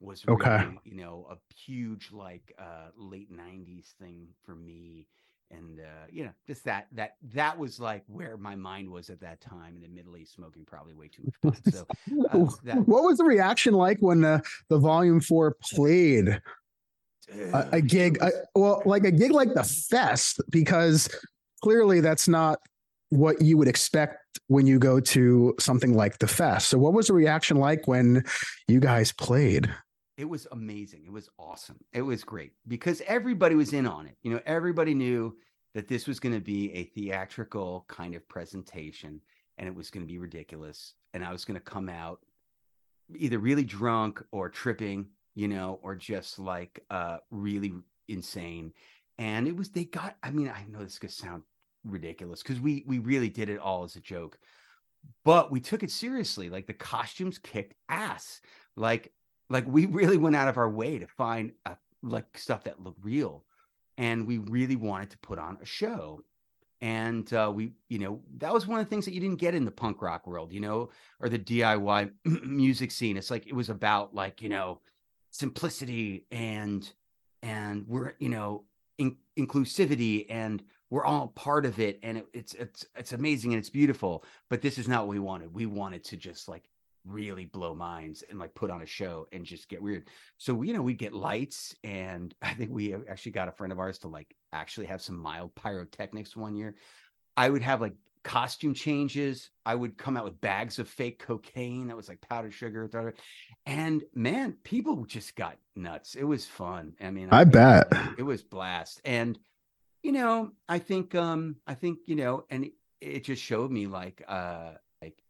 [0.00, 0.68] was really, okay.
[0.84, 5.06] you know, a huge like uh late '90s thing for me
[5.50, 9.20] and uh, you know just that that that was like where my mind was at
[9.20, 11.34] that time and admittedly smoking probably way too much
[11.64, 11.86] pot so
[12.30, 12.76] uh, that...
[12.86, 14.38] what was the reaction like when uh,
[14.68, 16.40] the volume four played
[17.52, 21.08] a, a gig a, well like a gig like the fest because
[21.62, 22.58] clearly that's not
[23.10, 26.68] what you would expect when you go to something like the fest.
[26.68, 28.24] So what was the reaction like when
[28.68, 29.68] you guys played?
[30.16, 31.04] It was amazing.
[31.04, 31.78] It was awesome.
[31.92, 34.16] It was great because everybody was in on it.
[34.22, 35.36] You know everybody knew
[35.74, 39.20] that this was going to be a theatrical kind of presentation
[39.56, 40.94] and it was going to be ridiculous.
[41.12, 42.20] And i was going to come out
[43.16, 47.72] either really drunk or tripping you know, or just like uh really
[48.08, 48.72] insane.
[49.18, 51.42] And it was they got, I mean, I know this could sound
[51.84, 54.38] ridiculous because we we really did it all as a joke,
[55.24, 56.48] but we took it seriously.
[56.50, 58.40] Like the costumes kicked ass.
[58.76, 59.12] Like
[59.48, 63.04] like we really went out of our way to find uh, like stuff that looked
[63.04, 63.44] real
[63.98, 66.22] and we really wanted to put on a show
[66.80, 69.54] and uh, we you know that was one of the things that you didn't get
[69.54, 70.88] in the punk rock world you know
[71.20, 72.10] or the diy
[72.42, 74.80] music scene it's like it was about like you know
[75.30, 76.90] simplicity and
[77.42, 78.64] and we're you know
[78.98, 81.98] in, inclusivity and we're all part of it.
[82.02, 85.18] And it, it's it's it's amazing and it's beautiful but this is not what we
[85.18, 85.54] wanted.
[85.54, 86.64] We wanted to just like
[87.06, 90.08] really blow minds and like put on a show and just get weird.
[90.36, 93.78] So you know we get lights and i think we actually got a friend of
[93.78, 96.74] ours to like actually have some mild pyrotechnics one year.
[97.36, 99.50] I would have like costume changes.
[99.64, 103.14] I would come out with bags of fake cocaine that was like powdered sugar.
[103.66, 106.14] And man, people just got nuts.
[106.14, 106.94] It was fun.
[107.00, 109.00] I mean, I, I bet it was blast.
[109.04, 109.38] And
[110.02, 113.86] you know, I think um I think, you know, and it, it just showed me
[113.86, 114.72] like uh
[115.02, 115.22] like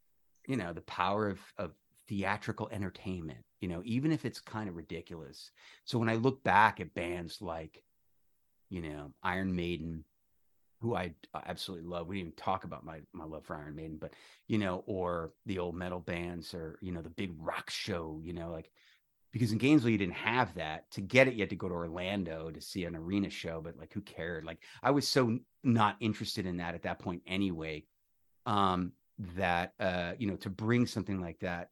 [0.47, 1.73] you know, the power of of
[2.09, 5.51] theatrical entertainment, you know, even if it's kind of ridiculous.
[5.85, 7.83] So when I look back at bands like
[8.69, 10.05] you know, Iron Maiden,
[10.81, 11.12] who I
[11.47, 12.07] absolutely love.
[12.07, 14.15] We didn't even talk about my my love for Iron Maiden, but
[14.48, 18.20] you know, or the old metal bands, or you know, the big rock show.
[18.23, 18.70] You know, like
[19.32, 20.90] because in Gainesville you didn't have that.
[20.93, 23.61] To get it, you had to go to Orlando to see an arena show.
[23.61, 24.44] But like, who cared?
[24.44, 27.85] Like, I was so not interested in that at that point anyway.
[28.47, 28.93] Um,
[29.36, 31.70] that uh, you know, to bring something like that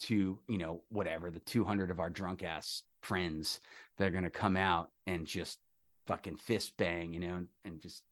[0.00, 3.60] to you know whatever the 200 of our drunk ass friends
[3.98, 5.58] that are going to come out and just
[6.06, 8.02] fucking fist bang, you know, and just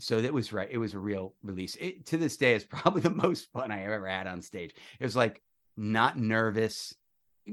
[0.00, 0.68] so that was right.
[0.70, 1.76] It was a real release.
[1.76, 4.74] It, to this day, it's probably the most fun I ever had on stage.
[4.98, 5.42] It was like
[5.76, 6.94] not nervous,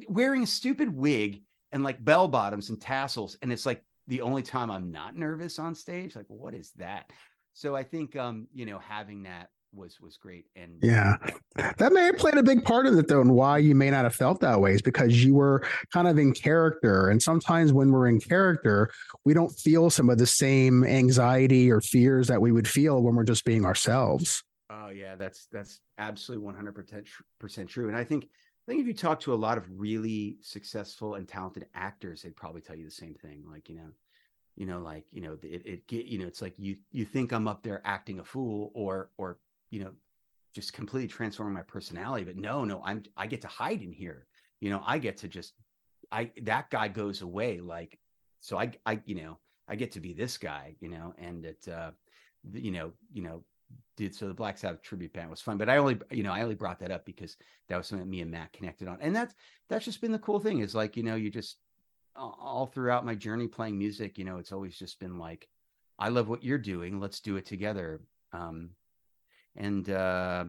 [0.08, 4.44] wearing a stupid wig and like bell bottoms and tassels, and it's like the only
[4.44, 6.16] time I'm not nervous on stage.
[6.16, 7.12] Like, what is that?
[7.54, 10.46] So I think um, you know, having that was was great.
[10.56, 11.18] And yeah,
[11.56, 14.04] that may have played a big part of it though, and why you may not
[14.04, 17.10] have felt that way is because you were kind of in character.
[17.10, 18.90] And sometimes when we're in character,
[19.26, 23.16] we don't feel some of the same anxiety or fears that we would feel when
[23.16, 24.44] we're just being ourselves.
[24.70, 26.76] Oh yeah, that's that's absolutely one hundred
[27.40, 27.88] percent true.
[27.88, 31.28] And I think I think if you talk to a lot of really successful and
[31.28, 33.44] talented actors, they'd probably tell you the same thing.
[33.50, 33.92] Like you know,
[34.58, 37.32] you know, like you know, it, it get you know, it's like you you think
[37.32, 39.38] I'm up there acting a fool or or
[39.70, 39.92] you know,
[40.54, 42.24] just completely transforming my personality.
[42.26, 44.28] But no, no, I'm I get to hide in here.
[44.60, 45.54] You know, I get to just
[46.12, 47.60] I that guy goes away.
[47.60, 48.00] Like,
[48.40, 49.38] so I I you know
[49.68, 50.76] I get to be this guy.
[50.80, 51.92] You know, and it uh,
[52.54, 53.44] you know you know
[53.98, 56.42] did so the Black Sabbath tribute band was fun, but I only you know I
[56.42, 57.38] only brought that up because
[57.68, 59.36] that was something that me and Matt connected on, and that's
[59.70, 61.58] that's just been the cool thing is like you know you just
[62.18, 65.48] all throughout my journey playing music, you know, it's always just been like,
[66.00, 67.00] I love what you're doing.
[67.00, 68.02] Let's do it together.
[68.34, 68.72] Um,
[69.58, 70.46] and uh,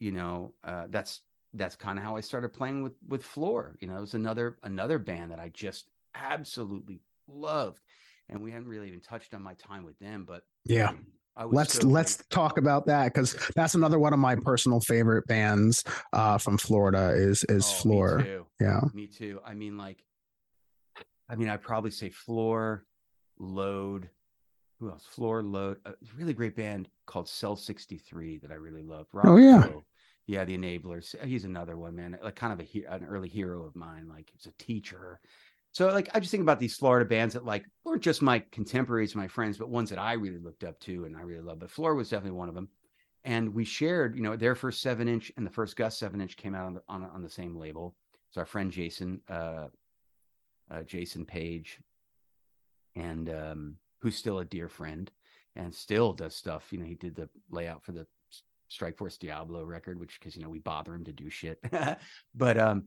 [0.00, 1.20] you know uh, that's
[1.54, 3.76] that's kind of how I started playing with with Floor.
[3.80, 7.82] You know, it was another another band that I just absolutely loved,
[8.28, 10.24] and we hadn't really even touched on my time with them.
[10.26, 10.92] But yeah,
[11.46, 15.84] let's so let's talk about that because that's another one of my personal favorite bands
[16.12, 18.46] uh, from Florida is is oh, Floor.
[18.60, 19.40] Yeah, me too.
[19.44, 20.02] I mean, like,
[21.28, 22.84] I mean, I probably say Floor,
[23.38, 24.08] Load,
[24.82, 25.04] who else?
[25.06, 29.06] Floor Load, a really great band called Cell 63 that I really love.
[29.12, 29.68] Rob oh yeah.
[30.26, 31.14] Yeah, the Enablers.
[31.24, 32.18] He's another one, man.
[32.22, 34.08] Like kind of a an early hero of mine.
[34.08, 35.20] Like he's a teacher.
[35.70, 39.14] So like I just think about these Florida bands that like weren't just my contemporaries,
[39.14, 41.60] my friends, but ones that I really looked up to and I really loved.
[41.60, 42.68] But Floor was definitely one of them.
[43.24, 46.36] And we shared, you know, their first seven inch and the first Gus seven inch
[46.36, 47.94] came out on the, on, on the same label.
[48.30, 49.68] So our friend Jason, uh,
[50.70, 51.78] uh, Jason Page,
[52.96, 55.10] and um, who's still a dear friend
[55.56, 56.72] and still does stuff.
[56.72, 58.06] You know, he did the layout for the
[58.70, 61.62] Strikeforce Diablo record, which because you know we bother him to do shit,
[62.34, 62.84] but um,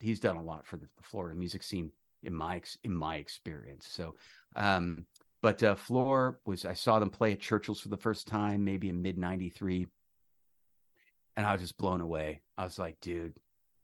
[0.00, 1.90] he's done a lot for the, the, Florida music scene
[2.22, 3.86] in my in my experience.
[3.88, 4.16] So,
[4.56, 5.06] um,
[5.40, 8.88] but uh, Floor was I saw them play at Churchill's for the first time, maybe
[8.88, 9.86] in mid '93,
[11.36, 12.42] and I was just blown away.
[12.58, 13.34] I was like, dude,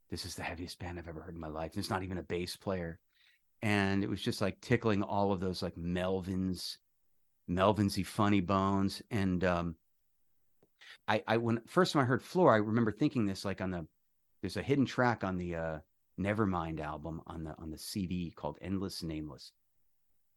[0.09, 1.71] this is the heaviest band I've ever heard in my life.
[1.73, 2.99] And it's not even a bass player
[3.61, 6.77] and it was just like tickling all of those like Melvins,
[7.49, 9.01] Melvinsy funny bones.
[9.11, 9.75] And um,
[11.07, 13.85] I, I when first time I heard Floor, I remember thinking this like on the
[14.41, 15.77] there's a hidden track on the uh,
[16.19, 19.51] Nevermind album on the on the CD called Endless Nameless,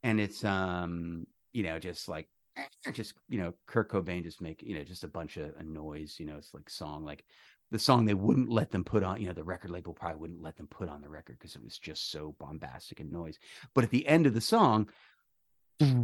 [0.03, 2.29] and it's um you know just like
[2.93, 6.17] just you know Kurt Cobain just make you know just a bunch of a noise
[6.19, 7.25] you know it's like song like
[7.71, 10.43] the song they wouldn't let them put on, you know, the record label probably wouldn't
[10.43, 13.39] let them put on the record because it was just so bombastic and noise.
[13.75, 14.89] But at the end of the song,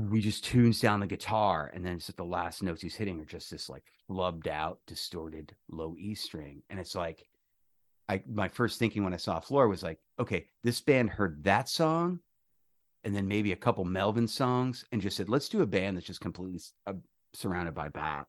[0.09, 3.25] we just tunes down the guitar, and then it's the last notes he's hitting are
[3.25, 6.63] just this like flubbed out, distorted low E string.
[6.71, 7.25] And it's like
[8.09, 11.69] I my first thinking when I saw Floor was like, okay, this band heard that
[11.69, 12.19] song
[13.05, 16.07] and then maybe a couple Melvin songs and just said, let's do a band that's
[16.07, 16.95] just completely uh,
[17.33, 18.29] surrounded by pop.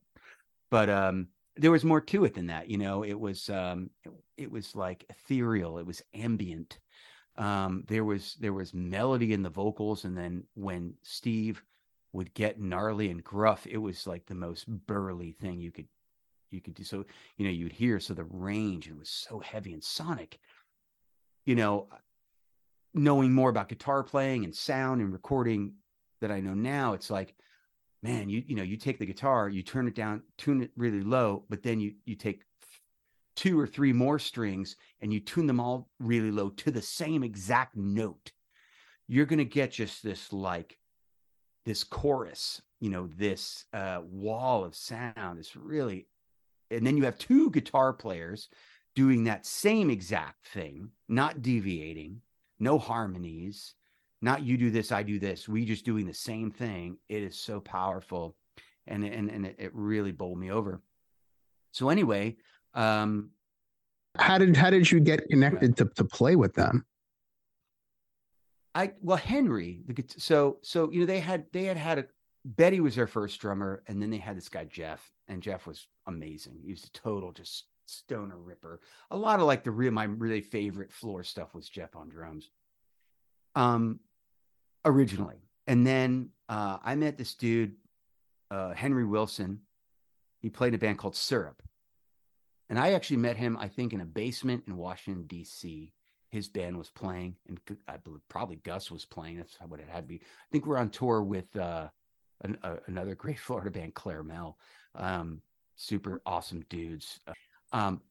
[0.70, 4.12] But um there was more to it than that you know it was um it,
[4.38, 6.80] it was like ethereal it was ambient.
[7.38, 11.64] Um there was there was melody in the vocals and then when steve
[12.14, 15.88] would get gnarly and gruff it was like the most burly thing you could
[16.50, 16.84] you could do.
[16.84, 17.06] So
[17.38, 20.40] you know you'd hear so the range it was so heavy and sonic
[21.46, 21.88] you know
[22.94, 25.74] knowing more about guitar playing and sound and recording
[26.20, 27.36] that i know now it's like
[28.04, 31.02] man, you you know, you take the guitar, you turn it down, tune it really
[31.02, 32.44] low, but then you you take
[33.36, 37.24] two or three more strings and you tune them all really low to the same
[37.24, 38.32] exact note.
[39.08, 40.78] You're going to get just this like
[41.66, 45.40] this chorus, you know, this uh, wall of sound.
[45.40, 46.08] It's really,
[46.70, 48.50] and then you have two guitar players
[48.96, 52.22] doing that same exact thing, not deviating,
[52.60, 53.76] no harmonies,
[54.22, 55.50] not you do this, I do this.
[55.50, 56.98] We just doing the same thing.
[57.10, 58.36] It is so powerful,
[58.88, 60.82] and and and it really bowled me over.
[61.72, 62.38] So anyway,
[62.74, 63.32] um,
[64.18, 66.86] how did how did you get connected to to play with them?
[68.74, 72.06] I well Henry the so so you know they had they had had a
[72.44, 75.88] Betty was their first drummer and then they had this guy Jeff and Jeff was
[76.08, 76.60] amazing.
[76.64, 78.80] He was a total just stoner ripper.
[79.12, 82.50] A lot of like the real my really favorite floor stuff was Jeff on drums.
[83.56, 84.00] Um
[84.86, 85.42] originally.
[85.68, 87.76] And then uh, I met this dude
[88.52, 89.62] uh, Henry Wilson.
[90.40, 91.64] He played in a band called Syrup.
[92.70, 95.94] And I actually met him, I think, in a basement in Washington, D.C.
[96.30, 99.38] His band was playing, and I believe probably Gus was playing.
[99.38, 100.16] That's what it had to be.
[100.16, 101.90] I think we're on tour with uh,
[102.42, 104.56] an, uh, another great Florida band, Clairmel.
[104.96, 105.42] Um,
[105.76, 107.20] super awesome dudes.
[107.74, 108.02] Um,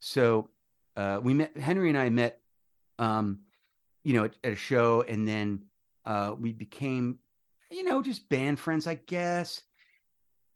[0.00, 0.50] so
[0.96, 2.40] uh, we met, Henry and I met,
[2.98, 3.40] um,
[4.04, 5.62] you know, at, at a show, and then
[6.04, 7.18] uh, we became,
[7.70, 9.62] you know, just band friends, I guess.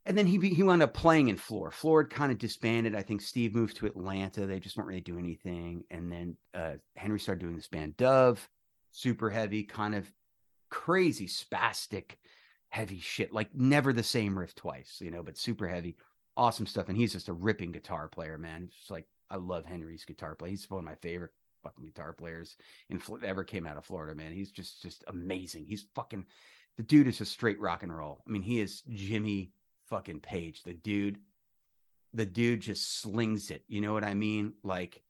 [0.04, 1.72] And then he he wound up playing in Floor.
[1.72, 2.94] Floor had kind of disbanded.
[2.94, 4.46] I think Steve moved to Atlanta.
[4.46, 5.84] They just weren't really doing anything.
[5.90, 8.48] And then uh, Henry started doing this band Dove,
[8.92, 10.10] super heavy, kind of
[10.70, 12.16] crazy, spastic,
[12.68, 13.32] heavy shit.
[13.32, 15.96] Like never the same riff twice, you know, but super heavy,
[16.36, 16.88] awesome stuff.
[16.88, 18.68] And he's just a ripping guitar player, man.
[18.80, 20.50] It's like I love Henry's guitar play.
[20.50, 21.32] He's one of my favorite
[21.66, 22.56] fucking guitar players
[22.90, 24.32] in ever came out of Florida, man.
[24.32, 25.66] He's just just amazing.
[25.66, 26.24] He's fucking
[26.76, 28.22] the dude is just straight rock and roll.
[28.26, 29.52] I mean, he is Jimmy
[29.86, 30.62] fucking Page.
[30.62, 31.18] The dude,
[32.12, 33.64] the dude just slings it.
[33.66, 34.52] You know what I mean?
[34.62, 35.02] Like,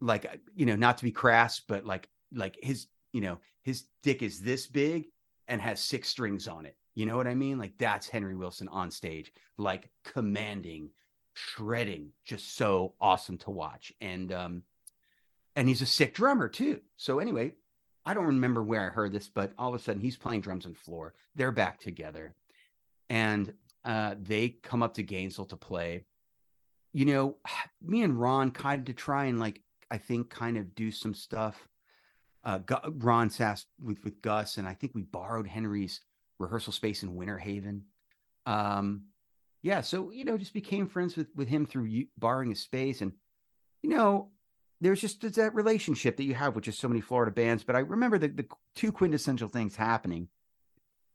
[0.00, 3.84] like uh, you know, not to be crass, but like like his you know his
[4.02, 5.06] dick is this big
[5.48, 6.76] and has six strings on it.
[6.94, 7.58] You know what I mean?
[7.58, 10.90] Like that's Henry Wilson on stage, like commanding,
[11.34, 13.92] shredding, just so awesome to watch.
[14.00, 14.62] And um,
[15.56, 16.80] and he's a sick drummer too.
[16.96, 17.52] So anyway,
[18.04, 20.66] I don't remember where I heard this, but all of a sudden he's playing drums
[20.66, 21.14] and floor.
[21.34, 22.34] They're back together,
[23.08, 23.52] and
[23.84, 26.04] uh, they come up to Gainesville to play.
[26.92, 27.36] You know,
[27.82, 31.14] me and Ron kind of to try and like I think kind of do some
[31.14, 31.68] stuff.
[32.44, 32.60] Uh,
[32.98, 36.00] Ron Sass with with Gus, and I think we borrowed Henry's
[36.38, 37.84] rehearsal space in Winter Haven.
[38.44, 39.06] Um,
[39.62, 43.12] yeah, so you know, just became friends with with him through borrowing his space, and
[43.82, 44.30] you know,
[44.80, 47.64] there's just that relationship that you have with just so many Florida bands.
[47.64, 50.28] But I remember the, the two quintessential things happening.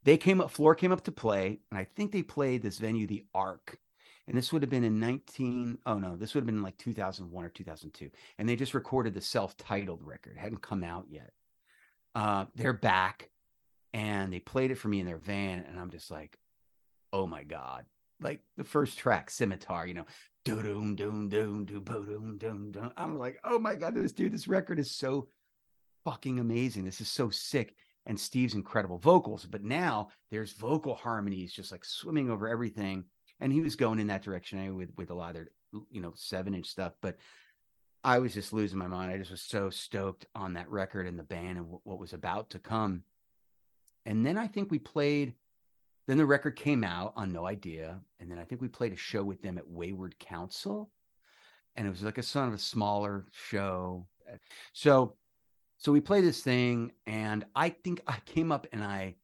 [0.03, 3.05] They came up, Floor came up to play, and I think they played this venue,
[3.05, 3.77] the Ark.
[4.27, 7.45] And this would have been in 19, oh no, this would have been like 2001
[7.45, 8.09] or 2002.
[8.37, 11.31] And they just recorded the self titled record, it hadn't come out yet.
[12.15, 13.29] Uh, they're back
[13.93, 15.65] and they played it for me in their van.
[15.67, 16.37] And I'm just like,
[17.11, 17.85] oh my God.
[18.21, 20.05] Like the first track, Scimitar, you know,
[20.43, 22.91] do doom doom doom do boom doom doom.
[22.97, 25.27] I'm like, oh my god, this dude, this record is so
[26.03, 26.85] fucking amazing.
[26.85, 27.75] This is so sick.
[28.07, 33.05] And Steve's incredible vocals, but now there's vocal harmonies just like swimming over everything.
[33.39, 35.47] And he was going in that direction anyway with with a lot of their,
[35.91, 36.93] you know, seven inch stuff.
[37.01, 37.17] But
[38.03, 39.11] I was just losing my mind.
[39.11, 42.13] I just was so stoked on that record and the band and w- what was
[42.13, 43.03] about to come.
[44.07, 45.35] And then I think we played
[46.11, 48.01] then the record came out on No Idea.
[48.19, 50.91] And then I think we played a show with them at Wayward Council.
[51.77, 54.05] And it was like a sort of a smaller show.
[54.73, 55.15] So
[55.77, 59.15] so we played this thing, and I think I came up and I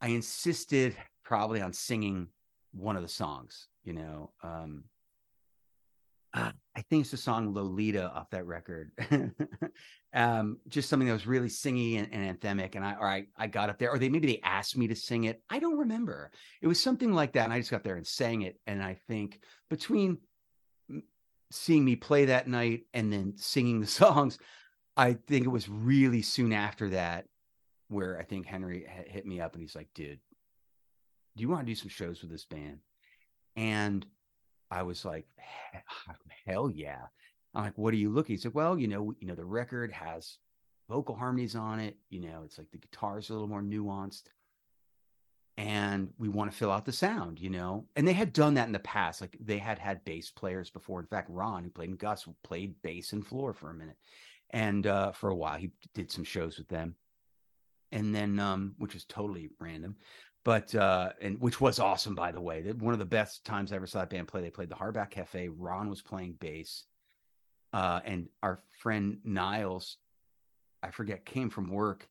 [0.00, 2.28] I insisted probably on singing
[2.72, 4.30] one of the songs, you know.
[4.44, 4.84] Um
[6.36, 8.92] uh, I think it's the song Lolita off that record.
[10.14, 12.74] um, just something that was really singy and, and, anthemic.
[12.74, 14.94] And I, or I, I got up there, or they maybe they asked me to
[14.94, 15.40] sing it.
[15.48, 16.30] I don't remember.
[16.60, 18.60] It was something like that, and I just got there and sang it.
[18.66, 19.40] And I think
[19.70, 20.18] between
[21.50, 24.38] seeing me play that night and then singing the songs,
[24.94, 27.24] I think it was really soon after that
[27.88, 30.20] where I think Henry hit me up and he's like, "Dude,
[31.34, 32.80] do you want to do some shows with this band?"
[33.56, 34.04] And
[34.70, 35.26] I was like,
[36.46, 37.02] hell yeah.
[37.54, 38.34] I'm like, what are you looking?
[38.34, 40.38] He said, well, you know, you know, the record has
[40.88, 41.96] vocal harmonies on it.
[42.10, 44.24] You know, it's like the guitars are a little more nuanced.
[45.58, 47.86] And we want to fill out the sound, you know.
[47.96, 49.22] And they had done that in the past.
[49.22, 51.00] Like they had had bass players before.
[51.00, 53.96] In fact, Ron, who played in Gus, played bass and floor for a minute.
[54.50, 56.94] And uh, for a while, he did some shows with them.
[57.90, 59.96] And then, um, which was totally random
[60.46, 63.76] but uh and which was awesome by the way one of the best times i
[63.76, 65.48] ever saw that band play they played the hardback cafe.
[65.48, 66.84] Ron was playing bass
[67.72, 69.98] uh and our friend niles
[70.82, 72.08] i forget came from work.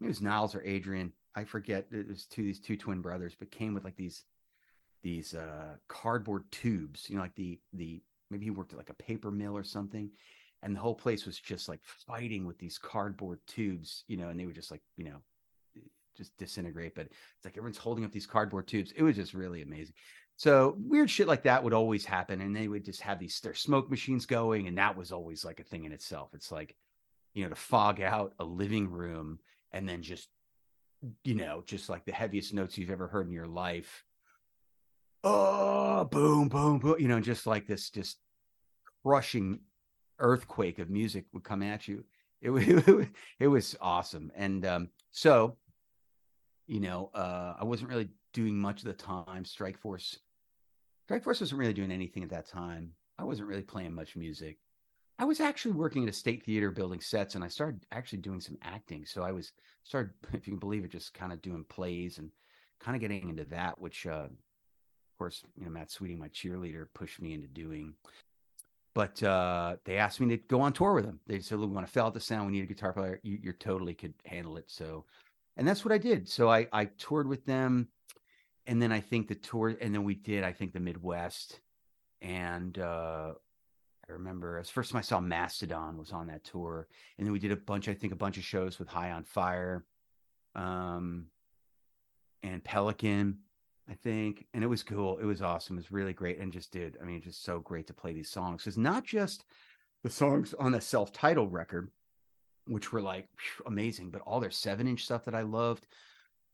[0.00, 3.50] It was niles or adrian i forget it was two these two twin brothers but
[3.50, 4.24] came with like these
[5.02, 8.94] these uh cardboard tubes you know like the the maybe he worked at like a
[8.94, 10.10] paper mill or something
[10.62, 14.40] and the whole place was just like fighting with these cardboard tubes you know and
[14.40, 15.20] they were just like you know
[16.16, 16.94] just disintegrate.
[16.94, 18.92] But it's like everyone's holding up these cardboard tubes.
[18.96, 19.94] It was just really amazing.
[20.36, 23.54] So weird shit like that would always happen, and they would just have these their
[23.54, 26.30] smoke machines going, and that was always like a thing in itself.
[26.34, 26.74] It's like,
[27.34, 29.38] you know, to fog out a living room
[29.72, 30.28] and then just,
[31.22, 34.04] you know, just like the heaviest notes you've ever heard in your life.
[35.22, 38.18] Oh, boom, boom, boom, you know, just like this, just
[39.02, 39.60] crushing
[40.18, 42.04] earthquake of music would come at you.
[42.42, 43.08] It, it,
[43.38, 45.56] it was awesome, and um, so
[46.66, 49.44] you know, uh, I wasn't really doing much of the time.
[49.44, 50.18] Strikeforce,
[51.04, 52.92] Strike Force wasn't really doing anything at that time.
[53.18, 54.58] I wasn't really playing much music.
[55.18, 58.40] I was actually working at a state theater building sets, and I started actually doing
[58.40, 59.06] some acting.
[59.06, 59.52] So I was
[59.84, 62.30] started, if you can believe it, just kind of doing plays and
[62.80, 66.86] kind of getting into that, which, uh, of course, you know, Matt Sweeting, my cheerleader,
[66.94, 67.94] pushed me into doing.
[68.94, 71.18] But uh, they asked me to go on tour with them.
[71.26, 72.46] They said, "Look, we want to fill out the sound.
[72.46, 73.20] We need a guitar player.
[73.24, 75.04] You, you totally could handle it." So,
[75.56, 76.28] and that's what I did.
[76.28, 77.88] So I I toured with them,
[78.66, 81.60] and then I think the tour, and then we did I think the Midwest,
[82.20, 83.32] and uh,
[84.08, 87.38] I remember as first time I saw Mastodon was on that tour, and then we
[87.38, 87.88] did a bunch.
[87.88, 89.84] I think a bunch of shows with High on Fire,
[90.54, 91.26] um,
[92.42, 93.38] and Pelican,
[93.88, 95.18] I think, and it was cool.
[95.18, 95.76] It was awesome.
[95.76, 96.98] It was really great, and just did.
[97.00, 99.44] I mean, just so great to play these songs It's not just
[100.02, 101.90] the songs on the self-titled record,
[102.66, 103.28] which were like
[103.66, 105.86] amazing, but all their seven-inch stuff that I loved.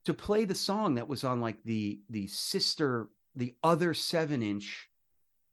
[0.07, 4.89] To play the song that was on like the the sister, the other seven-inch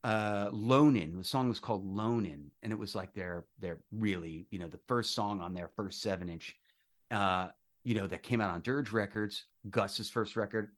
[0.04, 1.18] uh Lonin.
[1.18, 4.80] The song was called Lonin, and it was like their their really, you know, the
[4.88, 6.56] first song on their first seven inch
[7.10, 7.48] uh,
[7.84, 10.72] you know, that came out on Dirge Records, Gus's first record,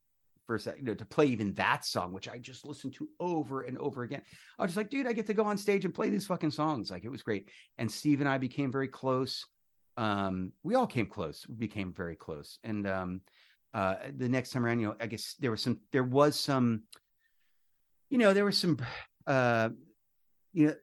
[0.47, 3.79] first, you know, to play even that song, which I just listened to over and
[3.79, 4.23] over again.
[4.59, 6.51] I was just like, dude, I get to go on stage and play these fucking
[6.51, 6.91] songs.
[6.91, 7.49] Like it was great.
[7.79, 9.47] And Steve and I became very close.
[9.97, 12.59] Um, we all came close, we became very close.
[12.65, 13.21] And um
[13.75, 16.83] uh the next time around, you know, I guess there was some there was some,
[18.09, 18.79] you know, there was some
[19.27, 19.71] uh,
[20.53, 20.75] you know,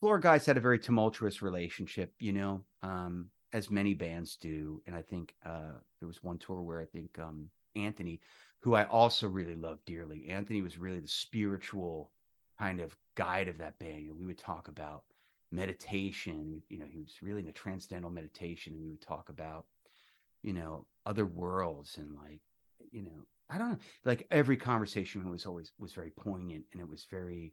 [0.00, 4.82] Floor Guys had a very tumultuous relationship, you know, um, as many bands do.
[4.86, 8.20] And I think uh, there was one tour where I think um, Anthony,
[8.60, 12.10] who I also really loved dearly, Anthony was really the spiritual
[12.58, 14.08] kind of guide of that band.
[14.08, 15.04] And we would talk about
[15.52, 18.74] meditation, you know, he was really into transcendental meditation.
[18.74, 19.66] And we would talk about,
[20.42, 22.40] you know, other worlds and like,
[22.90, 26.88] you know, I don't know, like every conversation was always was very poignant and it
[26.88, 27.52] was very,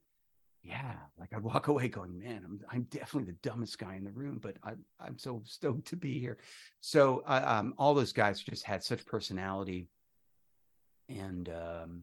[0.63, 4.11] yeah, like I'd walk away going, man, I'm I'm definitely the dumbest guy in the
[4.11, 6.37] room, but I'm I'm so stoked to be here.
[6.81, 9.87] So uh, um, all those guys just had such personality,
[11.09, 12.01] and um,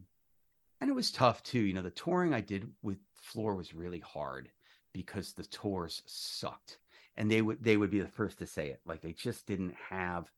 [0.80, 1.60] and it was tough too.
[1.60, 4.50] You know, the touring I did with Floor was really hard
[4.92, 6.78] because the tours sucked,
[7.16, 8.80] and they would they would be the first to say it.
[8.86, 10.30] Like they just didn't have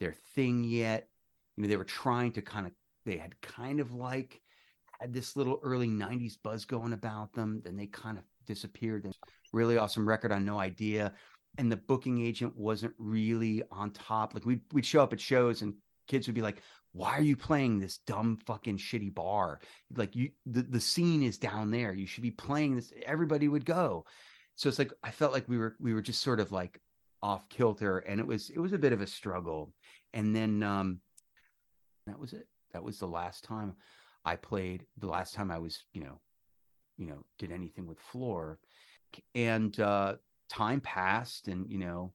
[0.00, 1.08] their thing yet.
[1.56, 2.72] You know, they were trying to kind of
[3.04, 4.40] they had kind of like
[5.00, 7.60] had this little early 90s buzz going about them.
[7.64, 9.02] Then they kind of disappeared.
[9.02, 9.18] This
[9.52, 11.12] really awesome record on No Idea.
[11.58, 14.32] And the booking agent wasn't really on top.
[14.32, 15.74] Like we'd, we'd show up at shows and
[16.08, 16.62] kids would be like,
[16.92, 19.60] why are you playing this dumb fucking shitty bar?
[19.94, 21.92] Like you, the, the scene is down there.
[21.92, 22.92] You should be playing this.
[23.06, 24.04] Everybody would go.
[24.56, 26.80] So it's like, I felt like we were, we were just sort of like
[27.22, 29.72] off kilter and it was, it was a bit of a struggle.
[30.12, 31.00] And then, um,
[32.06, 32.46] that was it.
[32.72, 33.74] That was the last time.
[34.24, 36.20] I played the last time I was, you know,
[36.98, 38.58] you know, did anything with floor.
[39.34, 40.16] And uh
[40.50, 42.12] time passed and, you know,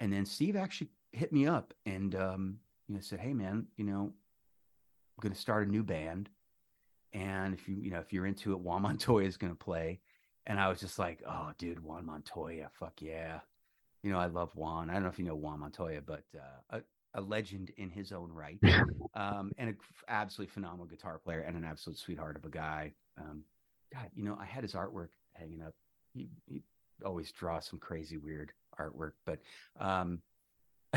[0.00, 2.56] and then Steve actually hit me up and um,
[2.88, 6.28] you know, said, Hey man, you know, I'm gonna start a new band.
[7.12, 10.00] And if you, you know, if you're into it, Juan Montoya is gonna play.
[10.46, 13.40] And I was just like, Oh, dude, Juan Montoya, fuck yeah.
[14.02, 14.90] You know, I love Juan.
[14.90, 16.22] I don't know if you know Juan Montoya, but
[16.72, 16.78] uh,
[17.16, 18.58] a legend in his own right,
[19.14, 19.76] um, and an
[20.06, 22.92] absolutely phenomenal guitar player and an absolute sweetheart of a guy.
[23.18, 23.42] Um,
[23.92, 25.74] God, you know, I had his artwork hanging up.
[26.12, 26.62] He, he
[27.04, 29.40] always draws some crazy, weird artwork, but
[29.80, 30.20] um,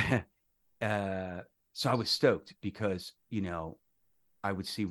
[0.82, 1.41] uh,
[1.80, 3.77] so I was stoked because you know
[4.43, 4.85] I would see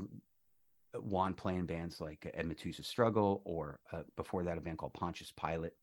[0.99, 5.31] Juan playing bands like Ed Matus' Struggle, or uh, before that, a band called Pontius
[5.31, 5.75] Pilate.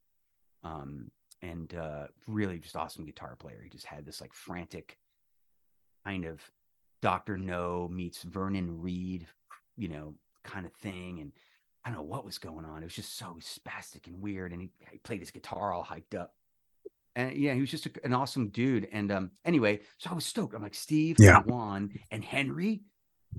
[0.63, 1.11] Um,
[1.43, 3.61] and uh, really just awesome guitar player.
[3.63, 4.97] He just had this like frantic
[6.03, 6.41] kind of
[7.03, 7.37] Dr.
[7.37, 9.27] Know meets Vernon Reid,
[9.77, 11.19] you know, kind of thing.
[11.19, 11.33] And
[11.85, 12.81] I don't know what was going on.
[12.81, 14.53] It was just so spastic and weird.
[14.53, 16.33] And he, he played his guitar all hyped up.
[17.15, 18.87] And yeah, he was just a, an awesome dude.
[18.91, 20.53] And um, anyway, so I was stoked.
[20.53, 21.37] I'm like, Steve, yeah.
[21.37, 22.83] and Juan, and Henry.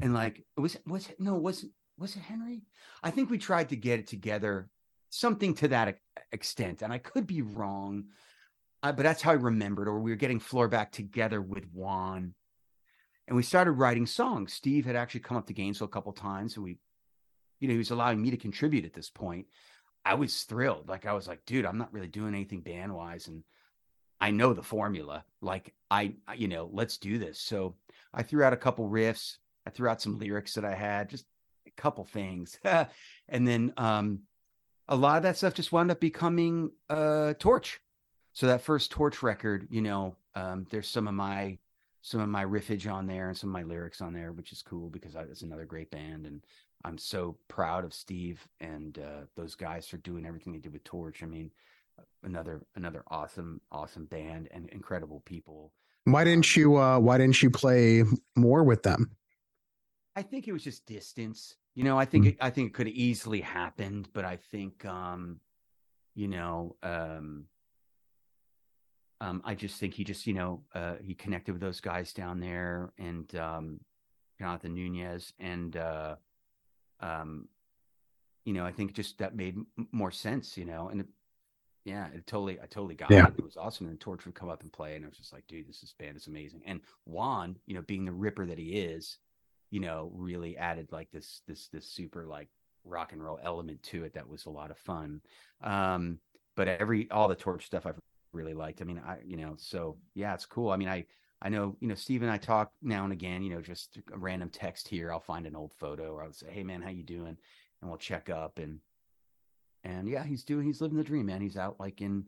[0.01, 1.65] And like, it was was it, no, was
[1.99, 2.63] was it Henry?
[3.03, 4.69] I think we tried to get it together,
[5.11, 5.99] something to that
[6.33, 6.83] extent.
[6.83, 8.05] And I could be wrong,
[8.83, 9.89] uh, but that's how I remembered.
[9.89, 12.35] Or we were getting floor back together with Juan
[13.29, 14.53] and we started writing songs.
[14.53, 16.79] Steve had actually come up to Gainesville a couple times, and we,
[17.59, 19.47] you know, he was allowing me to contribute at this point.
[20.05, 20.89] I was thrilled.
[20.89, 23.43] Like I was like, dude, I'm not really doing anything band wise, and
[24.21, 25.25] I know the formula.
[25.41, 27.39] Like I, you know, let's do this.
[27.39, 27.75] So
[28.15, 29.37] I threw out a couple riffs.
[29.67, 31.27] I threw out some lyrics that I had, just
[31.67, 32.59] a couple things,
[33.29, 34.21] and then um,
[34.89, 37.79] a lot of that stuff just wound up becoming uh, Torche.
[38.33, 41.59] So that first Torche record, you know, um, there's some of my
[42.03, 44.63] some of my riffage on there and some of my lyrics on there, which is
[44.63, 46.25] cool because I, it's another great band.
[46.27, 46.41] And
[46.85, 50.85] I'm so proud of Steve and uh, those guys for doing everything they did with
[50.85, 51.25] Torche.
[51.25, 51.51] I mean,
[52.23, 55.73] another another awesome awesome band and incredible people.
[56.05, 56.77] Why didn't Um, you?
[56.77, 58.03] uh Why didn't you play
[58.37, 59.11] more with them?
[60.15, 61.57] I think it was just distance.
[61.75, 62.29] You know, I think Mm.
[62.29, 65.41] it, I think it could have easily happened, but I think um,
[66.15, 67.45] you know, um,
[69.21, 72.41] um, I just think he just, you know, uh, he connected with those guys down
[72.41, 73.81] there and um,
[74.39, 76.17] Jonathan Nunez and uh,
[77.01, 77.49] um,
[78.45, 81.05] you know, I think just that made m- more sense, you know, and
[81.87, 83.29] yeah, it totally, I totally got Yeah.
[83.29, 83.35] it.
[83.37, 83.87] It was awesome.
[83.87, 85.95] And Torche would come up and play, and I was just like, dude, this is
[85.99, 86.63] band is amazing.
[86.67, 89.19] And Juan, you know, being the ripper that he is,
[89.71, 92.49] you know, really added like this, this, this super like
[92.85, 95.21] rock and roll element to it that was a lot of fun.
[95.63, 96.19] Um,
[96.57, 97.99] but every all the Torche stuff I've
[98.33, 98.83] really liked.
[98.83, 100.71] I mean, I, you know, so yeah, it's cool.
[100.71, 101.07] I mean, I,
[101.41, 104.19] I know, you know, Steve and I talk now and again, you know, just a
[104.19, 105.13] random text here.
[105.13, 107.37] I'll find an old photo or I'll say, Hey man, how you doing?
[107.81, 108.81] And we'll check up and,
[109.87, 111.41] and yeah, he's doing, he's living the dream, man.
[111.41, 112.25] He's out like in,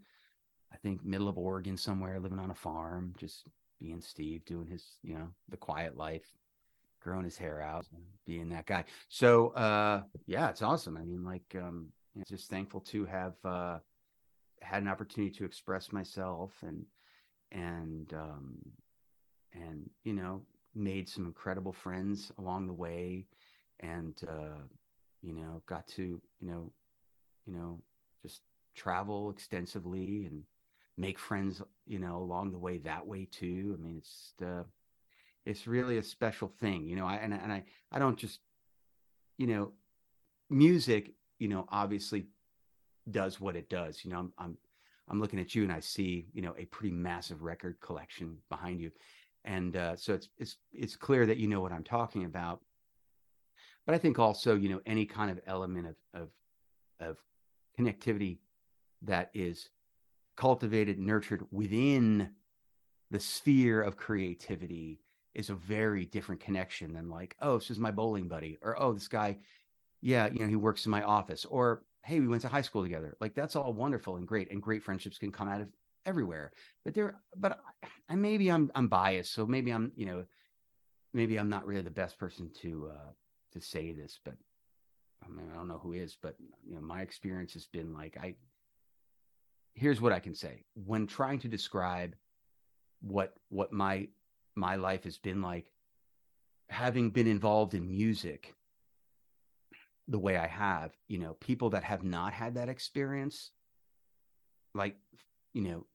[0.72, 3.44] I think middle of Oregon somewhere, living on a farm, just
[3.80, 6.26] being Steve, doing his, you know, the quiet life,
[7.02, 7.85] growing his hair out,
[8.26, 8.85] being that guy.
[9.09, 10.97] So, uh, yeah, it's awesome.
[10.97, 13.78] I mean, like, um, you know, just thankful to have, uh,
[14.62, 16.85] had an opportunity to express myself and,
[17.51, 18.59] and, um,
[19.52, 20.43] and, you know,
[20.76, 23.26] made some incredible friends along the way
[23.80, 24.62] and, uh,
[25.22, 26.70] you know, got to, you know,
[27.49, 27.81] you know,
[28.23, 28.43] just
[28.77, 30.45] travel extensively and
[30.99, 33.77] make friends, you know, along the way that way too.
[33.79, 34.65] I mean, it's uh,
[35.47, 37.07] it's really a special thing, you know.
[37.07, 38.41] I and, I- and I I don't just,
[39.39, 39.73] you know,
[40.51, 42.27] music, you know, obviously
[43.11, 44.05] does what it does.
[44.05, 44.59] You know, I'm I'm
[45.09, 48.81] I'm looking at you and I see, you know, a pretty massive record collection behind
[48.81, 48.93] you,
[49.45, 52.61] and uh, so it's it's it's clear that you know what I'm talking about.
[53.87, 56.31] But I think also, you know, any kind of element of of
[57.01, 57.16] of
[57.79, 58.39] connectivity
[59.03, 59.69] that is
[60.37, 62.31] cultivated, nurtured within
[63.11, 65.01] the sphere of creativity
[65.35, 68.93] is a very different connection than like, oh, this is my bowling buddy, or oh,
[68.93, 69.39] this guy,
[70.01, 72.83] yeah, you know, he works in my office, or hey, we went to high school
[72.83, 73.17] together.
[73.21, 75.69] Like that's all wonderful and great, and great friendships can come out of
[76.07, 76.53] everywhere.
[76.85, 77.61] But there, but
[78.09, 80.25] I maybe I'm I'm biased, so maybe I'm you know,
[81.13, 83.11] maybe I'm not really the best person to uh
[83.53, 84.35] to say this, but
[85.24, 86.36] I mean, I don't know who is, but
[86.66, 88.35] you know, my experience has been like I.
[89.74, 92.15] Here's what I can say: when trying to describe
[93.01, 94.09] what what my
[94.55, 95.73] my life has been like,
[96.69, 98.55] having been involved in music
[100.09, 103.51] the way I have, you know, people that have not had that experience,
[104.74, 104.97] like,
[105.53, 105.86] you know,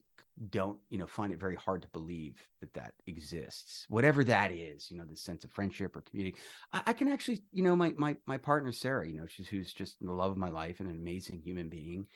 [0.50, 4.90] don't you know find it very hard to believe that that exists whatever that is
[4.90, 6.36] you know the sense of friendship or community.
[6.72, 9.74] I, I can actually you know my my my partner sarah you know she's who's
[9.74, 12.08] just the love of my life and an amazing human being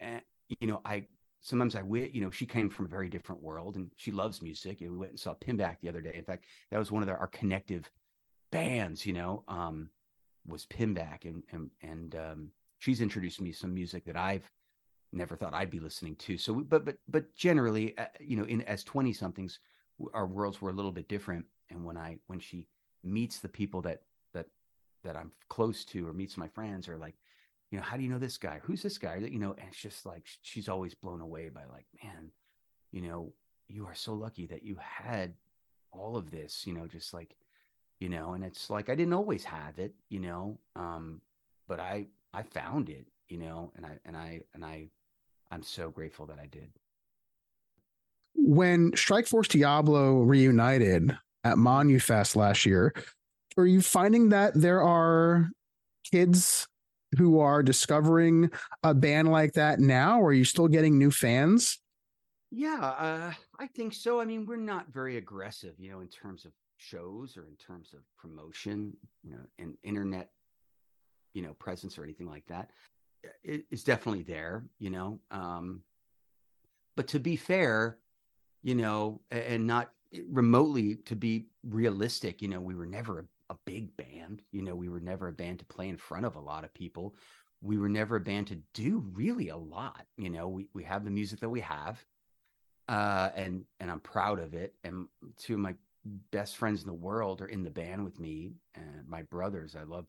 [0.00, 0.22] and
[0.60, 1.06] you know i
[1.40, 4.40] sometimes i wi- you know she came from a very different world and she loves
[4.40, 6.14] music we went and saw pinback the other day.
[6.14, 7.90] In fact that was one of the, our connective
[8.50, 9.90] bands you know um
[10.46, 12.48] was pinback and and and um
[12.78, 14.50] she's introduced me some music that i've
[15.12, 16.38] never thought I'd be listening to.
[16.38, 19.58] So, but but but generally, uh, you know, in as twenty somethings,
[20.14, 21.44] our worlds were a little bit different.
[21.70, 22.66] And when I when she
[23.02, 24.02] meets the people that
[24.32, 24.46] that
[25.04, 27.14] that I'm close to or meets my friends or like,
[27.70, 28.60] you know, how do you know this guy?
[28.62, 29.16] Who's this guy?
[29.16, 32.30] You know, and it's just like she's always blown away by like, man,
[32.92, 33.32] you know,
[33.68, 35.34] you are so lucky that you had
[35.92, 36.66] all of this.
[36.66, 37.36] You know, just like,
[38.00, 39.94] you know, and it's like I didn't always have it.
[40.08, 41.20] You know, um,
[41.68, 43.06] but I I found it.
[43.28, 44.88] You know, and I and I and I
[45.50, 46.70] I'm so grateful that I did.
[48.34, 52.92] When Strikeforce Diablo reunited at Monufest last year,
[53.56, 55.50] are you finding that there are
[56.10, 56.68] kids
[57.16, 58.50] who are discovering
[58.82, 60.20] a band like that now?
[60.20, 61.78] Or are you still getting new fans?
[62.50, 64.20] Yeah, uh, I think so.
[64.20, 67.94] I mean, we're not very aggressive, you know, in terms of shows or in terms
[67.94, 70.30] of promotion, you know, and internet,
[71.34, 72.70] you know, presence or anything like that.
[73.42, 75.20] It, it's definitely there, you know.
[75.30, 75.82] Um,
[76.96, 77.98] but to be fair,
[78.62, 79.90] you know, and not
[80.28, 84.42] remotely to be realistic, you know, we were never a, a big band.
[84.52, 86.72] You know, we were never a band to play in front of a lot of
[86.74, 87.14] people.
[87.62, 90.06] We were never a band to do really a lot.
[90.16, 92.04] You know, we we have the music that we have
[92.88, 94.74] uh, and and I'm proud of it.
[94.84, 95.74] And two of my
[96.30, 99.84] best friends in the world are in the band with me, and my brothers I
[99.84, 100.06] love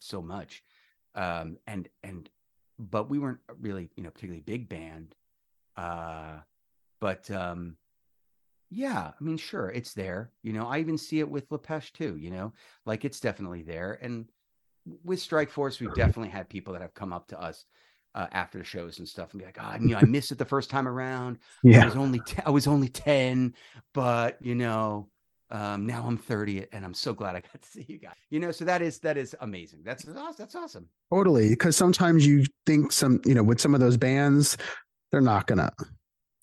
[0.00, 0.62] so much.
[1.14, 2.28] Um, and and
[2.78, 5.14] but we weren't really you know particularly big band.
[5.76, 6.38] Uh,
[7.00, 7.76] but um,
[8.70, 10.32] Yeah, I mean, sure, it's there.
[10.42, 12.16] You know, I even see it with LaPeche too.
[12.16, 12.52] You know,
[12.84, 13.98] like it's definitely there.
[14.02, 14.26] And
[15.04, 17.64] with Strikeforce, we've definitely had people that have come up to us
[18.14, 20.38] uh, after the shows and stuff and be like, "Oh, you know, I missed it
[20.38, 21.38] the first time around.
[21.62, 21.82] Yeah.
[21.82, 23.54] I was only t- I was only ten,
[23.94, 25.08] but you know,
[25.50, 28.14] um, now I'm 30 and I'm so glad I got to see you guys.
[28.30, 29.80] You know, so that is that is amazing.
[29.84, 30.34] That's awesome.
[30.38, 30.88] that's awesome.
[31.12, 34.56] Totally, because sometimes you think some, you know, with some of those bands,
[35.10, 35.70] they're not gonna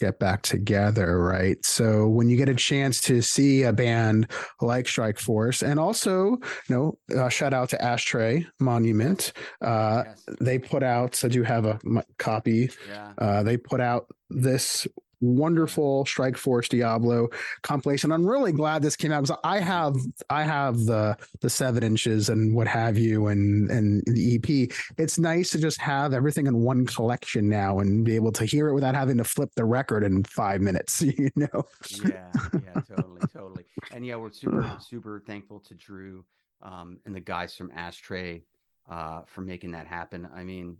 [0.01, 1.63] get back together, right?
[1.65, 4.29] So when you get a chance to see a band
[4.59, 9.31] like Strikeforce, and also, you know, uh, shout out to Ashtray Monument.
[9.61, 10.25] Uh, Yes.
[10.41, 11.23] They put out.
[11.23, 11.79] I do have a
[12.17, 12.71] copy.
[12.89, 13.13] Yeah.
[13.17, 14.85] Uh, they put out this
[15.21, 17.29] wonderful Strikeforce Diablo
[17.61, 18.11] compilation.
[18.11, 19.95] I'm really glad this came out because I have
[20.29, 24.71] I have the the seven inches and what have you and and the EP.
[24.97, 28.69] It's nice to just have everything in one collection now and be able to hear
[28.69, 31.03] it without having to flip the record in five minutes.
[31.15, 31.63] You know.
[32.03, 33.65] yeah, yeah, totally, totally.
[33.93, 36.25] And yeah, we're super, super thankful to Drew
[36.61, 38.43] um, and the guys from Ashtray
[38.89, 40.27] uh, for making that happen.
[40.35, 40.77] I mean,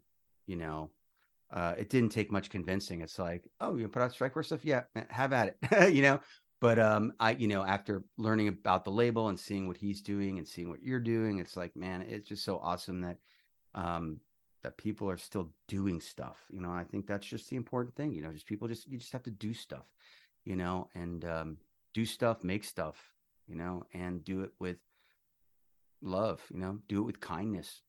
[0.48, 0.90] you know,
[1.56, 3.02] uh, it didn't take much convincing.
[3.02, 6.20] It's like, oh, you put out Strike stuff, yeah, have at it, you know.
[6.62, 10.38] But um, I, you know, after learning about the label and seeing what he's doing
[10.38, 13.18] and seeing what you're doing, it's like, man, it's just so awesome that
[13.74, 14.20] um,
[14.62, 16.38] that people are still doing stuff.
[16.50, 18.14] You know, I think that's just the important thing.
[18.14, 19.86] You know, just people just you just have to do stuff
[20.46, 21.58] you know, and um,
[21.94, 22.96] do stuff, make stuff,
[23.48, 24.78] you know, and do it with
[26.02, 27.82] love, you know, do it with kindness.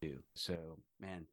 [0.00, 1.26] Do so, man.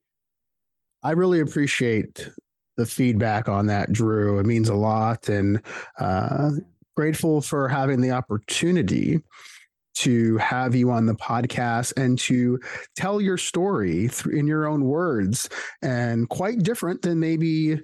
[1.06, 2.32] I really appreciate
[2.78, 4.40] the feedback on that, Drew.
[4.40, 5.62] It means a lot, and
[6.00, 6.50] uh,
[6.96, 9.22] grateful for having the opportunity
[9.98, 12.60] to have you on the podcast and to
[12.96, 15.48] tell your story in your own words
[15.84, 17.80] and quite different than maybe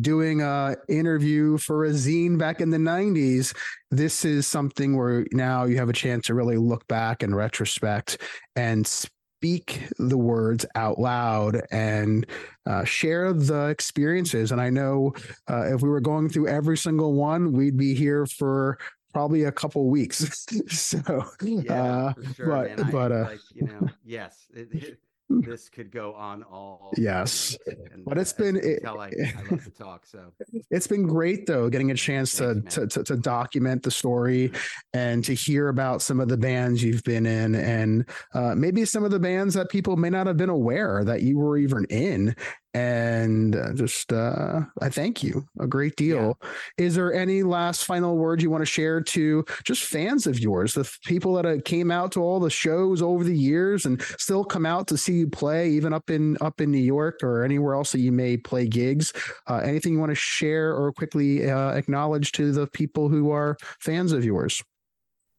[0.00, 3.56] doing a interview for a zine back in the 90s
[3.90, 8.20] this is something where now you have a chance to really look back in retrospect
[8.54, 9.08] and
[9.38, 12.26] speak the words out loud and
[12.66, 15.12] uh, share the experiences and i know
[15.48, 18.76] uh, if we were going through every single one we'd be here for
[19.14, 22.86] probably a couple weeks so Yeah, uh, sure, but man.
[22.88, 26.92] I, but uh like, you know, yes, it, it- this could go on all.
[26.96, 27.56] Yes.
[27.66, 30.32] and, But uh, it's you been- it, I, I love to talk so
[30.70, 34.52] it's been great though getting a chance to, Thanks, to, to to document the story
[34.94, 39.04] and to hear about some of the bands you've been in and uh, maybe some
[39.04, 42.34] of the bands that people may not have been aware that you were even in
[42.74, 46.38] and uh, just uh, i thank you a great deal
[46.76, 50.74] is there any last final words you want to share to just fans of yours
[50.74, 54.44] the people that uh, came out to all the shows over the years and still
[54.44, 57.74] come out to see you play even up in up in new york or anywhere
[57.74, 59.12] else that you may play gigs
[59.48, 63.56] uh, anything you want to share or quickly uh, acknowledge to the people who are
[63.80, 64.62] fans of yours?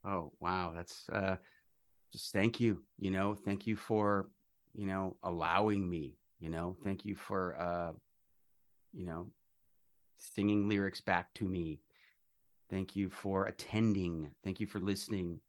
[0.05, 0.73] Oh, wow.
[0.75, 1.35] That's uh
[2.11, 2.81] just thank you.
[2.97, 4.29] You know, thank you for,
[4.73, 7.91] you know, allowing me, you know, thank you for uh,
[8.93, 9.27] you know,
[10.17, 11.81] singing lyrics back to me.
[12.69, 14.31] Thank you for attending.
[14.43, 15.39] Thank you for listening.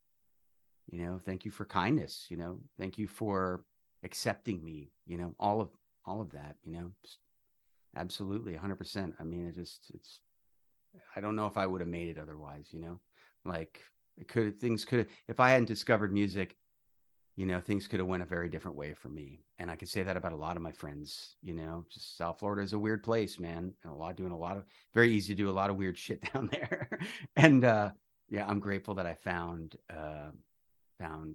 [0.91, 3.65] You know, thank you for kindness, you know, thank you for
[4.03, 5.69] accepting me, you know, all of
[6.05, 6.91] all of that, you know.
[7.05, 7.19] Just
[7.97, 9.13] absolutely 100%.
[9.21, 10.21] I mean, it just it's
[11.15, 12.99] I don't know if I would have made it otherwise, you know.
[13.45, 13.81] Like
[14.19, 16.57] it could things could have if I hadn't discovered music,
[17.37, 19.41] you know, things could have went a very different way for me.
[19.59, 22.39] And I could say that about a lot of my friends, you know, just South
[22.39, 23.73] Florida is a weird place, man.
[23.83, 25.97] And a lot doing a lot of very easy to do a lot of weird
[25.99, 26.89] shit down there.
[27.37, 27.91] and uh
[28.29, 30.31] yeah, I'm grateful that I found uh
[30.99, 31.35] found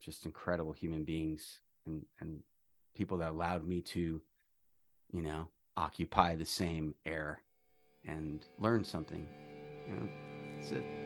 [0.00, 2.40] just incredible human beings and and
[2.94, 4.20] people that allowed me to,
[5.12, 7.40] you know, occupy the same air
[8.06, 9.26] and learn something.
[9.88, 10.08] You know,
[10.56, 11.01] that's it.